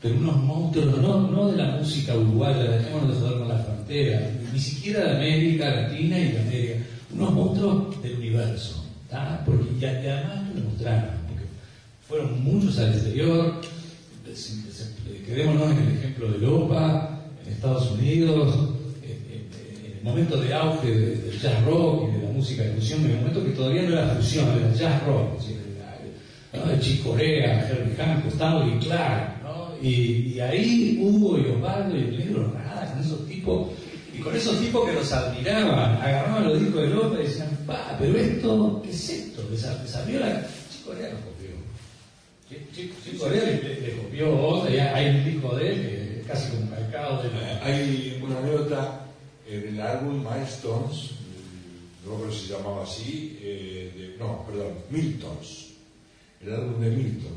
pero 0.00 0.14
unos 0.14 0.36
monstruos 0.36 0.98
no, 0.98 1.28
no 1.28 1.50
de 1.50 1.56
la 1.56 1.76
música 1.76 2.14
uruguaya, 2.14 2.62
dejémonos 2.62 3.14
de 3.14 3.20
joder 3.20 3.38
con 3.38 3.48
la 3.48 3.58
frontera, 3.58 4.30
ni 4.52 4.58
siquiera 4.58 5.04
de 5.04 5.16
América 5.16 5.68
Latina 5.68 6.18
y 6.18 6.32
de 6.32 6.40
América, 6.40 6.74
unos 7.14 7.32
monstruos 7.32 8.02
del 8.02 8.16
universo, 8.16 8.84
porque 9.44 9.67
y, 9.80 9.84
además 9.84 10.48
lo 10.48 10.54
demostraron, 10.54 11.10
porque 11.28 11.44
fueron 12.06 12.44
muchos 12.44 12.78
al 12.78 12.92
exterior, 12.92 13.60
quedémonos 15.26 15.70
en 15.72 15.78
el 15.78 15.96
ejemplo 15.98 16.30
de 16.30 16.44
Europa, 16.44 17.20
en 17.44 17.52
Estados 17.52 17.90
Unidos, 17.92 18.54
en 19.02 19.96
el 19.98 20.02
momento 20.02 20.36
de 20.40 20.54
auge 20.54 20.90
del 20.90 21.40
jazz 21.40 21.64
rock 21.64 22.08
y 22.08 22.18
de 22.18 22.26
la 22.26 22.32
música 22.32 22.62
de 22.62 22.72
fusión, 22.74 23.04
en 23.04 23.10
el 23.10 23.16
momento 23.18 23.44
que 23.44 23.50
todavía 23.50 23.82
no 23.82 23.92
era 23.92 24.14
fusión, 24.14 24.48
era 24.58 24.74
jazz 24.74 25.02
rock, 25.04 25.38
¿no? 26.52 26.66
de 26.66 26.80
Chick 26.80 27.02
Corea, 27.04 27.68
Herbie 27.68 27.94
Hancock, 27.96 28.32
Stanley 28.32 28.78
Clark, 28.80 29.42
¿no? 29.42 29.74
y, 29.82 30.32
y, 30.34 30.40
ahí 30.40 30.98
Hugo 31.00 31.38
y 31.38 31.50
Osvaldo 31.50 31.96
y 31.96 32.00
el 32.00 32.18
negro 32.18 32.52
nada, 32.54 32.90
con 32.90 33.04
esos 33.04 33.26
tipos, 33.26 33.68
y 34.16 34.18
con 34.20 34.34
esos 34.34 34.58
tipos 34.58 34.88
que 34.88 34.94
los 34.94 35.12
admiraban, 35.12 35.96
agarraban 35.96 36.48
los 36.48 36.60
discos 36.60 36.82
de 36.82 36.88
López 36.88 37.20
y 37.20 37.22
decían, 37.24 37.58
pa, 37.66 37.96
pero 37.98 38.18
esto, 38.18 38.82
¿qué 38.82 38.90
es 38.90 39.10
esto? 39.10 39.27
Les, 39.50 39.64
abrió 39.94 40.20
la... 40.20 40.46
Corea 40.84 41.10
los 41.10 41.20
copió. 41.20 41.48
Chick, 42.72 43.18
Corea 43.18 43.44
le, 43.44 43.96
copió 44.02 44.40
otra, 44.40 44.94
hay 44.94 45.10
un 45.10 45.24
disco 45.24 45.54
de 45.56 45.72
él 45.72 45.82
que 45.82 46.20
es 46.20 46.26
casi 46.26 46.50
como 46.50 46.70
calcado 46.70 47.22
de 47.22 47.30
la... 47.30 47.64
Hay 47.64 48.20
una 48.22 48.38
anécdota 48.38 49.06
en 49.46 49.68
el 49.68 49.80
álbum 49.80 50.24
Milestones, 50.24 51.12
no 52.04 52.16
creo 52.16 52.30
que 52.30 52.36
se 52.36 52.52
llamaba 52.52 52.82
así, 52.84 53.38
eh, 53.42 53.92
de, 53.96 54.24
no, 54.24 54.44
perdón, 54.46 54.74
Miltons, 54.90 55.68
el 56.42 56.54
álbum 56.54 56.80
de 56.80 56.90
Milton, 56.90 57.32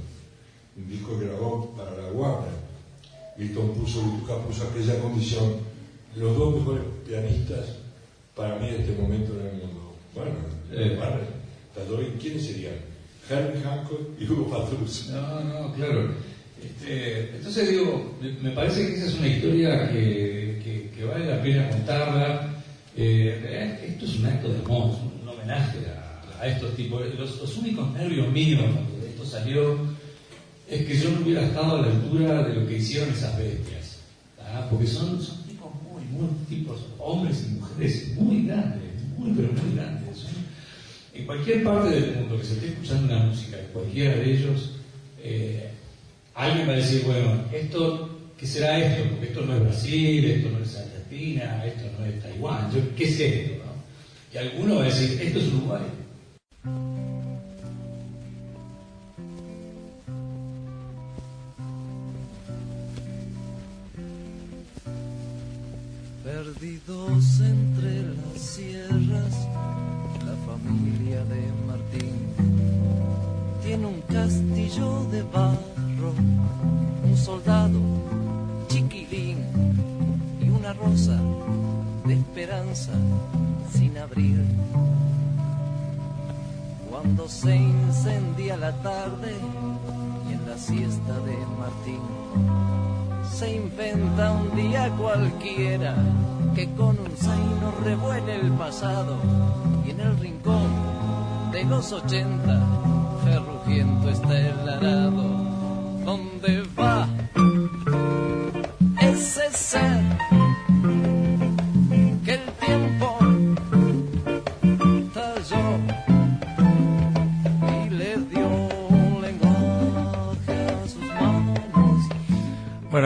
un 0.77 0.89
disco 0.89 1.19
que 1.19 1.25
grabó 1.25 1.73
para 1.75 1.91
la 1.91 2.11
Warner. 2.11 2.71
Milton 3.37 3.73
puso, 3.73 4.01
puso 4.01 4.67
aquella 4.67 4.99
condición, 4.99 5.57
los 6.15 6.37
dos 6.37 6.55
mejores 6.55 6.83
pianistas 7.07 7.77
para 8.35 8.57
mí 8.59 8.67
en 8.67 8.81
este 8.81 9.01
momento 9.01 9.33
en 9.39 9.47
el 9.47 9.53
mundo. 9.53 9.95
Bueno, 10.13 10.31
eh, 10.71 10.97
Warner, 10.99 11.40
¿quiénes 12.19 12.45
serían? 12.45 12.75
Herbie 13.29 13.61
Hancock 13.61 14.19
y 14.19 14.25
Hugo 14.25 14.49
Patrus. 14.49 15.09
No, 15.11 15.43
no, 15.43 15.73
claro. 15.73 16.11
Este, 16.61 17.35
entonces 17.37 17.69
digo, 17.69 18.17
me 18.41 18.51
parece 18.51 18.87
que 18.87 18.95
esa 18.95 19.05
es 19.07 19.15
una 19.15 19.27
historia 19.27 19.89
que 19.91 20.41
vale 21.05 21.25
la 21.25 21.41
pena 21.41 21.69
contarla. 21.69 22.53
Eh, 22.95 23.87
esto 23.87 24.05
es 24.05 24.19
un 24.19 24.25
acto 24.25 24.49
de 24.49 24.59
amor, 24.59 24.91
un 25.21 25.27
homenaje 25.27 25.79
a, 26.39 26.47
estos 26.47 26.75
tipos. 26.75 27.01
Los, 27.17 27.57
únicos 27.57 27.91
nervios 27.93 28.31
míos 28.31 28.61
cuando 28.61 29.05
esto 29.07 29.25
salió 29.25 29.77
es 30.67 30.85
que 30.85 30.97
yo 30.97 31.11
no 31.11 31.21
hubiera 31.21 31.45
estado 31.45 31.77
a 31.77 31.81
la 31.81 31.87
altura 31.87 32.43
de 32.43 32.55
lo 32.55 32.67
que 32.67 32.77
hicieron 32.77 33.09
esas 33.09 33.37
bestias. 33.37 33.97
Porque 34.69 34.87
son, 34.87 35.21
son 35.21 35.43
tipos 35.43 35.69
muy, 35.83 36.03
muy 36.05 36.29
tipos, 36.49 36.81
hombres 36.99 37.45
y 37.47 37.53
mujeres 37.53 38.13
muy 38.17 38.45
grandes, 38.45 38.81
muy, 39.17 39.31
pero 39.31 39.49
muy 39.53 39.75
grandes. 39.75 40.00
En 41.13 41.25
cualquier 41.25 41.63
parte 41.63 41.89
del 41.89 42.15
mundo 42.15 42.37
que 42.37 42.45
se 42.45 42.53
esté 42.53 42.67
escuchando 42.67 43.13
una 43.13 43.25
música 43.25 43.57
de 43.57 43.63
cualquiera 43.65 44.15
de 44.15 44.31
ellos, 44.31 44.71
eh, 45.21 45.69
alguien 46.33 46.67
va 46.67 46.73
a 46.73 46.77
decir, 46.77 47.03
bueno, 47.05 47.43
esto, 47.51 48.31
¿qué 48.37 48.47
será 48.47 48.79
esto? 48.79 49.09
Porque 49.09 49.27
esto 49.27 49.41
no 49.41 49.55
es 49.55 49.61
Brasil, 49.61 50.25
esto 50.25 50.49
no 50.49 50.63
es 50.63 50.75
esto 51.65 51.83
no 51.99 52.05
es 52.05 52.21
Taiwán, 52.21 52.71
yo, 52.71 52.79
¿qué 52.95 53.03
es 53.03 53.19
esto? 53.19 53.63
Y 54.33 54.37
alguno 54.37 54.75
va 54.75 54.83
a 54.83 54.85
decir, 54.85 55.21
esto 55.21 55.39
es 55.39 55.47
Uruguay. 55.47 55.81
Cuando 87.01 87.27
se 87.27 87.55
incendia 87.55 88.55
la 88.57 88.71
tarde 88.83 89.35
y 90.29 90.33
en 90.33 90.47
la 90.47 90.55
siesta 90.55 91.13
de 91.25 91.35
Martín. 91.57 91.99
Se 93.27 93.55
inventa 93.55 94.31
un 94.33 94.55
día 94.55 94.87
cualquiera 94.99 95.95
que 96.53 96.71
con 96.75 96.99
un 96.99 97.17
zaino 97.17 97.71
revuelve 97.83 98.35
el 98.35 98.51
pasado 98.51 99.17
y 99.83 99.89
en 99.89 99.99
el 99.99 100.15
rincón 100.19 100.69
de 101.51 101.63
los 101.65 101.91
ochenta 101.91 102.61
ferrugiento 103.23 104.09
está 104.11 104.39
el 104.39 104.69
arado. 104.69 105.23
¿Dónde 106.05 106.63
va 106.79 106.90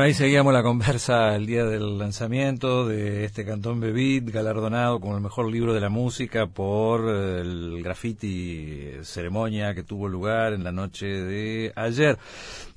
ahí 0.05 0.13
seguíamos 0.13 0.53
la 0.53 0.61
conversa 0.61 1.35
el 1.35 1.47
día 1.47 1.65
del 1.65 1.97
lanzamiento 1.97 2.87
de 2.87 3.25
este 3.25 3.43
Cantón 3.43 3.79
Bebit, 3.79 4.29
galardonado 4.29 4.99
como 4.99 5.15
el 5.15 5.21
mejor 5.23 5.51
libro 5.51 5.73
de 5.73 5.81
la 5.81 5.89
música 5.89 6.45
por 6.45 7.09
eh, 7.09 7.41
el 7.41 7.81
graffiti 7.81 8.91
ceremonia 9.01 9.73
que 9.73 9.81
tuvo 9.81 10.07
lugar 10.07 10.53
en 10.53 10.63
la 10.63 10.71
noche 10.71 11.07
de 11.07 11.73
ayer. 11.75 12.19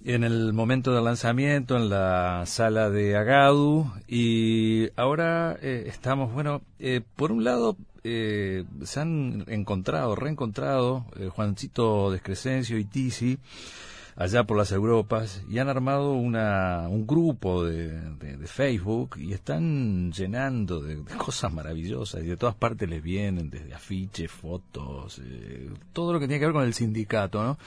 En 0.07 0.25
el 0.25 0.55
momento 0.55 0.95
del 0.95 1.05
lanzamiento, 1.05 1.77
en 1.77 1.91
la 1.91 2.45
sala 2.47 2.89
de 2.89 3.15
Agadu, 3.15 3.93
y 4.07 4.89
ahora 4.97 5.55
eh, 5.61 5.85
estamos, 5.87 6.33
bueno, 6.33 6.63
eh, 6.79 7.03
por 7.15 7.31
un 7.31 7.45
lado, 7.45 7.77
eh, 8.05 8.65
se 8.85 9.01
han 9.01 9.45
encontrado, 9.49 10.17
reencontrado 10.17 11.05
eh, 11.19 11.29
Juancito 11.29 12.11
Descrescencio 12.11 12.79
y 12.79 12.85
Tisi, 12.85 13.39
allá 14.21 14.43
por 14.43 14.57
las 14.57 14.73
Europas 14.73 15.45
y 15.49 15.59
han 15.61 15.69
armado 15.69 16.13
una, 16.13 16.89
un 16.89 17.07
grupo 17.07 17.65
de, 17.65 17.89
de- 18.19 18.37
de 18.37 18.47
Facebook 18.49 19.17
y 19.17 19.33
están 19.33 20.11
llenando 20.11 20.81
de, 20.81 21.03
cosas 21.17 21.53
maravillosas 21.53 22.25
y 22.25 22.27
de 22.27 22.37
todas 22.37 22.57
partes 22.57 22.89
les 22.89 23.01
vienen, 23.01 23.49
desde 23.49 23.73
afiches, 23.75 24.29
fotos, 24.31 25.21
eh, 25.25 25.71
todo 25.93 26.13
lo 26.13 26.19
que 26.19 26.27
tiene 26.27 26.41
que 26.41 26.47
ver 26.47 26.53
con 26.55 26.65
el 26.65 26.75
sindicato, 26.75 27.43
¿no? 27.45 27.59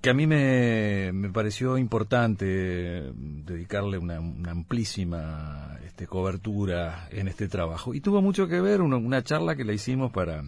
Que 0.00 0.10
a 0.10 0.14
mí 0.14 0.26
me, 0.26 1.10
me 1.12 1.30
pareció 1.30 1.76
importante 1.76 2.46
eh, 2.48 3.12
dedicarle 3.14 3.98
una, 3.98 4.20
una 4.20 4.52
amplísima 4.52 5.78
este, 5.84 6.06
cobertura 6.06 7.08
en 7.10 7.26
este 7.26 7.48
trabajo. 7.48 7.92
Y 7.92 8.00
tuvo 8.00 8.22
mucho 8.22 8.46
que 8.46 8.60
ver 8.60 8.82
una, 8.82 8.96
una 8.98 9.22
charla 9.22 9.56
que 9.56 9.64
la 9.64 9.72
hicimos 9.72 10.12
para 10.12 10.42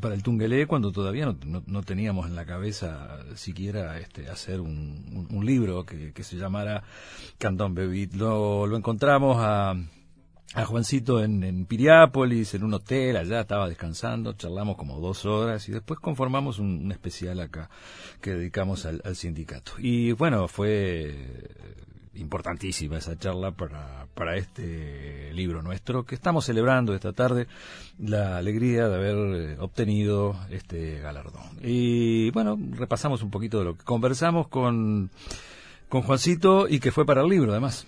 para 0.00 0.14
el 0.14 0.22
Tungelé 0.22 0.66
cuando 0.66 0.90
todavía 0.92 1.26
no, 1.26 1.62
no- 1.66 1.82
teníamos 1.82 2.26
en 2.26 2.34
la 2.34 2.46
cabeza 2.46 3.18
siquiera 3.34 3.98
este, 3.98 4.28
hacer 4.28 4.60
un, 4.60 5.04
un- 5.12 5.36
un 5.36 5.46
libro 5.46 5.84
que, 5.84 6.12
que 6.12 6.24
se 6.24 6.36
llamara 6.36 6.82
Cantón 7.38 7.74
Bebit. 7.74 8.14
Lo, 8.14 8.66
lo 8.66 8.76
encontramos 8.76 9.36
a, 9.40 9.70
a 10.54 10.64
Juancito 10.64 11.22
en, 11.22 11.42
en 11.44 11.66
Piriápolis, 11.66 12.54
en 12.54 12.64
un 12.64 12.74
hotel, 12.74 13.16
allá 13.16 13.40
estaba 13.42 13.68
descansando, 13.68 14.32
charlamos 14.32 14.76
como 14.76 14.98
dos 15.00 15.24
horas 15.26 15.68
y 15.68 15.72
después 15.72 16.00
conformamos 16.00 16.58
un, 16.58 16.84
un 16.86 16.92
especial 16.92 17.40
acá 17.40 17.68
que 18.20 18.30
dedicamos 18.32 18.86
al, 18.86 19.02
al 19.04 19.16
sindicato. 19.16 19.72
Y 19.78 20.12
bueno, 20.12 20.48
fue 20.48 21.14
importantísima 22.14 22.98
esa 22.98 23.18
charla 23.18 23.52
para, 23.52 24.06
para 24.14 24.36
este 24.36 25.32
libro 25.32 25.62
nuestro 25.62 26.04
que 26.04 26.14
estamos 26.14 26.44
celebrando 26.44 26.94
esta 26.94 27.12
tarde 27.12 27.46
la 27.98 28.36
alegría 28.36 28.88
de 28.88 28.94
haber 28.94 29.16
eh, 29.16 29.56
obtenido 29.58 30.36
este 30.50 31.00
galardón. 31.00 31.42
Y 31.62 32.30
bueno, 32.30 32.58
repasamos 32.72 33.22
un 33.22 33.30
poquito 33.30 33.58
de 33.58 33.64
lo 33.64 33.76
que 33.76 33.84
conversamos 33.84 34.48
con, 34.48 35.10
con 35.88 36.02
Juancito 36.02 36.68
y 36.68 36.80
que 36.80 36.92
fue 36.92 37.06
para 37.06 37.22
el 37.22 37.28
libro 37.28 37.52
además. 37.52 37.86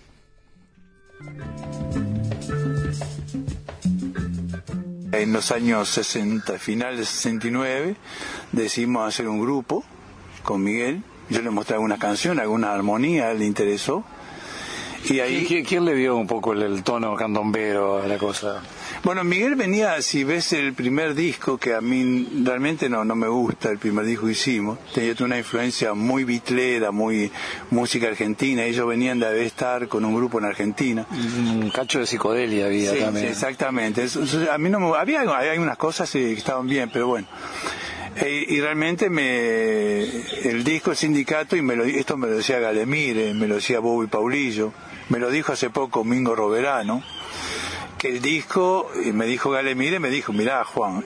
En 5.11 5.31
los 5.31 5.51
años 5.51 5.87
60, 5.89 6.59
finales 6.59 6.99
de 6.99 7.05
69, 7.05 7.95
decidimos 8.51 9.07
hacer 9.07 9.27
un 9.27 9.39
grupo 9.39 9.83
con 10.43 10.61
Miguel. 10.63 11.03
Yo 11.29 11.41
le 11.41 11.49
mostré 11.49 11.75
alguna 11.75 11.97
canción, 11.97 12.39
alguna 12.39 12.73
armonía, 12.73 13.33
le 13.33 13.45
interesó. 13.45 14.03
Y 15.09 15.19
ahí, 15.19 15.45
¿Quién, 15.47 15.63
quién 15.65 15.85
le 15.85 15.93
dio 15.93 16.15
un 16.15 16.25
poco 16.27 16.53
el, 16.53 16.61
el 16.63 16.83
tono 16.83 17.15
candombero 17.15 18.01
a 18.01 18.07
la 18.07 18.17
cosa? 18.17 18.61
bueno, 19.03 19.23
Miguel 19.23 19.55
venía, 19.55 20.01
si 20.01 20.23
ves 20.23 20.51
el 20.53 20.73
primer 20.73 21.13
disco, 21.13 21.57
que 21.59 21.75
a 21.75 21.81
mí 21.81 22.27
realmente 22.43 22.89
no, 22.89 23.05
no 23.05 23.15
me 23.15 23.27
gusta, 23.27 23.69
el 23.69 23.77
primer 23.77 24.03
disco 24.05 24.25
que 24.25 24.31
hicimos, 24.31 24.79
tenía 24.93 25.13
una 25.19 25.37
influencia 25.37 25.93
muy 25.93 26.23
bitlera, 26.23 26.91
muy 26.91 27.31
música 27.69 28.07
argentina. 28.07 28.63
Ellos 28.63 28.87
venían 28.87 29.19
de 29.19 29.45
estar 29.45 29.87
con 29.87 30.05
un 30.05 30.15
grupo 30.15 30.39
en 30.39 30.45
Argentina. 30.45 31.05
Un 31.11 31.69
cacho 31.69 31.99
de 31.99 32.07
psicodelia 32.07 32.65
había 32.65 32.91
Sí, 32.93 32.99
también. 32.99 33.25
sí, 33.27 33.31
exactamente. 33.31 34.03
Eso- 34.03 34.23
eso- 34.23 34.51
a 34.51 34.57
mí 34.57 34.69
no 34.69 34.79
me, 34.79 34.97
había, 34.97 35.21
hay 35.21 35.59
unas 35.59 35.77
cosas 35.77 36.13
eh, 36.15 36.19
que 36.33 36.33
estaban 36.39 36.67
bien, 36.67 36.89
pero 36.91 37.07
bueno. 37.07 37.27
Eh, 38.17 38.45
y 38.47 38.61
realmente 38.61 39.09
me 39.09 40.03
el 40.49 40.63
disco 40.63 40.95
Sindicato 40.95 41.57
y 41.57 41.61
me 41.61 41.75
lo, 41.75 41.83
esto 41.83 42.15
me 42.15 42.27
lo 42.27 42.37
decía 42.37 42.59
Galemire, 42.59 43.33
me 43.33 43.45
lo 43.45 43.55
decía 43.55 43.79
Bobby 43.79 44.07
Paulillo, 44.07 44.71
me 45.09 45.19
lo 45.19 45.29
dijo 45.29 45.53
hace 45.53 45.69
poco 45.69 46.03
Mingo 46.03 46.35
Roverano, 46.35 47.03
que 47.97 48.09
el 48.09 48.21
disco, 48.21 48.89
y 49.03 49.11
me 49.11 49.25
dijo 49.25 49.51
Galemire, 49.51 49.99
me 49.99 50.09
dijo, 50.09 50.33
mirá 50.33 50.63
Juan, 50.65 51.03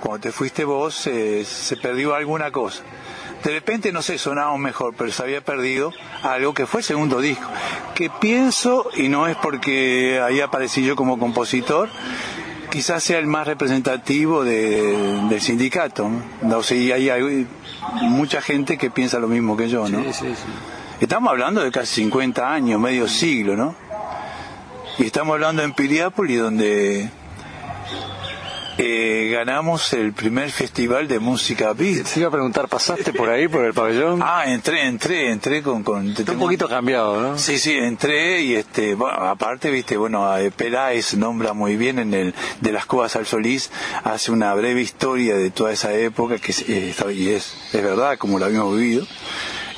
cuando 0.00 0.20
te 0.20 0.32
fuiste 0.32 0.64
vos 0.64 1.06
eh, 1.06 1.44
se 1.44 1.76
perdió 1.76 2.14
alguna 2.14 2.50
cosa. 2.50 2.82
De 3.42 3.52
repente, 3.52 3.90
no 3.90 4.02
sé, 4.02 4.18
sonábamos 4.18 4.60
mejor, 4.60 4.92
pero 4.96 5.10
se 5.10 5.22
había 5.22 5.40
perdido 5.40 5.92
algo 6.22 6.52
que 6.52 6.66
fue 6.66 6.82
segundo 6.82 7.20
disco. 7.22 7.48
Que 7.94 8.10
pienso, 8.10 8.90
y 8.94 9.08
no 9.08 9.26
es 9.28 9.36
porque 9.36 10.20
ahí 10.22 10.40
aparecí 10.42 10.84
yo 10.84 10.94
como 10.94 11.18
compositor, 11.18 11.88
quizás 12.70 13.02
sea 13.02 13.18
el 13.18 13.26
más 13.26 13.46
representativo 13.46 14.44
de- 14.44 15.22
del 15.30 15.40
sindicato. 15.40 16.10
¿no? 16.42 16.58
O 16.58 16.62
sea, 16.62 16.76
y 16.76 16.92
hay, 16.92 17.08
hay 17.08 17.46
mucha 18.02 18.42
gente 18.42 18.76
que 18.76 18.90
piensa 18.90 19.18
lo 19.18 19.26
mismo 19.26 19.56
que 19.56 19.70
yo, 19.70 19.88
¿no? 19.88 20.02
Sí, 20.04 20.12
sí, 20.12 20.26
sí. 20.34 20.42
Estamos 21.00 21.30
hablando 21.30 21.62
de 21.62 21.70
casi 21.70 22.02
50 22.02 22.52
años, 22.52 22.78
medio 22.78 23.08
siglo, 23.08 23.56
¿no? 23.56 23.74
Y 24.98 25.04
estamos 25.06 25.32
hablando 25.32 25.62
en 25.62 25.72
Piriápolis, 25.72 26.38
donde 26.38 27.08
eh, 28.76 29.30
ganamos 29.32 29.94
el 29.94 30.12
primer 30.12 30.50
festival 30.50 31.08
de 31.08 31.18
música 31.18 31.72
beat. 31.72 32.04
Te 32.04 32.20
iba 32.20 32.28
a 32.28 32.30
preguntar, 32.30 32.68
¿pasaste 32.68 33.14
por 33.14 33.30
ahí, 33.30 33.48
por 33.48 33.64
el 33.64 33.72
pabellón? 33.72 34.20
Ah, 34.32 34.44
entré, 34.46 34.86
entré, 34.86 35.30
entré 35.30 35.62
con... 35.62 35.82
con 35.82 36.06
Está 36.10 36.32
un 36.32 36.38
poquito 36.38 36.68
cambiado, 36.68 37.18
¿no? 37.18 37.38
Sí, 37.38 37.58
sí, 37.58 37.72
entré 37.72 38.42
y 38.42 38.54
este, 38.56 38.94
bueno, 38.94 39.16
aparte, 39.20 39.70
viste, 39.70 39.96
bueno, 39.96 40.36
eh, 40.36 40.50
Peláez 40.50 41.14
nombra 41.14 41.54
muy 41.54 41.76
bien 41.76 41.98
en 41.98 42.12
el 42.12 42.34
de 42.60 42.72
las 42.72 42.84
Cubas 42.84 43.16
al 43.16 43.24
Solís, 43.24 43.70
hace 44.04 44.32
una 44.32 44.52
breve 44.52 44.82
historia 44.82 45.34
de 45.34 45.50
toda 45.50 45.72
esa 45.72 45.94
época 45.94 46.36
que 46.36 46.52
es, 46.52 46.68
eh, 46.68 46.94
y 47.14 47.30
es, 47.30 47.56
es 47.72 47.82
verdad, 47.82 48.18
como 48.18 48.38
lo 48.38 48.44
habíamos 48.44 48.76
vivido. 48.76 49.06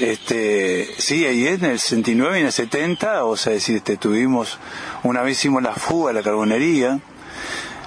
Este, 0.03 0.89
sí, 0.99 1.25
ahí 1.27 1.47
en 1.47 1.65
el 1.65 1.79
69 1.79 2.39
y 2.39 2.41
en 2.41 2.47
el 2.47 2.53
70, 2.53 3.25
o 3.25 3.37
sea, 3.37 3.53
decir, 3.53 3.77
este, 3.77 3.97
tuvimos, 3.97 4.59
una 5.05 5.23
vez 5.23 5.39
hicimos 5.39 5.63
la 5.63 5.75
fuga 5.77 6.11
a 6.11 6.13
la 6.13 6.25
carbonería, 6.25 6.99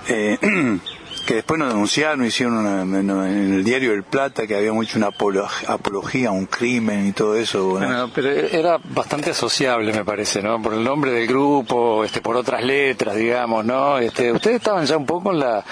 eh, 0.08 0.38
que 1.26 1.36
después 1.36 1.60
nos 1.60 1.70
denunciaron, 1.74 2.24
hicieron 2.26 2.58
una- 2.58 2.82
en 2.84 3.54
el 3.56 3.64
diario 3.64 3.94
El 3.94 4.04
Plata 4.04 4.46
que 4.48 4.56
habíamos 4.56 4.86
hecho 4.86 4.98
una 4.98 5.08
apolo- 5.10 5.48
apología 5.68 6.30
a 6.30 6.32
un 6.32 6.46
crimen 6.46 7.08
y 7.08 7.12
todo 7.14 7.36
eso. 7.36 7.70
Bueno, 7.70 8.10
pero 8.14 8.30
era 8.30 8.78
bastante 8.84 9.32
asociable, 9.32 9.92
me 9.92 10.06
parece, 10.06 10.42
¿no? 10.42 10.62
Por 10.62 10.74
el 10.74 10.84
nombre 10.84 11.12
del 11.12 11.28
grupo, 11.28 12.04
este, 12.04 12.22
por 12.22 12.36
otras 12.36 12.64
letras, 12.64 13.16
digamos, 13.16 13.66
¿no? 13.66 13.98
Este, 13.98 14.32
ustedes 14.32 14.58
estaban 14.58 14.86
ya 14.86 14.98
un 14.98 15.06
poco 15.06 15.32
en 15.32 15.40
la, 15.40 15.64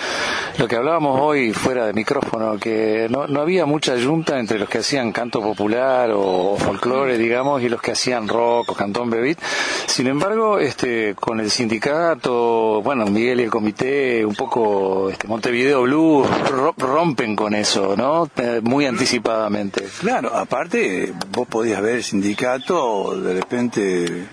lo 0.57 0.67
que 0.67 0.75
hablábamos 0.75 1.19
hoy 1.21 1.53
fuera 1.53 1.85
de 1.85 1.93
micrófono, 1.93 2.57
que 2.57 3.07
no, 3.09 3.27
no 3.27 3.41
había 3.41 3.65
mucha 3.65 3.95
yunta 3.95 4.39
entre 4.39 4.57
los 4.59 4.67
que 4.69 4.79
hacían 4.79 5.11
canto 5.11 5.41
popular 5.41 6.09
o, 6.13 6.55
folclore, 6.57 7.17
digamos, 7.17 7.61
y 7.61 7.69
los 7.69 7.81
que 7.81 7.91
hacían 7.91 8.27
rock 8.27 8.71
o 8.71 8.73
cantón 8.73 9.09
bebit. 9.09 9.39
Sin 9.85 10.07
embargo, 10.07 10.57
este, 10.59 11.13
con 11.15 11.39
el 11.39 11.51
sindicato, 11.51 12.81
bueno, 12.81 13.05
Miguel 13.05 13.39
y 13.39 13.43
el 13.43 13.49
comité, 13.51 14.25
un 14.25 14.35
poco, 14.35 15.09
este, 15.09 15.27
Montevideo 15.43 15.81
Blues, 15.81 16.25
ro- 16.51 16.73
rompen 16.77 17.35
con 17.35 17.53
eso, 17.53 17.97
¿no? 17.97 18.29
Eh, 18.37 18.61
muy 18.63 18.85
anticipadamente. 18.85 19.83
Claro, 19.99 20.33
aparte 20.33 21.11
vos 21.31 21.45
podías 21.49 21.81
ver 21.81 21.95
el 21.95 22.03
sindicato 22.05 23.19
de 23.19 23.33
repente 23.33 24.23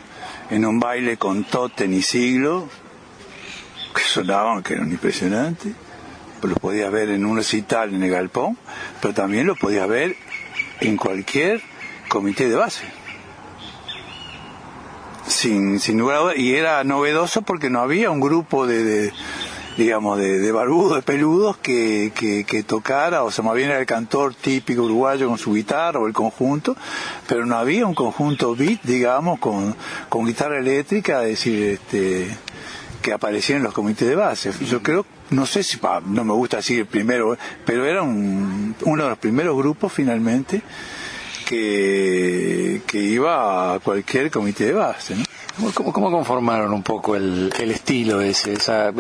en 0.51 0.65
un 0.65 0.79
baile 0.79 1.17
con 1.17 1.43
Totten 1.43 1.93
y 1.95 2.03
Siglo, 2.03 2.69
que 3.93 4.03
sonaban, 4.03 4.63
que 4.63 4.75
eran 4.75 4.89
impresionantes, 4.93 5.73
los 6.43 6.57
podías 6.61 6.93
ver 6.93 7.09
en 7.11 7.27
un 7.27 7.39
recital 7.39 7.93
en 7.93 8.05
el 8.05 8.11
galpón, 8.13 8.57
pero 9.03 9.13
también 9.13 9.49
los 9.49 9.59
podías 9.59 9.89
ver 9.89 10.15
en 10.79 10.97
cualquier 10.97 11.61
comité 12.09 12.49
de 12.49 12.55
base. 12.55 12.85
Sin, 15.27 15.81
sin 15.81 15.99
lugar 15.99 16.17
a 16.17 16.21
dudas, 16.21 16.37
y 16.39 16.55
era 16.55 16.85
novedoso 16.85 17.43
porque 17.43 17.69
no 17.69 17.81
había 17.81 18.13
un 18.13 18.21
grupo 18.21 18.65
de, 18.69 18.85
de- 18.85 19.13
digamos, 19.81 20.19
de, 20.19 20.39
de 20.39 20.53
barbudos, 20.53 20.97
de 20.97 21.03
peludos, 21.03 21.57
que, 21.57 22.13
que, 22.15 22.45
que 22.45 22.63
tocara, 22.63 23.25
o 23.25 23.31
sea, 23.31 23.43
más 23.43 23.55
bien 23.55 23.71
era 23.71 23.81
el 23.81 23.87
cantor 23.87 24.35
típico 24.35 24.83
uruguayo 24.83 25.27
con 25.27 25.39
su 25.39 25.55
guitarra 25.55 25.99
o 25.99 26.07
el 26.07 26.13
conjunto, 26.13 26.77
pero 27.27 27.47
no 27.47 27.57
había 27.57 27.87
un 27.87 27.95
conjunto 27.95 28.55
beat, 28.55 28.83
digamos, 28.83 29.39
con, 29.39 29.75
con 30.11 30.27
guitarra 30.27 30.59
eléctrica, 30.59 31.23
es 31.23 31.31
decir, 31.31 31.79
este, 31.81 32.29
que 33.01 33.13
aparecía 33.13 33.57
en 33.57 33.63
los 33.63 33.73
comités 33.73 34.07
de 34.07 34.17
base. 34.17 34.53
Yo 34.67 34.83
creo, 34.83 35.07
no 35.31 35.47
sé 35.47 35.63
si, 35.63 35.79
pa, 35.79 36.03
no 36.05 36.25
me 36.25 36.35
gusta 36.35 36.59
decir 36.59 36.81
el 36.81 36.87
primero, 36.87 37.39
pero 37.65 37.87
era 37.87 38.03
un, 38.03 38.75
uno 38.85 39.05
de 39.05 39.09
los 39.09 39.19
primeros 39.19 39.57
grupos 39.57 39.95
finalmente 39.95 40.61
que, 41.47 42.83
que 42.87 42.99
iba 42.99 43.75
a 43.75 43.79
cualquier 43.79 44.31
comité 44.31 44.67
de 44.67 44.73
base, 44.75 45.17
¿no? 45.17 45.25
¿Cómo, 45.75 45.93
cómo 45.93 46.11
conformaron 46.11 46.73
un 46.73 46.83
poco 46.83 47.17
el, 47.17 47.53
el 47.59 47.71
estilo 47.71 48.21
ese? 48.21 48.55
Esa, 48.55 48.93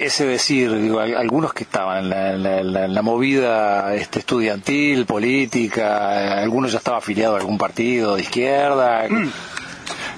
ese 0.00 0.26
decir, 0.26 0.72
digo, 0.80 1.00
al- 1.00 1.16
algunos 1.16 1.52
que 1.52 1.64
estaban 1.64 2.12
en 2.12 2.94
la 2.94 3.02
movida 3.02 3.94
este, 3.94 4.18
estudiantil, 4.20 5.06
política, 5.06 6.22
eh, 6.22 6.42
algunos 6.42 6.72
ya 6.72 6.78
estaba 6.78 6.98
afiliado 6.98 7.34
a 7.36 7.38
algún 7.38 7.58
partido 7.58 8.16
de 8.16 8.22
izquierda. 8.22 9.06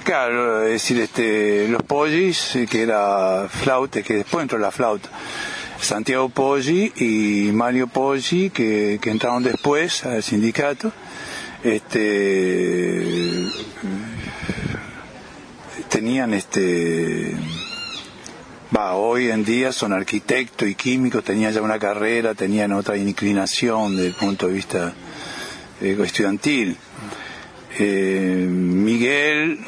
Claro, 0.03 0.63
es 0.63 0.71
decir, 0.71 1.01
este, 1.01 1.67
los 1.67 1.83
Pollis, 1.83 2.55
eh, 2.55 2.65
que 2.65 2.83
era 2.83 3.47
flauta, 3.49 4.01
que 4.01 4.13
después 4.13 4.43
entró 4.43 4.57
la 4.57 4.71
flauta. 4.71 5.09
Santiago 5.81 6.29
Poggi 6.29 6.93
y 6.95 7.51
Mario 7.51 7.87
Poggi, 7.87 8.49
que, 8.49 8.99
que 9.01 9.09
entraron 9.09 9.43
después 9.43 10.05
al 10.05 10.23
sindicato. 10.23 10.93
Este, 11.61 13.47
tenían 16.07 16.33
este, 16.33 17.33
va, 18.73 18.95
hoy 18.95 19.29
en 19.29 19.43
día 19.43 19.73
son 19.73 19.91
arquitectos 19.91 20.65
y 20.65 20.73
químicos, 20.73 21.21
tenían 21.21 21.51
ya 21.51 21.61
una 21.61 21.79
carrera, 21.79 22.33
tenían 22.33 22.71
otra 22.71 22.95
inclinación 22.95 23.97
desde 23.97 24.07
el 24.07 24.13
punto 24.13 24.47
de 24.47 24.53
vista 24.53 24.93
eh, 25.81 25.97
estudiantil. 26.01 26.77
Eh, 27.77 28.47
Miguel, 28.49 29.59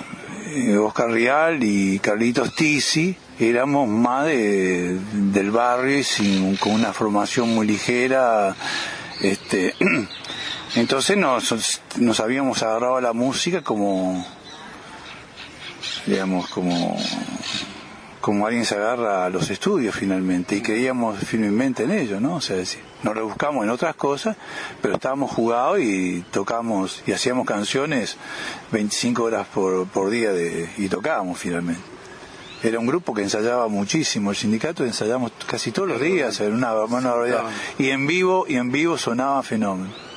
eh, 0.45 0.77
Oscar 0.77 1.11
Rial 1.11 1.61
y 1.61 1.99
Carlitos 1.99 2.55
Tisi 2.55 3.17
éramos 3.37 3.89
más 3.89 4.25
de, 4.27 4.97
del 5.11 5.51
barrio 5.51 6.01
sin, 6.05 6.55
con 6.55 6.71
una 6.71 6.93
formación 6.93 7.53
muy 7.53 7.67
ligera. 7.67 8.55
Este, 9.21 9.75
entonces 10.77 11.17
nos, 11.17 11.81
nos 11.97 12.19
habíamos 12.21 12.63
agarrado 12.63 12.95
a 12.95 13.01
la 13.01 13.11
música 13.11 13.61
como, 13.61 14.25
digamos, 16.05 16.49
como, 16.49 16.97
como 18.21 18.45
alguien 18.45 18.65
se 18.65 18.75
agarra 18.75 19.25
a 19.25 19.29
los 19.29 19.49
estudios 19.49 19.95
finalmente 19.95 20.55
y 20.55 20.61
creíamos 20.61 21.19
firmemente 21.19 21.83
en 21.83 21.91
ello, 21.91 22.19
¿no? 22.19 22.35
O 22.35 22.41
sea, 22.41 22.57
decir, 22.57 22.81
nos 23.03 23.15
rebuscamos 23.15 23.63
en 23.63 23.69
otras 23.69 23.95
cosas, 23.95 24.35
pero 24.81 24.95
estábamos 24.95 25.31
jugados 25.31 25.79
y 25.79 26.23
tocamos 26.31 27.01
y 27.07 27.11
hacíamos 27.11 27.45
canciones 27.45 28.17
25 28.71 29.23
horas 29.23 29.47
por, 29.47 29.87
por 29.87 30.09
día 30.09 30.31
de, 30.33 30.69
y 30.77 30.89
tocábamos 30.89 31.39
finalmente. 31.39 31.81
Era 32.61 32.77
un 32.77 32.87
grupo 32.87 33.13
que 33.13 33.21
ensayaba 33.21 33.69
muchísimo, 33.69 34.31
el 34.31 34.35
sindicato 34.35 34.83
ensayamos 34.83 35.31
casi 35.47 35.71
todos 35.71 35.87
los 35.87 36.01
días, 36.01 36.41
en 36.41 36.53
una, 36.53 36.73
una 36.73 37.11
barbaridad. 37.11 37.43
Y 37.77 37.89
en 37.89 38.05
vivo, 38.05 38.45
y 38.49 38.55
en 38.55 38.69
vivo 38.69 38.97
sonaba 38.97 39.41
fenómeno. 39.43 40.08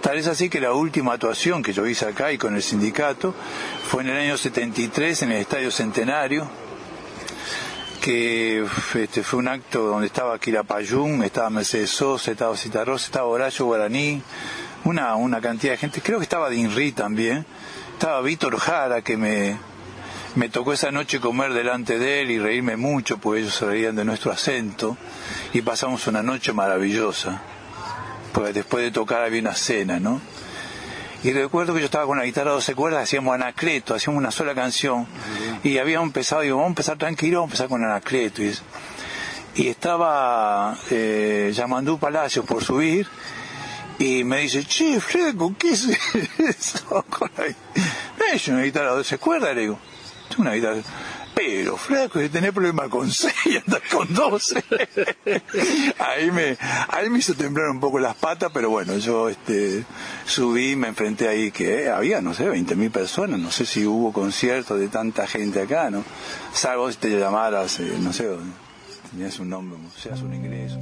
Tal 0.00 0.16
es 0.16 0.28
así 0.28 0.48
que 0.48 0.60
la 0.60 0.72
última 0.72 1.14
actuación 1.14 1.62
que 1.62 1.72
yo 1.72 1.84
hice 1.86 2.06
acá 2.06 2.32
y 2.32 2.38
con 2.38 2.54
el 2.54 2.62
sindicato 2.62 3.34
fue 3.88 4.02
en 4.02 4.10
el 4.10 4.16
año 4.16 4.38
73 4.38 5.22
en 5.22 5.32
el 5.32 5.38
Estadio 5.38 5.70
Centenario, 5.72 6.48
que 8.00 8.64
este, 8.94 9.22
fue 9.24 9.40
un 9.40 9.48
acto 9.48 9.82
donde 9.82 10.06
estaba 10.06 10.38
Quilapayún, 10.38 11.24
estaba 11.24 11.50
Mercedes 11.50 11.90
Sosa, 11.90 12.30
estaba 12.30 12.56
Citarrosa, 12.56 13.06
estaba 13.06 13.26
Horacio 13.26 13.66
Guaraní, 13.66 14.22
una, 14.84 15.16
una 15.16 15.40
cantidad 15.40 15.72
de 15.72 15.78
gente, 15.78 16.00
creo 16.00 16.18
que 16.18 16.24
estaba 16.24 16.48
Dinri 16.48 16.92
también, 16.92 17.44
estaba 17.92 18.20
Víctor 18.20 18.56
Jara 18.56 19.02
que 19.02 19.16
me, 19.16 19.58
me 20.36 20.48
tocó 20.48 20.72
esa 20.72 20.92
noche 20.92 21.18
comer 21.18 21.52
delante 21.52 21.98
de 21.98 22.22
él 22.22 22.30
y 22.30 22.38
reírme 22.38 22.76
mucho, 22.76 23.18
porque 23.18 23.40
ellos 23.40 23.54
se 23.54 23.66
reían 23.66 23.96
de 23.96 24.04
nuestro 24.04 24.30
acento, 24.30 24.96
y 25.52 25.62
pasamos 25.62 26.06
una 26.06 26.22
noche 26.22 26.52
maravillosa, 26.52 27.42
porque 28.32 28.52
después 28.52 28.84
de 28.84 28.90
tocar 28.90 29.22
había 29.22 29.40
una 29.40 29.54
cena, 29.54 29.98
¿no? 30.00 30.20
Y 31.24 31.32
recuerdo 31.32 31.74
que 31.74 31.80
yo 31.80 31.86
estaba 31.86 32.06
con 32.06 32.18
la 32.18 32.24
guitarra 32.24 32.52
12 32.52 32.74
cuerdas, 32.76 33.02
hacíamos 33.02 33.34
Anacleto, 33.34 33.94
hacíamos 33.94 34.18
una 34.18 34.30
sola 34.30 34.54
canción, 34.54 35.06
y 35.64 35.78
habíamos 35.78 36.06
empezado, 36.06 36.42
digo, 36.42 36.56
vamos 36.56 36.68
a 36.68 36.70
empezar 36.70 36.98
tranquilo, 36.98 37.40
vamos 37.40 37.50
a 37.50 37.64
empezar 37.64 37.68
con 37.68 37.84
Anacleto, 37.84 38.42
y, 38.42 38.54
y 39.56 39.66
estaba 39.66 40.78
eh, 40.90 41.50
Yamandú 41.52 41.98
Palacios 41.98 42.44
por 42.44 42.62
subir, 42.62 43.08
y 43.98 44.22
me 44.22 44.42
dice, 44.42 44.64
che, 44.64 45.00
flaco, 45.00 45.52
¿qué 45.58 45.70
es 45.70 45.88
eso? 46.38 47.04
Con 47.10 47.28
la... 47.36 47.46
Es 48.32 48.46
una 48.46 48.62
guitarra 48.62 48.90
12 48.92 49.18
cuerdas, 49.18 49.56
le 49.56 49.62
digo, 49.62 49.78
es 50.30 50.38
una 50.38 50.52
guitarra... 50.52 50.76
Pero, 51.38 51.76
flaco, 51.76 52.18
si 52.20 52.28
tenés 52.30 52.50
problema 52.50 52.88
con 52.88 53.08
6 53.08 53.32
y 53.46 53.56
andás 53.58 53.82
con 53.92 54.12
12. 54.12 54.64
ahí, 56.00 56.32
me, 56.32 56.58
ahí 56.88 57.08
me 57.08 57.20
hizo 57.20 57.34
temblar 57.34 57.68
un 57.70 57.78
poco 57.78 58.00
las 58.00 58.16
patas, 58.16 58.50
pero 58.52 58.70
bueno, 58.70 58.96
yo 58.98 59.28
este, 59.28 59.84
subí, 60.26 60.74
me 60.74 60.88
enfrenté 60.88 61.28
ahí 61.28 61.52
que 61.52 61.88
había, 61.90 62.20
no 62.20 62.34
sé, 62.34 62.50
20.000 62.50 62.90
personas, 62.90 63.38
no 63.38 63.52
sé 63.52 63.66
si 63.66 63.86
hubo 63.86 64.12
conciertos 64.12 64.80
de 64.80 64.88
tanta 64.88 65.28
gente 65.28 65.62
acá, 65.62 65.90
¿no? 65.90 66.02
Salvo 66.52 66.90
si 66.90 66.98
te 66.98 67.08
llamaras, 67.10 67.78
eh, 67.78 67.96
no 68.00 68.12
sé, 68.12 68.28
tenías 69.12 69.38
un 69.38 69.50
nombre, 69.50 69.78
seas 69.96 70.20
un 70.22 70.34
ingreso. 70.34 70.80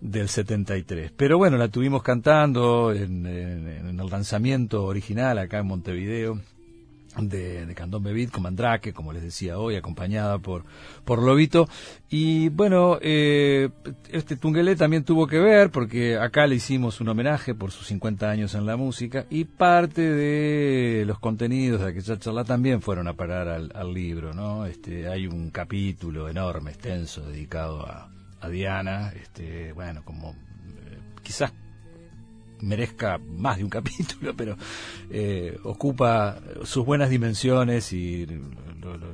del 0.00 0.28
73. 0.28 1.12
Pero 1.16 1.38
bueno, 1.38 1.56
la 1.56 1.68
tuvimos 1.68 2.02
cantando 2.02 2.92
en 2.92 3.26
el 3.26 3.96
lanzamiento 4.10 4.84
original 4.84 5.38
acá 5.38 5.58
en 5.58 5.66
Montevideo 5.66 6.40
de, 7.16 7.66
de 7.66 7.74
Candón 7.74 8.02
Bebit 8.02 8.30
con 8.30 8.42
Mandrake, 8.42 8.92
como 8.92 9.12
les 9.12 9.22
decía 9.22 9.58
hoy, 9.58 9.76
acompañada 9.76 10.38
por, 10.38 10.64
por 11.04 11.22
Lobito. 11.22 11.68
Y 12.08 12.48
bueno, 12.50 12.98
eh, 13.00 13.70
este 14.10 14.36
Tungelé 14.36 14.76
también 14.76 15.04
tuvo 15.04 15.26
que 15.26 15.38
ver, 15.38 15.70
porque 15.70 16.16
acá 16.16 16.46
le 16.46 16.56
hicimos 16.56 17.00
un 17.00 17.08
homenaje 17.08 17.54
por 17.54 17.70
sus 17.70 17.86
50 17.88 18.30
años 18.30 18.54
en 18.54 18.66
la 18.66 18.76
música, 18.76 19.26
y 19.30 19.44
parte 19.44 20.02
de 20.02 21.04
los 21.06 21.18
contenidos 21.18 21.80
de 21.80 21.88
aquella 21.88 22.18
charla 22.18 22.44
también 22.44 22.80
fueron 22.82 23.08
a 23.08 23.14
parar 23.14 23.48
al, 23.48 23.88
libro, 23.88 24.34
¿no? 24.34 24.66
Este, 24.66 25.08
hay 25.08 25.26
un 25.26 25.50
capítulo 25.50 26.28
enorme, 26.28 26.72
extenso, 26.72 27.22
dedicado 27.22 27.86
a, 27.86 28.10
a 28.40 28.48
Diana, 28.48 29.12
este, 29.16 29.72
bueno, 29.72 30.02
como 30.04 30.32
eh, 30.32 30.98
quizás 31.22 31.52
merezca 32.60 33.18
más 33.18 33.56
de 33.58 33.64
un 33.64 33.70
capítulo, 33.78 34.34
pero 34.36 34.56
eh, 35.10 35.58
ocupa 35.64 36.38
sus 36.64 36.84
buenas 36.84 37.10
dimensiones 37.10 37.92
y 37.92 38.26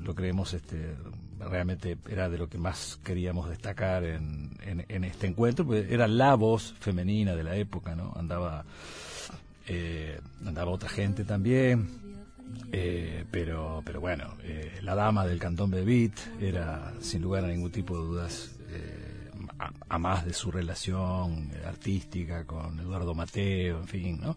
lo, 0.02 0.14
creemos 0.14 0.54
este, 0.54 0.94
realmente 1.40 1.96
era 2.08 2.28
de 2.28 2.38
lo 2.38 2.48
que 2.48 2.58
más 2.58 2.98
queríamos 3.02 3.48
destacar 3.48 4.04
en, 4.04 4.50
en- 4.88 5.04
este 5.04 5.26
encuentro, 5.26 5.64
porque 5.66 5.86
era 5.92 6.06
la 6.08 6.34
voz 6.34 6.74
femenina 6.80 7.34
de 7.34 7.42
la 7.44 7.56
época, 7.56 7.94
¿no? 7.94 8.12
Andaba, 8.16 8.64
eh, 9.66 10.20
andaba 10.46 10.70
otra 10.70 10.88
gente 10.88 11.24
también. 11.24 12.02
Eh, 12.72 13.24
pero, 13.30 13.82
pero 13.84 14.00
bueno, 14.00 14.34
la 14.82 14.94
dama 14.94 15.26
del 15.26 15.38
cantón 15.38 15.70
Bebit 15.70 16.14
era, 16.40 16.92
sin 17.00 17.22
lugar 17.22 17.44
a 17.44 17.48
ningún 17.48 17.70
tipo 17.70 17.96
de 17.98 18.04
dudas, 18.04 18.52
a, 19.58 19.98
más 19.98 20.24
de 20.24 20.32
su 20.32 20.50
relación 20.50 21.50
eh, 21.54 21.62
artística 21.66 22.44
con 22.44 22.78
Eduardo 22.80 23.14
Mateo, 23.14 23.80
en 23.80 23.88
fin, 23.88 24.20
¿no? 24.20 24.36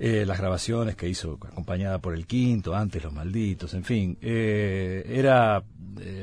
Eh, 0.00 0.24
las 0.26 0.38
grabaciones 0.38 0.94
que 0.94 1.08
hizo 1.08 1.38
acompañada 1.44 1.98
por 1.98 2.14
el 2.14 2.26
quinto, 2.26 2.74
antes 2.74 3.02
Los 3.02 3.12
Malditos, 3.12 3.74
en 3.74 3.84
fin, 3.84 4.16
eh, 4.20 5.04
era 5.08 5.62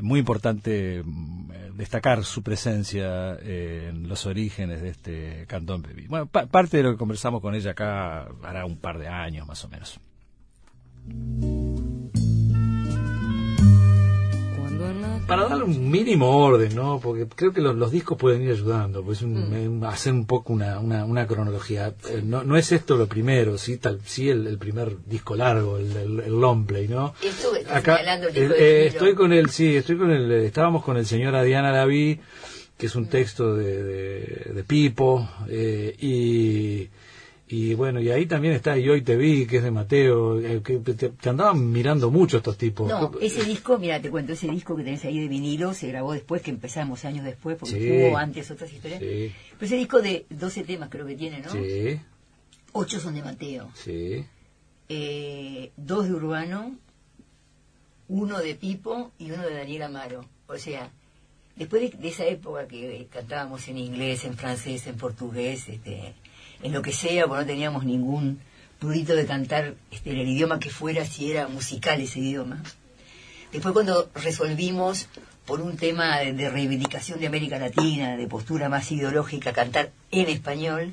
muy 0.01 0.19
importante 0.21 1.01
mm, 1.03 1.75
destacar 1.75 2.23
su 2.23 2.41
presencia 2.41 3.35
en 3.41 4.07
los 4.07 4.25
orígenes 4.25 4.81
de 4.81 4.89
este 4.89 5.45
cantón 5.47 5.81
Bebit. 5.81 6.07
Bueno, 6.07 6.25
pa- 6.27 6.45
parte 6.45 6.77
de 6.77 6.83
lo 6.83 6.91
que 6.93 6.97
conversamos 6.97 7.41
con 7.41 7.53
ella 7.53 7.71
acá 7.71 8.27
hará 8.43 8.65
un 8.65 8.77
par 8.77 8.97
de 8.97 9.09
años 9.09 9.45
más 9.45 9.65
o 9.65 9.67
menos. 9.69 9.99
Para 15.35 15.49
darle 15.49 15.63
un 15.65 15.89
mínimo 15.91 16.37
orden, 16.37 16.75
¿no? 16.75 16.99
Porque 16.99 17.25
creo 17.33 17.51
que 17.53 17.61
los, 17.61 17.75
los 17.75 17.91
discos 17.91 18.17
pueden 18.17 18.41
ir 18.43 18.51
ayudando, 18.51 19.03
pues 19.03 19.21
un- 19.21 19.79
Mm. 19.79 19.83
hacer 19.83 20.13
un 20.13 20.25
poco 20.25 20.53
una, 20.53 20.79
una, 20.79 21.05
una 21.05 21.27
cronología. 21.27 21.93
Eh, 22.09 22.21
no, 22.23 22.43
no 22.43 22.57
es 22.57 22.71
esto 22.71 22.95
lo 22.97 23.07
primero, 23.07 23.57
sí, 23.57 23.77
tal, 23.77 23.99
sí 24.05 24.29
el, 24.29 24.47
el 24.47 24.57
primer 24.57 24.97
disco 25.05 25.35
largo, 25.35 25.77
el, 25.77 25.95
el, 25.95 26.19
el 26.21 26.39
long 26.39 26.65
play, 26.65 26.87
¿no? 26.87 27.13
Está 27.21 27.77
Acá 27.77 27.97
el 27.97 28.23
eh, 28.23 28.31
disco 28.31 28.55
eh, 28.57 28.85
estoy 28.87 29.13
con 29.15 29.33
el, 29.33 29.49
sí, 29.49 29.75
estoy 29.75 29.97
con 29.97 30.11
el, 30.11 30.31
estábamos 30.31 30.83
con 30.83 30.97
el 30.97 31.05
señor 31.05 31.35
Adiana 31.35 31.71
Laví, 31.71 32.19
que 32.77 32.85
es 32.87 32.95
un 32.95 33.07
texto 33.07 33.55
de, 33.55 33.83
de, 33.83 34.51
de 34.53 34.63
Pipo, 34.63 35.29
eh, 35.47 35.95
y, 35.99 36.89
y 37.47 37.75
bueno, 37.75 37.99
y 38.01 38.09
ahí 38.09 38.25
también 38.25 38.53
está 38.55 38.75
Y 38.77 38.89
hoy 38.89 39.01
te 39.03 39.15
vi, 39.15 39.45
que 39.45 39.57
es 39.57 39.63
de 39.63 39.69
Mateo, 39.71 40.39
eh, 40.41 40.61
que 40.63 40.77
te, 40.79 40.93
te 41.09 41.29
andaban 41.29 41.71
mirando 41.71 42.09
mucho 42.09 42.37
estos 42.37 42.57
tipos. 42.57 42.87
No, 42.89 43.11
ese 43.21 43.43
disco, 43.43 43.77
mira, 43.77 44.01
te 44.01 44.09
cuento, 44.09 44.33
ese 44.33 44.47
disco 44.47 44.75
que 44.75 44.83
tenés 44.83 45.05
ahí 45.05 45.19
de 45.19 45.27
vinilo 45.27 45.73
se 45.73 45.87
grabó 45.87 46.13
después, 46.13 46.41
que 46.41 46.49
empezamos 46.51 47.05
años 47.05 47.23
después, 47.23 47.57
porque 47.59 47.75
Sí. 47.79 47.91
hubo 47.91 48.17
antes 48.17 48.49
otras 48.49 48.71
historias. 48.73 48.99
Sí, 48.99 49.31
Pero 49.51 49.65
ese 49.67 49.75
disco 49.75 50.01
de 50.01 50.25
12 50.31 50.63
temas 50.63 50.89
creo 50.89 51.05
que 51.05 51.15
tiene, 51.15 51.39
¿no? 51.41 51.51
sí, 51.51 51.99
Ocho 52.73 52.99
son 52.99 53.13
de 53.15 53.21
Mateo, 53.23 53.69
sí. 53.75 54.25
eh, 54.89 55.71
dos 55.77 56.07
de 56.07 56.13
Urbano, 56.13 56.75
uno 58.07 58.39
de 58.39 58.55
Pipo 58.55 59.11
y 59.17 59.31
uno 59.31 59.43
de 59.43 59.53
Daniel 59.55 59.83
Amaro. 59.83 60.25
O 60.47 60.57
sea, 60.57 60.91
después 61.55 61.81
de, 61.91 61.97
de 61.97 62.07
esa 62.09 62.25
época 62.25 62.67
que 62.67 63.07
cantábamos 63.11 63.67
en 63.67 63.77
inglés, 63.77 64.25
en 64.25 64.35
francés, 64.35 64.85
en 64.87 64.95
portugués, 64.97 65.69
este, 65.69 66.13
en 66.63 66.71
lo 66.73 66.81
que 66.81 66.91
sea, 66.91 67.27
porque 67.27 67.41
no 67.41 67.47
teníamos 67.47 67.85
ningún 67.85 68.39
prurito 68.79 69.15
de 69.15 69.25
cantar 69.25 69.75
este, 69.91 70.11
en 70.11 70.17
el 70.17 70.27
idioma 70.27 70.59
que 70.59 70.69
fuera, 70.69 71.05
si 71.05 71.31
era 71.31 71.47
musical 71.47 72.01
ese 72.01 72.19
idioma. 72.19 72.61
Después 73.51 73.73
cuando 73.73 74.09
resolvimos 74.15 75.07
por 75.45 75.61
un 75.61 75.77
tema 75.77 76.17
de, 76.19 76.33
de 76.33 76.49
reivindicación 76.49 77.19
de 77.19 77.27
América 77.27 77.57
Latina, 77.59 78.17
de 78.17 78.27
postura 78.27 78.67
más 78.67 78.91
ideológica, 78.91 79.53
cantar 79.53 79.91
en 80.11 80.27
español, 80.27 80.91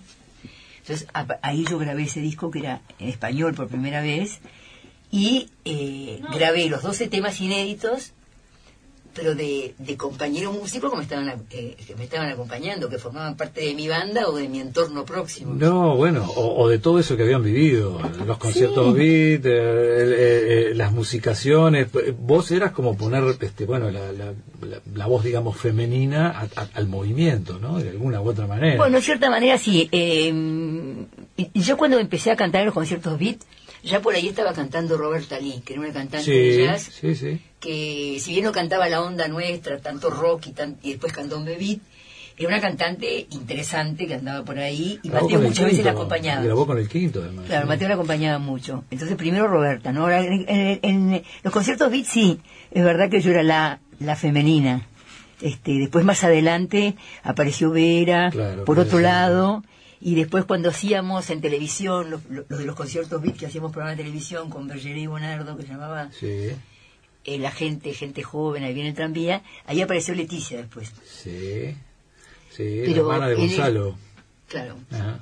entonces 0.79 1.09
a- 1.15 1.39
ahí 1.43 1.65
yo 1.69 1.79
grabé 1.79 2.05
ese 2.05 2.21
disco 2.21 2.51
que 2.51 2.61
era 2.61 2.83
en 2.99 3.09
español 3.09 3.55
por 3.55 3.69
primera 3.69 4.01
vez 4.01 4.41
y 5.11 5.49
eh, 5.65 6.21
grabé 6.33 6.69
los 6.69 6.83
12 6.83 7.09
temas 7.09 7.41
inéditos, 7.41 8.13
pero 9.15 9.35
de, 9.35 9.75
de 9.79 9.97
compañeros 9.97 10.55
músicos 10.55 10.91
que 10.91 10.97
me, 10.97 11.03
estaban, 11.03 11.29
eh, 11.51 11.77
que 11.87 11.95
me 11.97 12.05
estaban 12.05 12.31
acompañando, 12.31 12.89
que 12.89 12.99
formaban 12.99 13.37
parte 13.37 13.61
de 13.61 13.75
mi 13.75 13.87
banda 13.89 14.27
o 14.29 14.37
de 14.37 14.49
mi 14.49 14.61
entorno 14.61 15.05
próximo. 15.05 15.55
No, 15.55 15.97
bueno, 15.97 16.25
o, 16.37 16.63
o 16.63 16.69
de 16.69 16.79
todo 16.79 16.99
eso 16.99 17.17
que 17.17 17.23
habían 17.25 17.43
vivido, 17.43 18.01
los 18.27 18.39
conciertos 18.39 18.95
beat, 18.95 19.45
eh, 19.45 19.51
eh, 19.51 20.69
eh, 20.71 20.75
las 20.75 20.93
musicaciones, 20.93 21.89
eh, 21.95 22.15
vos 22.19 22.51
eras 22.51 22.73
como 22.73 22.97
poner, 22.97 23.23
este, 23.41 23.65
bueno, 23.67 23.91
la, 23.91 24.13
la, 24.13 24.27
la- 24.27 24.81
la 24.95 25.07
voz, 25.07 25.25
digamos, 25.25 25.57
femenina 25.57 26.29
a- 26.31 26.61
a- 26.63 26.69
al 26.75 26.87
movimiento, 26.89 27.59
¿no? 27.59 27.79
De 27.79 27.91
alguna 27.91 28.21
u 28.21 28.29
otra 28.29 28.47
manera. 28.47 28.77
Bueno, 28.77 28.97
de 28.97 29.03
cierta 29.03 29.29
manera 29.29 29.59
sí. 29.59 29.89
yo 31.55 31.77
cuando 31.77 31.99
empecé 31.99 32.31
a 32.31 32.37
cantar 32.37 32.61
en 32.63 32.67
los 32.67 32.75
conciertos 32.75 33.19
beat, 33.19 33.39
ya 33.83 34.01
por 34.01 34.14
ahí 34.14 34.28
estaba 34.28 34.53
cantando 34.53 34.97
Roberta 34.97 35.39
Lee, 35.39 35.62
que 35.64 35.72
era 35.74 35.83
una 35.83 35.93
cantante 35.93 36.30
de 36.30 36.64
jazz 36.64 36.83
sí, 37.01 37.14
sí. 37.14 37.41
que 37.61 38.18
si 38.20 38.30
bien 38.33 38.45
no 38.45 38.53
cantaba 38.53 38.89
la 38.89 39.03
onda 39.03 39.28
nuestra, 39.28 39.78
tanto 39.78 40.11
rock 40.11 40.47
y, 40.49 40.53
tan- 40.53 40.76
y 40.83 40.91
después 40.93 41.12
cantó 41.12 41.39
un 41.39 41.45
beat, 41.45 41.78
era 42.39 42.49
una 42.49 42.61
cantante 42.61 43.26
interesante 43.30 44.07
que 44.07 44.14
andaba 44.14 44.45
por 44.45 44.59
ahí 44.59 44.99
y 45.03 45.09
Grabó 45.11 45.26
Mateo 45.28 45.49
muchas 45.49 45.66
veces 45.66 45.85
la 45.85 45.91
acompañaba. 45.93 46.43
Grabó 46.43 46.66
con 46.66 46.78
el 46.78 46.89
quinto, 46.89 47.20
además. 47.22 47.45
Claro. 47.47 47.66
Mateo 47.66 47.89
la 47.89 47.95
acompañaba 47.95 48.39
mucho. 48.39 48.85
Entonces 48.91 49.16
primero 49.16 49.47
Roberta, 49.49 49.93
¿no? 49.93 50.03
Ahora, 50.03 50.24
en, 50.24 50.45
en- 50.49 50.80
en 50.83 51.22
los 51.43 51.53
conciertos 51.53 51.91
beat 51.91 52.07
sí, 52.07 52.41
es 52.70 52.83
verdad 52.83 53.11
que 53.11 53.20
yo 53.20 53.30
era 53.33 53.43
la, 53.43 53.80
la 54.01 54.16
femenina. 54.16 54.87
Este, 55.41 55.72
después 55.72 56.05
más 56.05 56.22
adelante 56.24 56.95
apareció 57.24 57.70
Vera, 57.70 58.30
Claro, 58.30 58.64
por 58.64 58.78
otro 58.78 59.01
lado, 59.01 59.62
y 60.05 60.14
después 60.16 60.44
cuando 60.44 60.68
hacíamos 60.70 61.30
en 61.30 61.40
televisión, 61.40 62.11
los, 62.11 62.20
los 62.28 62.46
de 62.59 62.64
los 62.66 62.74
conciertos 62.76 63.22
beat 63.22 63.36
que 63.36 63.46
hacíamos 63.46 63.70
programa 63.72 63.92
de 63.96 64.03
televisión 64.03 64.50
con 64.50 64.66
Bergeré 64.68 65.00
y 65.00 65.07
Bonardo, 65.07 65.57
que 65.57 65.62
se 65.62 65.68
llamaba 65.68 66.11
Sí, 66.18 66.50
eh, 67.24 67.38
la 67.38 67.53
gente, 67.53 67.94
gente 67.94 68.22
joven, 68.22 68.64
ahí 68.64 68.74
viene 68.74 68.88
el 68.90 68.94
tranvía, 68.96 69.42
ahí 69.64 69.80
apareció 69.80 70.14
Leticia 70.14 70.59
después. 70.59 70.90
sí, 71.07 71.74
sí, 72.50 72.86
la 72.86 72.96
hermana 72.98 73.28
de 73.28 73.34
Gonzalo. 73.36 73.96
Claro. 74.48 74.76
Ajá. 74.90 75.20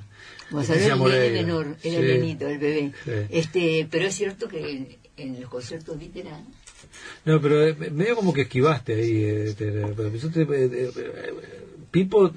Gonzalo 0.49 1.07
era 1.09 1.25
el 1.25 1.33
menor, 1.33 1.67
era 1.67 1.77
Sí. 1.81 1.89
el 1.95 2.07
nenito, 2.19 2.47
el 2.47 2.57
bebé. 2.57 2.91
Sí. 3.05 3.11
Este, 3.29 3.87
pero 3.89 4.05
es 4.07 4.15
cierto 4.15 4.47
que 4.49 4.69
en, 4.69 4.97
en 5.15 5.39
los 5.41 5.49
conciertos 5.49 5.97
beat 5.97 6.15
era... 6.17 6.41
No, 7.23 7.39
pero 7.39 7.65
eh, 7.67 7.73
medio 7.91 8.15
como 8.15 8.33
que 8.33 8.41
esquivaste 8.41 8.95
ahí. 8.95 9.23
eh, 9.23 9.53
te- 9.55 9.69
Pipo 11.91 12.31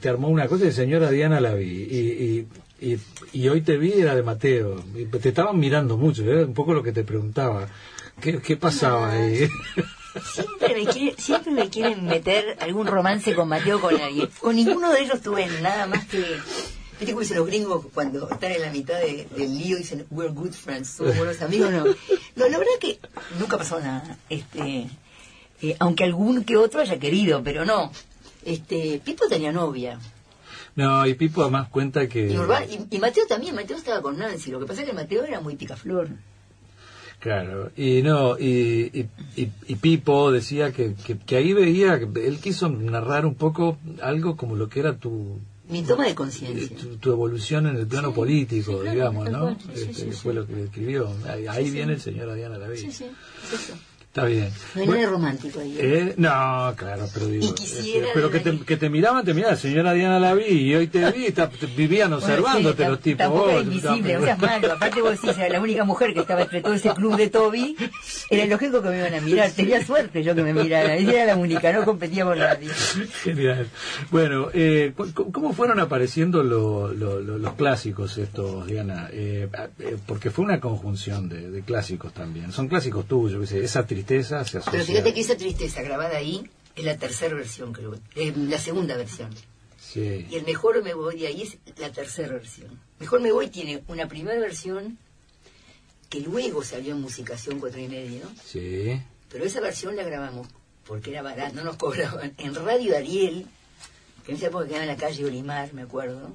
te- 0.00 0.08
armó 0.08 0.28
una 0.28 0.48
cosa 0.48 0.64
de 0.64 0.72
señora 0.72 1.10
Diana 1.10 1.40
la 1.40 1.54
vi. 1.54 1.66
Y, 1.66 2.46
y, 2.80 2.92
y, 2.92 2.98
y 3.32 3.48
hoy 3.48 3.60
te 3.60 3.76
vi 3.76 3.92
era 3.92 4.14
de 4.14 4.22
Mateo. 4.22 4.82
Y 4.94 5.04
te 5.04 5.28
estaban 5.28 5.58
mirando 5.58 5.96
mucho, 5.96 6.22
era 6.22 6.44
un 6.44 6.54
poco 6.54 6.72
lo 6.74 6.82
que 6.82 6.92
te 6.92 7.04
preguntaba. 7.04 7.68
¿Qué, 8.20 8.38
qué 8.40 8.56
pasaba 8.56 9.12
ahí? 9.12 9.46
Siempre 10.32 10.74
me, 10.74 10.86
quieren, 10.90 11.18
siempre 11.18 11.52
me 11.52 11.68
quieren 11.68 12.06
meter 12.06 12.56
algún 12.60 12.86
romance 12.86 13.34
con 13.34 13.48
Mateo 13.48 13.80
con 13.80 13.94
alguien. 14.00 14.30
Con 14.40 14.56
ninguno 14.56 14.90
de 14.90 15.00
ellos 15.02 15.20
tuve 15.20 15.46
nada 15.60 15.86
más 15.86 16.06
que... 16.06 16.24
¿Viste 16.98 17.12
cómo 17.12 17.20
dicen 17.20 17.36
los 17.36 17.46
gringos 17.46 17.84
cuando 17.92 18.26
están 18.30 18.52
en 18.52 18.62
la 18.62 18.70
mitad 18.72 18.98
de- 18.98 19.28
del 19.36 19.58
lío 19.58 19.76
y 19.76 19.80
dicen, 19.80 20.06
we're 20.10 20.32
good 20.32 20.52
friends, 20.52 20.88
somos 20.88 21.14
buenos 21.18 21.42
amigos? 21.42 21.70
No, 21.70 21.84
no 21.84 22.48
la 22.48 22.56
verdad 22.56 22.72
que 22.80 22.98
nunca 23.38 23.58
pasó 23.58 23.78
nada. 23.80 24.16
Este, 24.30 24.86
eh, 25.60 25.76
aunque 25.78 26.04
algún 26.04 26.44
que 26.44 26.56
otro 26.56 26.80
haya 26.80 26.98
querido, 26.98 27.42
pero 27.44 27.66
no. 27.66 27.92
Este, 28.46 29.00
Pipo 29.04 29.26
tenía 29.28 29.52
novia. 29.52 29.98
No, 30.76 31.06
y 31.06 31.14
Pipo 31.14 31.42
además 31.42 31.68
cuenta 31.68 32.06
que... 32.08 32.30
Y, 32.30 32.36
Urbano- 32.36 32.66
y- 32.90 32.96
y 32.96 32.98
Mateo 32.98 33.26
también, 33.26 33.54
Mateo 33.54 33.76
estaba 33.76 34.00
con 34.02 34.16
Nancy. 34.18 34.50
Lo 34.50 34.60
que 34.60 34.66
pasa 34.66 34.82
es 34.82 34.88
que 34.88 34.94
Mateo 34.94 35.24
era 35.24 35.40
muy 35.40 35.56
picaflor. 35.56 36.08
Claro, 37.18 37.72
y 37.76 38.02
no, 38.02 38.38
y, 38.38 38.90
y, 38.92 39.08
y- 39.36 39.50
y 39.66 39.74
Pipo 39.76 40.30
decía 40.30 40.70
que, 40.72 40.94
que, 40.94 41.16
que 41.18 41.36
ahí 41.36 41.52
veía, 41.54 41.98
que 41.98 42.26
él 42.26 42.38
quiso 42.38 42.68
narrar 42.68 43.24
un 43.26 43.34
poco 43.34 43.78
algo 44.02 44.36
como 44.36 44.54
lo 44.54 44.68
que 44.68 44.80
era 44.80 44.96
tu, 44.98 45.38
Mi 45.68 45.82
toma 45.82 46.06
de 46.06 46.14
conciencia. 46.14 46.76
tu, 46.76 46.98
tu 46.98 47.10
evolución 47.12 47.66
en 47.66 47.76
el 47.76 47.86
plano 47.86 48.12
político, 48.12 48.72
sí, 48.74 48.78
claro, 48.80 48.92
digamos, 48.94 49.30
¿no? 49.30 49.40
cual, 49.40 49.56
sí, 49.74 49.84
sí, 49.84 49.90
Este, 50.02 50.12
fue 50.12 50.34
lo 50.34 50.46
que 50.46 50.64
escribió. 50.64 51.10
Ahí, 51.48 51.70
viene 51.70 51.94
el 51.94 52.00
señor 52.02 52.28
Adriana 52.28 52.58
Lavey. 52.58 52.78
Sí, 52.78 52.92
sí, 52.92 53.06
es 53.46 53.52
eso. 53.60 53.74
Está 54.16 54.28
bien. 54.28 54.48
No 54.74 54.80
hay 54.80 54.88
nada 54.88 55.06
romántico 55.10 55.60
ahí. 55.60 55.72
¿eh? 55.78 55.78
Eh, 56.08 56.14
no, 56.16 56.72
claro, 56.74 57.06
pero 57.12 57.26
digo. 57.26 57.48
Y 57.48 57.52
quisiera 57.52 58.06
eh, 58.06 58.10
pero 58.14 58.30
que 58.30 58.40
te, 58.40 58.58
que 58.60 58.78
te 58.78 58.88
miraban, 58.88 59.26
te 59.26 59.34
miraban, 59.34 59.58
señora 59.58 59.92
Diana 59.92 60.18
la 60.18 60.32
vi 60.32 60.44
y 60.46 60.74
hoy 60.74 60.86
te 60.86 61.10
vi, 61.12 61.30
ta- 61.32 61.50
te- 61.50 61.66
vivían 61.66 62.08
Bueno, 62.08 62.16
observándote 62.24 62.82
sí, 62.84 62.88
los 62.88 63.00
tipos. 63.00 63.50
Era 63.50 63.60
invisible, 63.60 64.16
o 64.16 64.22
sea, 64.24 64.36
malo. 64.36 64.72
Aparte 64.72 65.02
vos 65.02 65.20
decís, 65.20 65.36
la 65.50 65.60
única 65.60 65.84
mujer 65.84 66.14
que 66.14 66.20
estaba 66.20 66.40
entre 66.42 66.62
todo 66.62 66.72
ese 66.72 66.94
club 66.94 67.14
de 67.18 67.28
Toby. 67.28 67.76
Era 68.30 68.46
lógico 68.46 68.80
que 68.80 68.88
me 68.88 68.98
iban 69.00 69.12
a 69.12 69.20
mirar. 69.20 69.50
Tenía 69.50 69.84
suerte 69.84 70.22
yo 70.24 70.34
que 70.34 70.42
me 70.42 70.54
mirara. 70.54 70.94
Ella 70.96 71.12
era 71.24 71.34
la 71.34 71.36
única, 71.36 71.70
no 71.74 71.84
competía 71.84 72.24
con 72.24 72.38
nadie. 72.38 72.70
Genial. 73.22 73.66
Bueno, 74.10 74.48
eh, 74.54 74.94
¿cómo 75.30 75.52
fueron 75.52 75.78
apareciendo 75.78 76.42
lo- 76.42 76.90
lo- 76.90 77.20
lo- 77.20 77.36
los 77.36 77.52
clásicos 77.52 78.16
estos, 78.16 78.66
Diana? 78.66 79.10
Eh, 79.12 79.46
eh, 79.80 79.96
porque 80.06 80.30
fue 80.30 80.46
una 80.46 80.58
conjunción 80.58 81.28
de, 81.28 81.50
de 81.50 81.60
clásicos 81.60 82.14
también. 82.14 82.50
Son 82.50 82.66
clásicos 82.66 83.04
tuyos, 83.04 83.52
esa 83.52 83.86
tristeza 83.86 84.05
se 84.06 84.34
asocia. 84.36 84.62
Pero 84.70 84.84
fíjate 84.84 85.14
que 85.14 85.20
esa 85.20 85.36
tristeza 85.36 85.82
grabada 85.82 86.16
ahí 86.16 86.48
es 86.74 86.84
la 86.84 86.96
tercera 86.96 87.34
versión, 87.34 87.72
creo. 87.72 87.94
eh, 88.14 88.32
la 88.36 88.58
segunda 88.58 88.96
versión. 88.96 89.30
Sí, 89.78 90.26
Y 90.30 90.36
el 90.36 90.44
Mejor 90.44 90.82
Me 90.82 90.94
Voy 90.94 91.18
de 91.20 91.26
ahí 91.28 91.42
es 91.42 91.58
la 91.78 91.90
tercera 91.92 92.32
versión. 92.34 92.80
Mejor 92.98 93.20
Me 93.20 93.32
Voy 93.32 93.48
tiene 93.48 93.82
una 93.88 94.08
primera 94.08 94.38
versión 94.40 94.98
que 96.08 96.20
luego 96.20 96.62
salió 96.64 96.94
en 96.94 97.00
Musicación 97.00 97.58
cuatro 97.60 97.80
y 97.80 97.88
medio, 97.88 98.28
sí. 98.44 99.00
pero 99.30 99.44
esa 99.44 99.60
versión 99.60 99.96
la 99.96 100.02
grabamos 100.04 100.46
porque 100.86 101.10
era 101.10 101.22
barata, 101.22 101.52
no 101.52 101.64
nos 101.64 101.76
cobraban. 101.78 102.34
En 102.38 102.54
Radio 102.54 102.96
Ariel, 102.96 103.46
que 104.24 104.32
en 104.32 104.38
esa 104.38 104.46
época 104.48 104.66
quedaba 104.66 104.82
en 104.84 104.88
la 104.88 104.96
calle 104.96 105.24
Olimar, 105.24 105.72
me 105.74 105.82
acuerdo, 105.82 106.32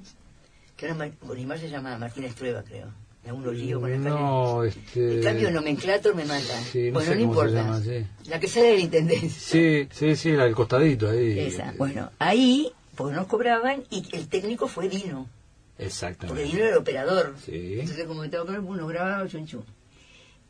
que 0.76 0.88
ahora 0.88 0.97
Mar- 0.97 1.13
Olimar 1.30 1.59
se 1.59 1.69
llama 1.69 1.97
Martín 1.97 2.24
Estrueva, 2.26 2.63
creo. 2.63 2.91
Me 3.24 3.30
hago 3.30 3.38
un 3.39 3.57
lío 3.57 3.80
con. 3.80 4.03
No, 4.03 4.63
este... 4.63 5.17
En 5.17 5.24
cambio, 5.24 5.51
nomenclator 5.51 6.15
me 6.15 6.26
mata. 6.26 6.59
Sí, 6.72 6.88
no 6.88 6.93
bueno, 6.93 7.15
no 7.15 7.22
importa. 7.22 7.53
llama, 7.53 7.80
sí. 7.82 8.05
La 8.26 8.39
que 8.39 8.47
sale 8.47 8.67
de 8.67 8.74
la 8.76 8.80
intendencia. 8.82 9.30
Sí, 9.30 9.88
sí, 9.91 10.15
sí, 10.15 10.32
la 10.32 10.45
del 10.45 10.55
costadito 10.55 11.09
ahí. 11.09 11.39
Esa. 11.39 11.74
Bueno, 11.78 12.11
ahí, 12.17 12.72
porque 12.95 13.15
nos 13.15 13.28
cobraban 13.28 13.84
y 13.91 14.03
el 14.15 14.28
técnico 14.28 14.67
fue 14.67 14.89
Dino. 14.89 15.28
Porque 15.28 15.86
Exactamente. 15.86 16.43
Dino 16.43 16.59
era 16.59 16.69
el 16.69 16.78
operador. 16.78 17.36
Sí. 17.45 17.80
Entonces, 17.80 18.05
como 18.05 18.24
estaba 18.24 18.45
con 18.45 18.67
uno 18.67 18.88
grababa 18.88 19.28
chun 19.28 19.45
chun. 19.45 19.65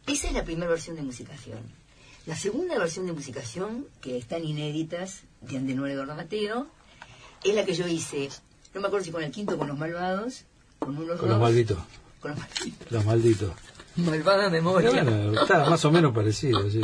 Esa 0.07 0.27
es 0.27 0.33
la 0.33 0.43
primera 0.43 0.69
versión 0.69 0.95
de 0.95 1.01
musicación. 1.01 1.59
La 2.25 2.35
segunda 2.35 2.77
versión 2.77 3.05
de 3.05 3.13
musicación, 3.13 3.87
que 3.99 4.17
están 4.17 4.43
inéditas, 4.45 5.23
de 5.41 5.57
Andenuel 5.57 5.91
Eduardo 5.91 6.15
Mateo, 6.15 6.67
es 7.43 7.55
la 7.55 7.65
que 7.65 7.73
yo 7.73 7.87
hice, 7.87 8.29
no 8.73 8.81
me 8.81 8.87
acuerdo 8.87 9.05
si 9.05 9.11
con 9.11 9.23
el 9.23 9.31
quinto 9.31 9.57
con 9.57 9.67
los 9.67 9.77
malvados, 9.77 10.45
con 10.79 10.97
unos 10.97 11.19
Con 11.19 11.29
los 11.29 11.39
malditos. 11.39 11.79
Con 12.21 12.31
los 12.31 12.39
malditos. 12.39 12.91
Los 12.91 13.05
malditos. 13.05 13.51
Malvada 13.97 14.49
memoria. 14.49 14.89
Bueno, 14.91 15.41
está 15.41 15.69
más 15.69 15.83
o 15.83 15.91
menos 15.91 16.13
parecido, 16.13 16.69
sí. 16.69 16.79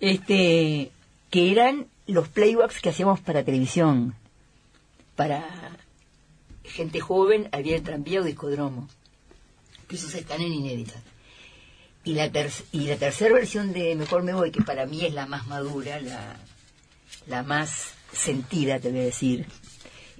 este 0.00 0.90
que 1.30 1.50
eran 1.50 1.86
los 2.06 2.28
playbacks 2.28 2.80
que 2.82 2.90
hacíamos 2.90 3.20
para 3.20 3.44
televisión 3.44 4.14
para 5.16 5.46
gente 6.64 7.00
joven 7.00 7.48
había 7.52 7.76
el 7.76 7.82
tranvía 7.82 8.20
o 8.20 8.24
discodromo 8.24 8.88
que 9.88 9.96
esos 9.96 10.14
están 10.14 10.40
en 10.42 10.52
inédita 10.52 11.00
y 12.04 12.14
la 12.14 12.30
ter- 12.30 12.50
y 12.72 12.86
la 12.86 12.96
tercera 12.96 13.34
versión 13.34 13.72
de 13.72 13.94
mejor 13.94 14.22
me 14.22 14.34
voy 14.34 14.50
que 14.50 14.62
para 14.62 14.86
mí 14.86 15.04
es 15.04 15.14
la 15.14 15.26
más 15.26 15.46
madura 15.46 16.00
la 16.00 16.36
la 17.26 17.42
más 17.42 17.94
sentida 18.12 18.80
te 18.80 18.90
voy 18.90 19.00
a 19.00 19.04
decir 19.04 19.46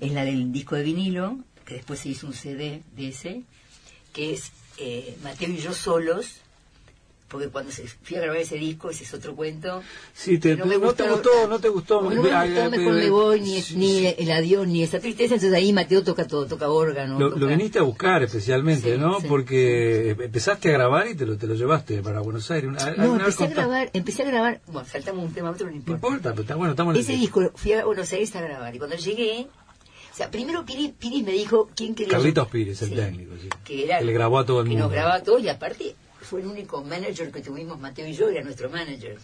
es 0.00 0.12
la 0.12 0.24
del 0.24 0.52
disco 0.52 0.76
de 0.76 0.82
vinilo 0.84 1.38
que 1.66 1.74
después 1.74 2.00
se 2.00 2.10
hizo 2.10 2.26
un 2.26 2.32
CD 2.34 2.82
de 2.96 3.08
ese 3.08 3.42
que 4.12 4.32
es 4.34 4.52
eh, 4.78 5.16
Mateo 5.22 5.48
y 5.50 5.58
yo 5.58 5.72
solos 5.72 6.36
porque 7.28 7.48
cuando 7.48 7.72
se 7.72 7.86
fui 7.88 8.18
a 8.18 8.20
grabar 8.20 8.36
ese 8.42 8.56
disco, 8.56 8.90
ese 8.90 9.04
es 9.04 9.14
otro 9.14 9.34
cuento. 9.34 9.82
Sí, 10.12 10.36
te, 10.38 10.54
No 10.54 10.66
me 10.66 10.74
no 10.76 10.92
te 10.92 11.04
gustó- 11.04 11.08
gustó, 11.14 11.48
no 11.48 11.58
te 11.60 11.68
gustó. 11.70 12.02
No 12.02 12.10
me 12.22 12.30
Ah, 12.30 12.44
gustó, 12.44 12.60
eh, 12.60 12.68
mejor 12.68 12.92
eh, 12.98 13.00
me 13.04 13.08
voy, 13.10 13.40
ni, 13.40 13.62
sí, 13.62 13.76
ni 13.76 14.04
el 14.06 14.30
adiós, 14.32 14.68
ni 14.68 14.82
esa 14.82 15.00
tristeza. 15.00 15.36
Entonces 15.36 15.56
ahí 15.56 15.72
Mateo 15.72 16.04
toca 16.04 16.26
todo, 16.26 16.44
toca 16.44 16.68
órgano. 16.68 17.18
Lo, 17.18 17.28
toca- 17.30 17.40
lo 17.40 17.46
viniste 17.46 17.78
a 17.78 17.82
buscar 17.84 18.22
especialmente, 18.22 18.92
Sí, 18.96 19.00
¿no? 19.00 19.18
sí. 19.18 19.26
Porque 19.28 20.10
empezaste 20.10 20.68
a 20.68 20.72
grabar 20.72 21.06
y 21.08 21.14
te 21.14 21.24
lo, 21.24 21.38
te 21.38 21.46
lo 21.46 21.54
llevaste 21.54 22.02
para 22.02 22.20
Buenos 22.20 22.50
Aires. 22.50 22.68
Una- 22.68 22.90
No, 22.96 23.16
empecé 23.16 23.44
a 23.44 23.46
grabar, 23.46 23.90
empecé 23.94 24.22
a 24.24 24.26
grabar, 24.26 24.60
bueno, 24.66 24.86
saltamos 24.86 25.24
un 25.24 25.32
tema 25.32 25.50
otro, 25.52 25.64
no 25.68 25.72
No 25.72 25.78
importa. 25.78 26.32
pero 26.32 26.42
está 26.42 26.54
bueno, 26.56 26.72
estamos 26.72 26.94
en 26.96 27.00
Ese 27.00 27.14
el- 27.14 27.20
disco 27.20 27.50
fui 27.54 27.72
a 27.72 27.86
Buenos 27.86 28.12
Aires 28.12 28.36
a 28.36 28.42
grabar 28.42 28.74
y 28.74 28.78
cuando 28.78 28.96
llegué, 28.96 29.46
o 30.12 30.14
sea, 30.14 30.30
primero 30.30 30.64
Piri, 30.66 30.88
Piri 30.98 31.22
me 31.22 31.32
dijo 31.32 31.70
quién 31.74 31.94
quería. 31.94 32.12
Carlitos 32.12 32.48
Pires, 32.48 32.82
el 32.82 32.90
Sí, 32.90 32.94
técnico, 32.94 33.32
sí. 33.40 33.48
Que 33.64 33.84
era. 33.86 33.98
Que 33.98 34.04
le 34.04 34.12
grabó 34.12 34.38
a 34.38 34.44
todo 34.46 34.60
el 34.60 34.66
que 34.66 34.70
mundo. 34.72 34.84
nos 34.84 34.92
grababa 34.92 35.14
a 35.16 35.22
todos 35.22 35.42
y 35.42 35.48
aparte 35.48 35.96
fue 36.20 36.40
el 36.42 36.46
único 36.46 36.82
manager 36.84 37.32
que 37.32 37.40
tuvimos, 37.40 37.80
Mateo 37.80 38.06
y 38.06 38.12
yo, 38.12 38.28
era 38.28 38.42
nuestro 38.44 38.68
manager. 38.68 39.18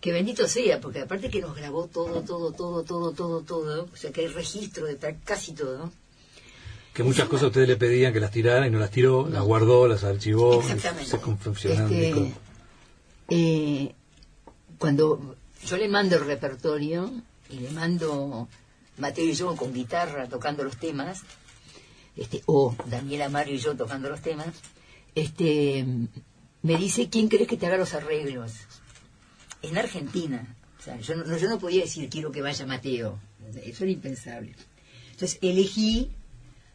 Que 0.00 0.12
bendito 0.12 0.46
sea, 0.46 0.80
porque 0.80 1.00
aparte 1.00 1.28
que 1.28 1.40
nos 1.40 1.54
grabó 1.56 1.86
todo, 1.88 2.22
todo, 2.22 2.52
todo, 2.52 2.84
todo, 2.84 3.12
todo, 3.12 3.40
todo, 3.42 3.88
o 3.92 3.96
sea 3.96 4.12
que 4.12 4.22
hay 4.22 4.26
registro 4.28 4.86
de 4.86 4.96
casi 5.24 5.52
todo. 5.52 5.90
Que 6.94 7.02
muchas 7.02 7.28
cosas 7.28 7.48
ustedes 7.48 7.68
le 7.68 7.76
pedían 7.76 8.12
que 8.12 8.20
las 8.20 8.30
tirara 8.30 8.66
y 8.66 8.70
no 8.70 8.78
las 8.78 8.90
tiró, 8.90 9.28
las 9.28 9.42
guardó, 9.42 9.86
las 9.86 10.04
archivó, 10.04 10.60
Exactamente. 10.60 11.10
se 11.56 11.72
Este, 11.72 12.34
eh, 13.30 13.94
cuando 14.78 15.36
yo 15.66 15.76
le 15.76 15.88
mando 15.88 16.16
el 16.16 16.24
repertorio 16.24 17.10
y 17.50 17.58
le 17.60 17.70
mando 17.70 18.48
Mateo 18.98 19.24
y 19.24 19.34
yo 19.34 19.54
con 19.56 19.72
guitarra 19.72 20.28
tocando 20.28 20.64
los 20.64 20.76
temas, 20.76 21.22
este, 22.16 22.42
o 22.46 22.74
Daniela 22.86 23.28
Mario 23.28 23.54
y 23.54 23.58
yo 23.58 23.76
tocando 23.76 24.08
los 24.08 24.20
temas, 24.20 24.48
este, 25.14 25.84
me 26.62 26.76
dice, 26.76 27.08
¿quién 27.08 27.28
crees 27.28 27.48
que 27.48 27.56
te 27.56 27.66
haga 27.66 27.76
los 27.76 27.94
arreglos? 27.94 28.52
En 29.62 29.78
Argentina. 29.78 30.56
O 30.78 30.82
sea, 30.82 30.98
yo 31.00 31.16
no, 31.16 31.58
podía 31.58 31.82
decir, 31.82 32.08
quiero 32.08 32.30
que 32.30 32.42
vaya 32.42 32.66
Mateo. 32.66 33.18
Eso 33.64 33.84
era 33.84 33.92
impensable. 33.92 34.54
Entonces 35.10 35.38
elegí 35.42 36.10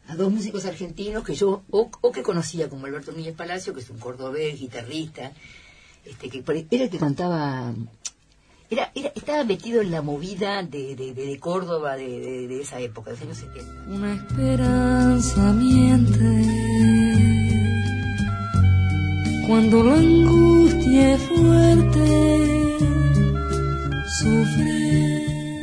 a 0.08 0.16
dos 0.16 0.30
músicos 0.30 0.66
argentinos 0.66 1.24
que 1.24 1.34
yo, 1.34 1.62
o, 1.70 1.90
que 2.12 2.22
conocía 2.22 2.68
como 2.68 2.86
Alberto 2.86 3.12
Núñez 3.12 3.34
Palacio, 3.34 3.72
que 3.72 3.80
es 3.80 3.88
un 3.90 3.98
cordobés, 3.98 4.60
guitarrista, 4.60 5.32
este, 6.04 6.28
que 6.28 6.44
era 6.70 6.84
el 6.84 6.90
que 6.90 6.98
cantaba, 6.98 7.74
era, 8.70 8.90
era, 8.94 9.12
estaba 9.14 9.44
metido 9.44 9.80
en 9.80 9.90
la 9.90 10.02
movida 10.02 10.62
de, 10.62 10.96
de, 10.96 11.12
de- 11.14 11.26
de 11.26 11.38
Córdoba 11.38 11.96
de, 11.96 12.60
esa 12.60 12.80
época, 12.80 13.10
de 13.10 13.16
los 13.16 13.22
años 13.24 13.38
70. 13.38 13.72
Una 13.88 14.14
esperanza 14.14 15.52
miente 15.52 16.18
cuando 19.46 19.82
la 19.84 19.94
angustia 19.94 21.14
es 21.14 21.22
fuerte. 21.22 22.06
Sufre. 24.20 24.93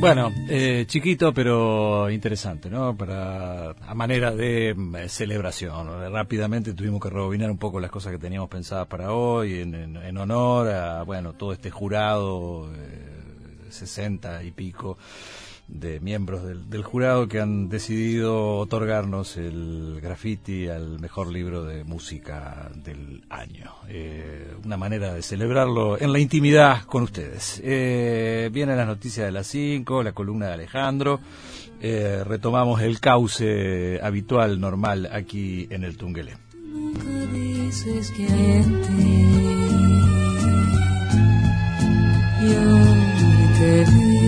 Bueno, 0.02 0.32
eh, 0.48 0.84
chiquito 0.88 1.32
pero 1.32 2.10
interesante, 2.10 2.68
¿no? 2.68 2.96
Para 2.96 3.70
a 3.70 3.94
manera 3.94 4.32
de 4.32 4.74
mm, 4.76 4.96
celebración. 5.06 6.12
Rápidamente 6.12 6.74
tuvimos 6.74 7.00
que 7.00 7.08
rebobinar 7.08 7.48
un 7.52 7.56
poco 7.56 7.78
las 7.78 7.88
cosas 7.92 8.10
que 8.10 8.18
teníamos 8.18 8.48
pensadas 8.48 8.88
para 8.88 9.12
hoy 9.12 9.60
en, 9.60 9.72
en- 9.76 9.96
en 9.96 10.18
honor 10.18 10.66
a 10.70 11.04
bueno 11.04 11.34
todo 11.34 11.52
este 11.52 11.70
jurado 11.70 12.68
eh, 12.74 13.70
60 13.70 14.42
y 14.42 14.50
pico 14.50 14.98
de 15.68 16.00
miembros 16.00 16.42
del, 16.44 16.82
jurado 16.82 17.28
que 17.28 17.40
han 17.40 17.68
decidido 17.68 18.56
otorgarnos 18.58 19.36
el 19.36 20.00
graffiti 20.02 20.68
al 20.68 21.00
mejor 21.00 21.32
libro 21.32 21.64
de 21.64 21.84
música 21.84 22.70
del 22.74 23.22
año. 23.30 23.72
Eh, 23.88 24.54
una 24.64 24.76
manera 24.76 25.14
de 25.14 25.22
celebrarlo 25.22 26.00
en 26.00 26.12
la 26.12 26.18
intimidad 26.18 26.82
con 26.84 27.04
ustedes. 27.04 27.60
Eh, 27.64 28.50
vienen 28.52 28.76
las 28.76 28.86
noticias 28.86 29.26
de 29.26 29.32
las 29.32 29.46
5, 29.46 30.02
la 30.02 30.12
columna 30.12 30.48
de 30.48 30.52
Alejandro. 30.54 31.20
Eh, 31.80 32.22
retomamos 32.24 32.80
el 32.82 33.00
cauce 33.00 33.98
habitual, 34.02 34.60
normal, 34.60 35.08
aquí 35.10 35.66
en 35.70 35.84
el 35.84 35.96
Tungelé. 35.96 36.36
Nunca 36.64 37.26
dices 37.32 38.10
que 38.12 38.26
hay 38.26 38.52
en 38.52 38.82
ti. 38.82 39.22
Y 42.40 42.54
hoy 42.54 43.58
te 43.58 43.84
vi. 43.90 44.21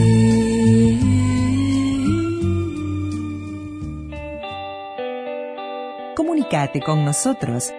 Comunicate 6.34 6.80
con 6.80 7.04
nosotros. 7.04 7.72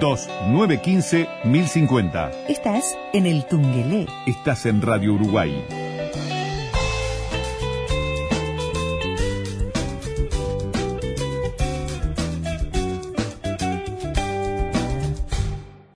2915 0.00 1.28
1050. 1.44 2.32
Estás 2.48 2.98
en 3.12 3.24
el 3.24 3.46
Tungelé. 3.46 4.06
Estás 4.26 4.66
en 4.66 4.82
Radio 4.82 5.12
Uruguay 5.12 5.87